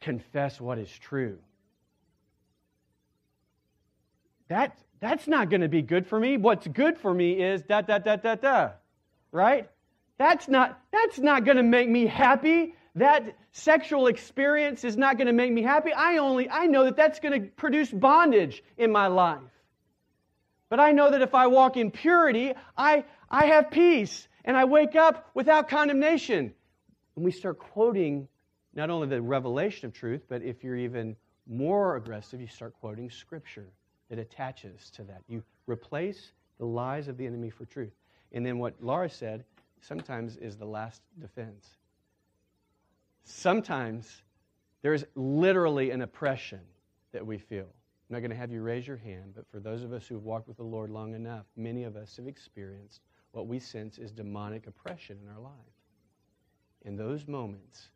confess 0.00 0.60
what 0.60 0.78
is 0.78 0.90
true. 0.90 1.38
That, 4.48 4.76
that's 4.98 5.28
not 5.28 5.50
going 5.50 5.60
to 5.60 5.68
be 5.68 5.82
good 5.82 6.06
for 6.06 6.18
me. 6.18 6.36
What's 6.36 6.66
good 6.66 6.98
for 6.98 7.14
me 7.14 7.40
is 7.40 7.62
da 7.62 7.82
da 7.82 7.98
da 7.98 8.16
da 8.16 8.34
da. 8.34 8.70
Right? 9.30 9.70
That's 10.20 10.48
not, 10.48 10.78
that's 10.92 11.18
not 11.18 11.46
going 11.46 11.56
to 11.56 11.62
make 11.62 11.88
me 11.88 12.04
happy. 12.04 12.74
That 12.96 13.38
sexual 13.52 14.06
experience 14.06 14.84
is 14.84 14.98
not 14.98 15.16
going 15.16 15.28
to 15.28 15.32
make 15.32 15.50
me 15.50 15.62
happy. 15.62 15.94
I 15.94 16.18
only 16.18 16.46
I 16.50 16.66
know 16.66 16.84
that 16.84 16.94
that's 16.94 17.20
going 17.20 17.40
to 17.40 17.48
produce 17.48 17.90
bondage 17.90 18.62
in 18.76 18.92
my 18.92 19.06
life. 19.06 19.40
But 20.68 20.78
I 20.78 20.92
know 20.92 21.10
that 21.10 21.22
if 21.22 21.34
I 21.34 21.46
walk 21.46 21.78
in 21.78 21.90
purity, 21.90 22.52
I, 22.76 23.06
I 23.30 23.46
have 23.46 23.70
peace 23.70 24.28
and 24.44 24.58
I 24.58 24.66
wake 24.66 24.94
up 24.94 25.30
without 25.32 25.70
condemnation. 25.70 26.52
And 27.16 27.24
we 27.24 27.30
start 27.30 27.58
quoting 27.58 28.28
not 28.74 28.90
only 28.90 29.08
the 29.08 29.22
revelation 29.22 29.86
of 29.86 29.94
truth, 29.94 30.20
but 30.28 30.42
if 30.42 30.62
you're 30.62 30.76
even 30.76 31.16
more 31.46 31.96
aggressive, 31.96 32.42
you 32.42 32.46
start 32.46 32.74
quoting 32.78 33.08
scripture 33.08 33.70
that 34.10 34.18
attaches 34.18 34.90
to 34.90 35.02
that. 35.04 35.22
You 35.28 35.42
replace 35.66 36.32
the 36.58 36.66
lies 36.66 37.08
of 37.08 37.16
the 37.16 37.26
enemy 37.26 37.48
for 37.48 37.64
truth. 37.64 37.94
And 38.32 38.44
then 38.44 38.58
what 38.58 38.74
Laura 38.82 39.08
said 39.08 39.44
sometimes 39.80 40.36
is 40.36 40.56
the 40.56 40.66
last 40.66 41.02
defense. 41.20 41.76
Sometimes 43.24 44.22
there's 44.82 45.04
literally 45.14 45.90
an 45.90 46.02
oppression 46.02 46.60
that 47.12 47.24
we 47.24 47.38
feel. 47.38 47.66
I'm 48.10 48.14
not 48.14 48.20
going 48.20 48.30
to 48.30 48.36
have 48.36 48.50
you 48.50 48.62
raise 48.62 48.86
your 48.86 48.96
hand, 48.96 49.32
but 49.34 49.46
for 49.50 49.60
those 49.60 49.82
of 49.82 49.92
us 49.92 50.06
who 50.06 50.14
have 50.14 50.24
walked 50.24 50.48
with 50.48 50.56
the 50.56 50.64
Lord 50.64 50.90
long 50.90 51.14
enough, 51.14 51.46
many 51.56 51.84
of 51.84 51.96
us 51.96 52.16
have 52.16 52.26
experienced 52.26 53.02
what 53.32 53.46
we 53.46 53.58
sense 53.58 53.98
is 53.98 54.10
demonic 54.10 54.66
oppression 54.66 55.18
in 55.22 55.30
our 55.32 55.40
life. 55.40 55.52
In 56.82 56.96
those 56.96 57.28
moments, 57.28 57.90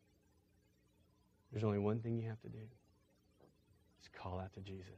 there's 1.50 1.64
only 1.64 1.78
one 1.78 1.98
thing 2.00 2.16
you 2.16 2.28
have 2.28 2.40
to 2.42 2.48
do. 2.48 2.58
Is 4.02 4.08
call 4.16 4.38
out 4.38 4.52
to 4.54 4.60
Jesus. 4.60 4.88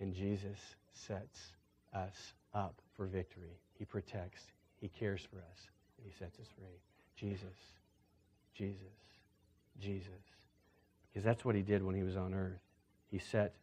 And 0.00 0.14
Jesus 0.14 0.58
sets 0.92 1.52
us 1.92 2.32
up 2.54 2.80
for 2.96 3.06
victory. 3.06 3.58
He 3.78 3.84
protects, 3.84 4.46
He 4.80 4.88
cares 4.88 5.26
for 5.30 5.38
us, 5.38 5.68
and 5.96 6.06
He 6.06 6.12
sets 6.18 6.38
us 6.38 6.46
free. 6.56 6.80
Jesus, 7.16 7.56
Jesus, 8.54 8.78
Jesus. 9.80 10.08
Because 11.08 11.24
that's 11.24 11.44
what 11.44 11.54
He 11.54 11.62
did 11.62 11.82
when 11.82 11.94
He 11.94 12.02
was 12.02 12.16
on 12.16 12.34
earth. 12.34 12.60
He 13.10 13.18
set 13.18 13.54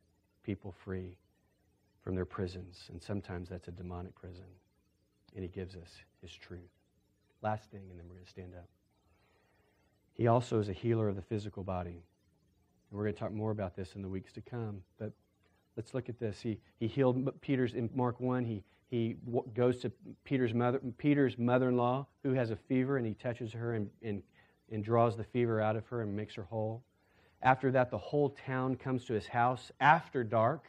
people 0.44 0.74
free 0.84 1.18
from 2.04 2.16
their 2.16 2.26
prisons, 2.26 2.90
and 2.92 3.02
sometimes 3.02 3.50
that's 3.50 3.68
a 3.68 3.72
demonic 3.72 4.16
prison. 4.16 4.46
And 5.36 5.44
He 5.44 5.50
gives 5.50 5.76
us 5.76 5.90
His 6.22 6.32
truth. 6.34 6.62
Last 7.42 7.70
thing, 7.72 7.84
and 7.90 8.00
then 8.00 8.06
we're 8.08 8.16
going 8.16 8.26
to 8.26 8.32
stand 8.32 8.54
up. 8.56 8.68
He 10.14 10.28
also 10.28 10.60
is 10.60 10.70
a 10.70 10.74
healer 10.74 11.10
of 11.10 11.16
the 11.16 11.22
physical 11.22 11.64
body. 11.64 12.04
And 12.90 12.98
we're 12.98 13.04
going 13.04 13.14
to 13.14 13.20
talk 13.20 13.34
more 13.34 13.52
about 13.52 13.76
this 13.76 13.96
in 13.96 14.02
the 14.02 14.08
weeks 14.08 14.32
to 14.34 14.42
come. 14.42 14.82
But 14.98 15.12
Let's 15.76 15.94
look 15.94 16.10
at 16.10 16.20
this. 16.20 16.40
He, 16.42 16.60
he 16.80 16.88
healed 16.88 17.30
Peter's 17.42 17.74
in 17.74 17.90
Mark 17.94 18.20
1. 18.20 18.46
He, 18.46 18.64
he 18.88 19.16
goes 19.54 19.78
to 19.78 19.92
Peter's, 20.24 20.54
mother, 20.54 20.80
Peter's 20.98 21.38
mother-in-law 21.38 22.06
who 22.24 22.34
has 22.34 22.52
a 22.52 22.56
fever, 22.56 22.98
and 22.98 23.06
he 23.06 23.14
touches 23.14 23.52
her 23.54 23.74
and, 23.74 23.90
and, 24.04 24.22
and 24.72 24.84
draws 24.84 25.18
the 25.18 25.24
fever 25.24 25.60
out 25.60 25.76
of 25.76 25.86
her 25.88 26.02
and 26.02 26.16
makes 26.16 26.36
her 26.36 26.44
whole. 26.44 26.84
After 27.42 27.72
that, 27.72 27.90
the 27.90 27.98
whole 27.98 28.30
town 28.30 28.76
comes 28.76 29.06
to 29.06 29.14
his 29.14 29.28
house 29.28 29.72
after 29.80 30.24
dark 30.24 30.66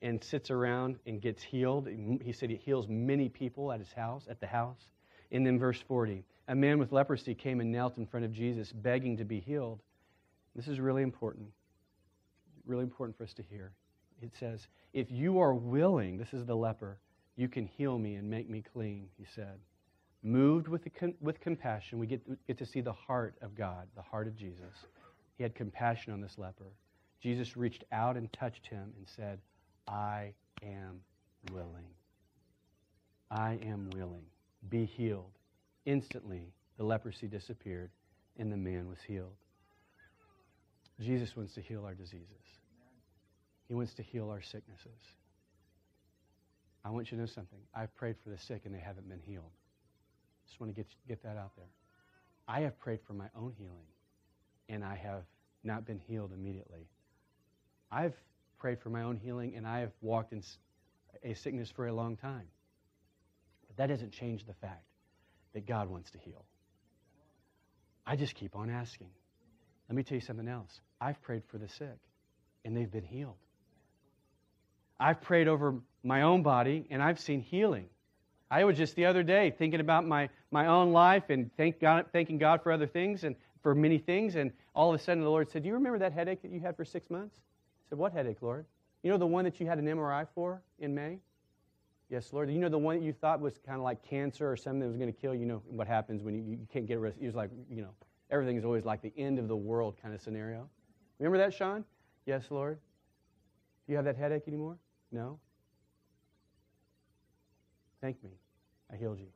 and 0.00 0.22
sits 0.22 0.50
around 0.50 0.98
and 1.06 1.20
gets 1.20 1.42
healed. 1.42 1.88
He 2.22 2.32
said 2.32 2.50
he 2.50 2.56
heals 2.56 2.88
many 2.88 3.28
people 3.28 3.70
at 3.72 3.78
his 3.78 3.92
house, 3.92 4.26
at 4.28 4.40
the 4.40 4.46
house. 4.46 4.90
And 5.30 5.46
then 5.46 5.58
verse 5.58 5.80
40, 5.80 6.24
a 6.48 6.54
man 6.54 6.78
with 6.78 6.92
leprosy 6.92 7.34
came 7.34 7.60
and 7.60 7.70
knelt 7.70 7.98
in 7.98 8.06
front 8.06 8.26
of 8.26 8.32
Jesus, 8.32 8.72
begging 8.72 9.16
to 9.16 9.24
be 9.24 9.40
healed. 9.40 9.80
This 10.54 10.68
is 10.68 10.80
really 10.80 11.02
important. 11.02 11.48
Really 12.66 12.82
important 12.82 13.16
for 13.16 13.24
us 13.24 13.32
to 13.34 13.42
hear 13.42 13.72
it 14.22 14.32
says, 14.38 14.66
If 14.92 15.10
you 15.10 15.38
are 15.40 15.54
willing, 15.54 16.16
this 16.16 16.32
is 16.32 16.46
the 16.46 16.54
leper, 16.54 16.98
you 17.36 17.48
can 17.48 17.66
heal 17.66 17.98
me 17.98 18.14
and 18.16 18.28
make 18.28 18.48
me 18.48 18.62
clean, 18.72 19.08
he 19.18 19.24
said. 19.34 19.58
Moved 20.22 20.68
with, 20.68 20.84
the, 20.84 21.14
with 21.20 21.40
compassion, 21.40 21.98
we 21.98 22.06
get, 22.06 22.46
get 22.46 22.58
to 22.58 22.66
see 22.66 22.80
the 22.80 22.92
heart 22.92 23.34
of 23.42 23.54
God, 23.56 23.88
the 23.96 24.02
heart 24.02 24.28
of 24.28 24.36
Jesus. 24.36 24.86
He 25.36 25.42
had 25.42 25.54
compassion 25.54 26.12
on 26.12 26.20
this 26.20 26.38
leper. 26.38 26.72
Jesus 27.20 27.56
reached 27.56 27.84
out 27.92 28.16
and 28.16 28.32
touched 28.32 28.66
him 28.66 28.92
and 28.96 29.06
said, 29.08 29.40
I 29.88 30.32
am 30.62 31.00
willing. 31.52 31.86
I 33.30 33.58
am 33.64 33.90
willing. 33.94 34.24
Be 34.68 34.84
healed. 34.84 35.32
Instantly, 35.86 36.52
the 36.76 36.84
leprosy 36.84 37.26
disappeared 37.26 37.90
and 38.38 38.52
the 38.52 38.56
man 38.56 38.88
was 38.88 38.98
healed. 39.06 39.34
Jesus 41.00 41.36
wants 41.36 41.54
to 41.54 41.60
heal 41.60 41.84
our 41.84 41.94
diseases. 41.94 42.28
He 43.72 43.74
wants 43.74 43.94
to 43.94 44.02
heal 44.02 44.28
our 44.28 44.42
sicknesses. 44.42 45.00
I 46.84 46.90
want 46.90 47.10
you 47.10 47.16
to 47.16 47.22
know 47.22 47.26
something. 47.26 47.58
I've 47.74 47.96
prayed 47.96 48.16
for 48.22 48.28
the 48.28 48.36
sick 48.36 48.66
and 48.66 48.74
they 48.74 48.78
haven't 48.78 49.08
been 49.08 49.22
healed. 49.22 49.50
Just 50.46 50.60
want 50.60 50.74
to 50.74 50.76
get, 50.76 50.86
get 51.08 51.22
that 51.22 51.38
out 51.38 51.52
there. 51.56 51.70
I 52.46 52.60
have 52.60 52.78
prayed 52.78 52.98
for 53.06 53.14
my 53.14 53.28
own 53.34 53.54
healing 53.56 53.86
and 54.68 54.84
I 54.84 54.96
have 54.96 55.22
not 55.64 55.86
been 55.86 55.98
healed 55.98 56.32
immediately. 56.34 56.86
I've 57.90 58.12
prayed 58.58 58.78
for 58.78 58.90
my 58.90 59.04
own 59.04 59.16
healing 59.16 59.54
and 59.56 59.66
I 59.66 59.78
have 59.78 59.92
walked 60.02 60.34
in 60.34 60.42
a 61.24 61.32
sickness 61.32 61.70
for 61.70 61.86
a 61.86 61.94
long 61.94 62.18
time. 62.18 62.48
But 63.68 63.78
that 63.78 63.86
doesn't 63.86 64.12
change 64.12 64.44
the 64.44 64.52
fact 64.52 64.84
that 65.54 65.66
God 65.66 65.88
wants 65.88 66.10
to 66.10 66.18
heal. 66.18 66.44
I 68.06 68.16
just 68.16 68.34
keep 68.34 68.54
on 68.54 68.68
asking. 68.68 69.08
Let 69.88 69.96
me 69.96 70.02
tell 70.02 70.16
you 70.16 70.20
something 70.20 70.48
else. 70.48 70.78
I've 71.00 71.22
prayed 71.22 71.44
for 71.50 71.56
the 71.56 71.70
sick 71.70 71.96
and 72.66 72.76
they've 72.76 72.92
been 72.92 73.06
healed. 73.06 73.38
I've 75.02 75.20
prayed 75.20 75.48
over 75.48 75.74
my 76.04 76.22
own 76.22 76.42
body 76.42 76.86
and 76.90 77.02
I've 77.02 77.18
seen 77.18 77.40
healing. 77.40 77.86
I 78.48 78.64
was 78.64 78.76
just 78.76 78.94
the 78.94 79.06
other 79.06 79.22
day 79.22 79.52
thinking 79.56 79.80
about 79.80 80.06
my, 80.06 80.28
my 80.50 80.66
own 80.66 80.92
life 80.92 81.24
and 81.28 81.50
thank 81.56 81.80
God, 81.80 82.06
thanking 82.12 82.38
God 82.38 82.62
for 82.62 82.70
other 82.70 82.86
things 82.86 83.24
and 83.24 83.34
for 83.62 83.74
many 83.74 83.98
things. 83.98 84.36
And 84.36 84.52
all 84.74 84.94
of 84.94 85.00
a 85.00 85.02
sudden 85.02 85.22
the 85.22 85.28
Lord 85.28 85.50
said, 85.50 85.62
Do 85.62 85.68
you 85.68 85.74
remember 85.74 85.98
that 86.00 86.12
headache 86.12 86.42
that 86.42 86.52
you 86.52 86.60
had 86.60 86.76
for 86.76 86.84
six 86.84 87.10
months? 87.10 87.34
I 87.36 87.90
said, 87.90 87.98
What 87.98 88.12
headache, 88.12 88.42
Lord? 88.42 88.64
You 89.02 89.10
know 89.10 89.18
the 89.18 89.26
one 89.26 89.44
that 89.44 89.58
you 89.58 89.66
had 89.66 89.78
an 89.78 89.86
MRI 89.86 90.26
for 90.34 90.62
in 90.78 90.94
May? 90.94 91.18
Yes, 92.08 92.32
Lord. 92.32 92.50
You 92.50 92.58
know 92.58 92.68
the 92.68 92.78
one 92.78 92.98
that 93.00 93.04
you 93.04 93.12
thought 93.12 93.40
was 93.40 93.58
kind 93.66 93.78
of 93.78 93.82
like 93.82 94.02
cancer 94.08 94.48
or 94.48 94.56
something 94.56 94.80
that 94.80 94.88
was 94.88 94.96
going 94.96 95.12
to 95.12 95.18
kill 95.18 95.34
you? 95.34 95.40
You 95.40 95.46
know 95.46 95.62
what 95.66 95.88
happens 95.88 96.22
when 96.22 96.34
you, 96.34 96.42
you 96.42 96.58
can't 96.72 96.86
get 96.86 97.00
rid 97.00 97.14
of 97.14 97.22
it? 97.22 97.26
was 97.26 97.34
like, 97.34 97.50
you 97.68 97.82
know, 97.82 97.90
everything 98.30 98.56
is 98.56 98.64
always 98.64 98.84
like 98.84 99.02
the 99.02 99.12
end 99.16 99.40
of 99.40 99.48
the 99.48 99.56
world 99.56 99.96
kind 100.00 100.14
of 100.14 100.20
scenario. 100.20 100.68
Remember 101.18 101.38
that, 101.38 101.54
Sean? 101.54 101.84
Yes, 102.26 102.44
Lord. 102.50 102.78
Do 103.86 103.92
you 103.92 103.96
have 103.96 104.04
that 104.04 104.16
headache 104.16 104.46
anymore? 104.46 104.76
No? 105.12 105.38
Thank 108.00 108.22
me. 108.24 108.30
I 108.92 108.96
healed 108.96 109.18
you. 109.20 109.28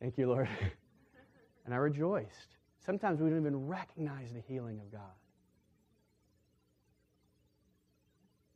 Thank 0.00 0.18
you, 0.18 0.28
Lord. 0.28 0.48
and 1.64 1.74
I 1.74 1.76
rejoiced. 1.76 2.56
Sometimes 2.84 3.20
we 3.20 3.30
don't 3.30 3.40
even 3.40 3.66
recognize 3.66 4.32
the 4.32 4.40
healing 4.40 4.80
of 4.80 4.90
God. 4.90 5.00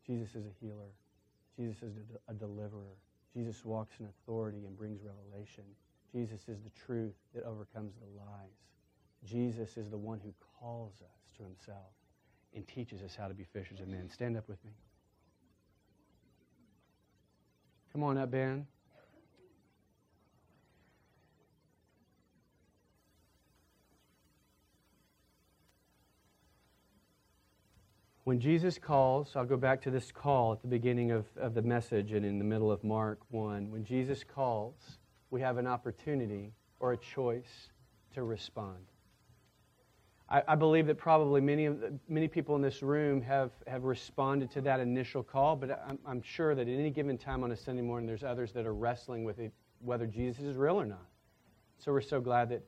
Jesus 0.06 0.34
is 0.34 0.44
a 0.46 0.64
healer. 0.64 0.90
Jesus 1.56 1.82
is 1.82 1.96
a 2.28 2.34
deliverer. 2.34 2.96
Jesus 3.34 3.64
walks 3.64 3.94
in 4.00 4.06
authority 4.06 4.64
and 4.66 4.76
brings 4.76 5.00
revelation. 5.02 5.64
Jesus 6.12 6.40
is 6.48 6.58
the 6.62 6.70
truth 6.84 7.14
that 7.34 7.44
overcomes 7.44 7.94
the 7.94 8.18
lies. 8.18 8.50
Jesus 9.24 9.76
is 9.76 9.88
the 9.90 9.98
one 9.98 10.18
who 10.18 10.32
calls 10.58 10.94
us 11.02 11.36
to 11.36 11.44
himself 11.44 11.92
and 12.54 12.66
teaches 12.66 13.02
us 13.02 13.14
how 13.14 13.28
to 13.28 13.34
be 13.34 13.44
fishers 13.44 13.80
of 13.80 13.88
men. 13.88 14.08
Stand 14.10 14.36
up 14.36 14.48
with 14.48 14.62
me. 14.64 14.72
Come 17.92 18.04
on 18.04 18.18
up, 18.18 18.30
Ben. 18.30 18.66
When 28.24 28.38
Jesus 28.38 28.78
calls, 28.78 29.34
I'll 29.34 29.44
go 29.44 29.56
back 29.56 29.82
to 29.82 29.90
this 29.90 30.12
call 30.12 30.52
at 30.52 30.62
the 30.62 30.68
beginning 30.68 31.10
of, 31.10 31.26
of 31.36 31.54
the 31.54 31.62
message 31.62 32.12
and 32.12 32.24
in 32.24 32.38
the 32.38 32.44
middle 32.44 32.70
of 32.70 32.84
Mark 32.84 33.18
1. 33.30 33.72
When 33.72 33.84
Jesus 33.84 34.22
calls, 34.22 34.98
we 35.30 35.40
have 35.40 35.56
an 35.56 35.66
opportunity 35.66 36.52
or 36.78 36.92
a 36.92 36.96
choice 36.96 37.70
to 38.14 38.22
respond. 38.22 38.89
I, 40.30 40.42
I 40.48 40.54
believe 40.54 40.86
that 40.86 40.96
probably 40.96 41.40
many, 41.40 41.66
of 41.66 41.80
the, 41.80 41.98
many 42.08 42.28
people 42.28 42.54
in 42.56 42.62
this 42.62 42.82
room 42.82 43.20
have, 43.22 43.50
have 43.66 43.84
responded 43.84 44.50
to 44.52 44.60
that 44.62 44.80
initial 44.80 45.22
call, 45.22 45.56
but 45.56 45.82
I'm, 45.86 45.98
I'm 46.06 46.22
sure 46.22 46.54
that 46.54 46.68
at 46.68 46.72
any 46.72 46.90
given 46.90 47.18
time 47.18 47.42
on 47.42 47.52
a 47.52 47.56
Sunday 47.56 47.82
morning, 47.82 48.06
there's 48.06 48.22
others 48.22 48.52
that 48.52 48.66
are 48.66 48.74
wrestling 48.74 49.24
with 49.24 49.38
it, 49.38 49.52
whether 49.80 50.06
Jesus 50.06 50.44
is 50.44 50.56
real 50.56 50.80
or 50.80 50.86
not. 50.86 51.06
So 51.78 51.92
we're 51.92 52.00
so 52.00 52.20
glad 52.20 52.50
that 52.50 52.62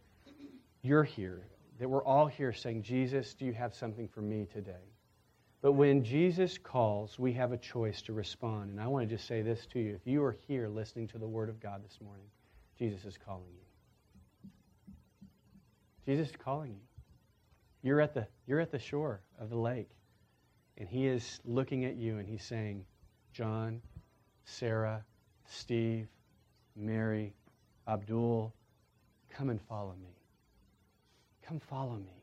you're 0.83 1.05
here, 1.05 1.47
that 1.79 1.89
we're 1.89 2.05
all 2.05 2.27
here 2.27 2.53
saying, 2.53 2.83
Jesus, 2.83 3.35
do 3.35 3.45
you 3.45 3.53
have 3.53 3.75
something 3.75 4.09
for 4.09 4.23
me 4.23 4.47
today? 4.53 4.73
But 5.61 5.73
when 5.73 6.03
Jesus 6.03 6.59
calls, 6.59 7.21
we 7.21 7.33
have 7.35 7.53
a 7.53 7.57
choice 7.57 8.03
to 8.03 8.13
respond. 8.13 8.71
And 8.71 8.81
I 8.81 8.89
want 8.89 9.09
to 9.09 9.15
just 9.15 9.29
say 9.29 9.43
this 9.43 9.65
to 9.67 9.79
you. 9.79 9.95
If 9.95 10.05
you 10.05 10.25
are 10.25 10.37
here 10.49 10.69
listening 10.69 11.07
to 11.09 11.19
the 11.19 11.29
Word 11.29 11.49
of 11.49 11.61
God 11.61 11.85
this 11.85 12.01
morning, 12.03 12.27
Jesus 12.77 13.05
is 13.05 13.17
calling 13.17 13.53
you. 13.53 14.51
Jesus 16.05 16.31
is 16.31 16.37
calling 16.37 16.73
you. 16.73 16.92
You're 17.83 18.01
at 18.01 18.15
the, 18.15 18.27
you're 18.47 18.61
at 18.61 18.71
the 18.71 18.79
shore 18.79 19.21
of 19.41 19.51
the 19.51 19.57
lake. 19.57 19.91
And 20.79 20.89
he 20.89 21.07
is 21.07 21.41
looking 21.45 21.85
at 21.85 21.97
you 21.97 22.19
and 22.19 22.29
he's 22.29 22.45
saying, 22.45 22.85
John, 23.33 23.83
Sarah, 24.45 25.05
Steve, 25.47 26.09
Mary, 26.77 27.35
Abdul, 27.87 28.55
come 29.31 29.51
and 29.51 29.61
follow 29.61 29.95
me. 30.03 30.17
Come 31.47 31.61
follow 31.61 31.97
me. 31.97 32.23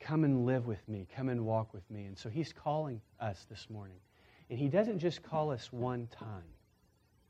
Come 0.00 0.24
and 0.24 0.46
live 0.46 0.66
with 0.66 0.86
me. 0.88 1.06
Come 1.14 1.28
and 1.28 1.44
walk 1.44 1.72
with 1.74 1.88
me. 1.90 2.04
And 2.06 2.16
so 2.16 2.28
he's 2.28 2.52
calling 2.52 3.00
us 3.20 3.46
this 3.50 3.68
morning. 3.68 3.98
And 4.48 4.58
he 4.58 4.68
doesn't 4.68 4.98
just 4.98 5.22
call 5.22 5.50
us 5.50 5.72
one 5.72 6.08
time. 6.08 6.44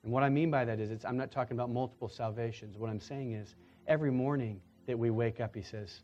And 0.02 0.12
what 0.12 0.22
I 0.22 0.28
mean 0.28 0.50
by 0.50 0.64
that 0.64 0.80
is, 0.80 1.04
I'm 1.04 1.16
not 1.16 1.30
talking 1.30 1.56
about 1.56 1.70
multiple 1.70 2.08
salvations. 2.08 2.78
What 2.78 2.90
I'm 2.90 3.00
saying 3.00 3.32
is, 3.32 3.54
every 3.86 4.10
morning 4.10 4.60
that 4.86 4.98
we 4.98 5.10
wake 5.10 5.40
up, 5.40 5.54
he 5.54 5.62
says, 5.62 6.00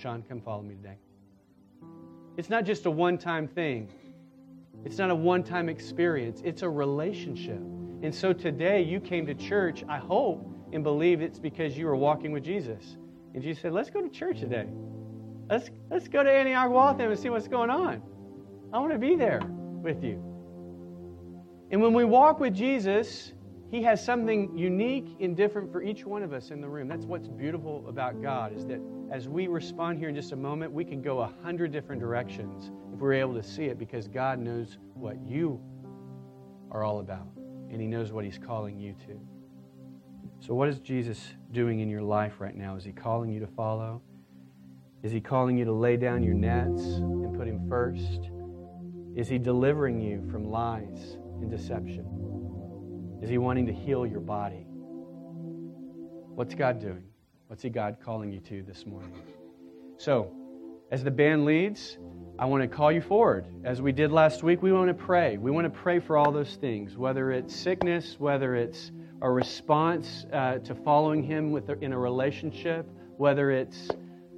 Sean, 0.00 0.22
come 0.22 0.40
follow 0.40 0.62
me 0.62 0.74
today. 0.76 0.96
It's 2.36 2.48
not 2.48 2.64
just 2.64 2.86
a 2.86 2.90
one 2.90 3.18
time 3.18 3.46
thing, 3.46 3.88
it's 4.84 4.96
not 4.96 5.10
a 5.10 5.14
one 5.14 5.42
time 5.42 5.68
experience, 5.68 6.40
it's 6.44 6.62
a 6.62 6.68
relationship. 6.68 7.60
And 8.02 8.14
so 8.14 8.32
today 8.32 8.82
you 8.82 8.98
came 8.98 9.26
to 9.26 9.34
church, 9.34 9.84
I 9.88 9.98
hope 9.98 10.46
and 10.72 10.82
believe 10.82 11.20
it's 11.20 11.38
because 11.38 11.76
you 11.76 11.84
were 11.86 11.96
walking 11.96 12.32
with 12.32 12.44
Jesus. 12.44 12.96
And 13.34 13.42
Jesus 13.42 13.60
said, 13.60 13.72
Let's 13.72 13.90
go 13.90 14.00
to 14.00 14.08
church 14.08 14.40
today. 14.40 14.66
Let's, 15.50 15.68
let's 15.90 16.08
go 16.08 16.22
to 16.22 16.30
Antioch 16.30 16.70
Waltham 16.70 17.10
and 17.10 17.18
see 17.18 17.28
what's 17.28 17.48
going 17.48 17.70
on. 17.70 18.00
I 18.72 18.78
want 18.78 18.92
to 18.92 18.98
be 18.98 19.16
there 19.16 19.42
with 19.82 20.02
you. 20.02 20.22
And 21.70 21.82
when 21.82 21.92
we 21.92 22.04
walk 22.04 22.40
with 22.40 22.54
Jesus, 22.54 23.32
He 23.70 23.82
has 23.84 24.04
something 24.04 24.56
unique 24.58 25.16
and 25.20 25.36
different 25.36 25.70
for 25.70 25.80
each 25.80 26.04
one 26.04 26.24
of 26.24 26.32
us 26.32 26.50
in 26.50 26.60
the 26.60 26.68
room. 26.68 26.88
That's 26.88 27.04
what's 27.04 27.28
beautiful 27.28 27.84
about 27.88 28.20
God, 28.20 28.52
is 28.56 28.66
that 28.66 28.80
as 29.12 29.28
we 29.28 29.46
respond 29.46 29.98
here 29.98 30.08
in 30.08 30.14
just 30.14 30.32
a 30.32 30.36
moment, 30.36 30.72
we 30.72 30.84
can 30.84 31.00
go 31.00 31.20
a 31.20 31.32
hundred 31.44 31.70
different 31.70 32.00
directions 32.00 32.72
if 32.92 32.98
we're 32.98 33.12
able 33.12 33.34
to 33.34 33.42
see 33.44 33.66
it 33.66 33.78
because 33.78 34.08
God 34.08 34.40
knows 34.40 34.78
what 34.94 35.16
you 35.24 35.60
are 36.72 36.82
all 36.82 36.98
about 36.98 37.28
and 37.70 37.80
He 37.80 37.86
knows 37.86 38.10
what 38.10 38.24
He's 38.24 38.38
calling 38.38 38.76
you 38.76 38.92
to. 39.06 39.20
So, 40.40 40.52
what 40.54 40.68
is 40.68 40.80
Jesus 40.80 41.28
doing 41.52 41.78
in 41.78 41.88
your 41.88 42.02
life 42.02 42.40
right 42.40 42.56
now? 42.56 42.74
Is 42.74 42.82
He 42.82 42.92
calling 42.92 43.30
you 43.30 43.38
to 43.38 43.46
follow? 43.46 44.02
Is 45.04 45.12
He 45.12 45.20
calling 45.20 45.56
you 45.56 45.64
to 45.64 45.72
lay 45.72 45.96
down 45.96 46.24
your 46.24 46.34
nets 46.34 46.82
and 46.82 47.38
put 47.38 47.46
Him 47.46 47.68
first? 47.68 48.30
Is 49.14 49.28
He 49.28 49.38
delivering 49.38 50.00
you 50.00 50.28
from 50.28 50.50
lies 50.50 51.18
and 51.40 51.50
deception? 51.50 52.29
Is 53.22 53.28
He 53.28 53.38
wanting 53.38 53.66
to 53.66 53.72
heal 53.72 54.06
your 54.06 54.20
body? 54.20 54.66
What's 56.34 56.54
God 56.54 56.80
doing? 56.80 57.04
What's 57.48 57.62
He 57.62 57.68
God 57.68 57.98
calling 58.02 58.32
you 58.32 58.40
to 58.40 58.62
this 58.62 58.86
morning? 58.86 59.12
So, 59.98 60.32
as 60.90 61.04
the 61.04 61.10
band 61.10 61.44
leads, 61.44 61.98
I 62.38 62.46
want 62.46 62.62
to 62.62 62.68
call 62.68 62.90
you 62.90 63.02
forward. 63.02 63.44
As 63.64 63.82
we 63.82 63.92
did 63.92 64.10
last 64.10 64.42
week, 64.42 64.62
we 64.62 64.72
want 64.72 64.88
to 64.88 64.94
pray. 64.94 65.36
We 65.36 65.50
want 65.50 65.66
to 65.66 65.80
pray 65.80 65.98
for 65.98 66.16
all 66.16 66.32
those 66.32 66.56
things, 66.56 66.96
whether 66.96 67.30
it's 67.30 67.54
sickness, 67.54 68.16
whether 68.18 68.54
it's 68.54 68.90
a 69.20 69.30
response 69.30 70.24
uh, 70.32 70.58
to 70.58 70.74
following 70.74 71.22
Him 71.22 71.50
with, 71.50 71.68
in 71.82 71.92
a 71.92 71.98
relationship, 71.98 72.90
whether 73.18 73.50
it's 73.50 73.90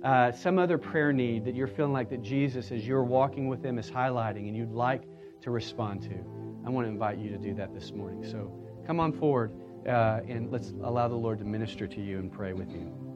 uh, 0.03 0.33
some 0.33 0.59
other 0.59 0.77
prayer 0.77 1.13
need 1.13 1.45
that 1.45 1.55
you're 1.55 1.69
feeling 1.69 1.93
like 1.93 2.11
that 2.11 2.23
Jesus, 2.23 2.73
as 2.73 2.85
you're 2.85 3.05
walking 3.05 3.47
with 3.47 3.65
Him, 3.65 3.79
is 3.79 3.89
highlighting 3.89 4.49
and 4.49 4.57
you'd 4.57 4.73
like 4.73 5.05
to 5.43 5.53
respond 5.53 6.03
to. 6.03 6.15
I 6.67 6.71
want 6.71 6.87
to 6.87 6.91
invite 6.91 7.19
you 7.19 7.31
to 7.31 7.39
do 7.39 7.55
that 7.55 7.73
this 7.73 7.93
morning. 7.93 8.29
So 8.29 8.62
come 8.87 9.01
on 9.01 9.13
forward 9.13 9.53
uh, 9.87 10.21
and 10.29 10.51
let's 10.51 10.73
allow 10.83 11.09
the 11.09 11.15
Lord 11.15 11.39
to 11.39 11.45
minister 11.45 11.87
to 11.87 12.01
you 12.01 12.19
and 12.19 12.31
pray 12.33 12.53
with 12.53 12.71
you. 12.73 13.12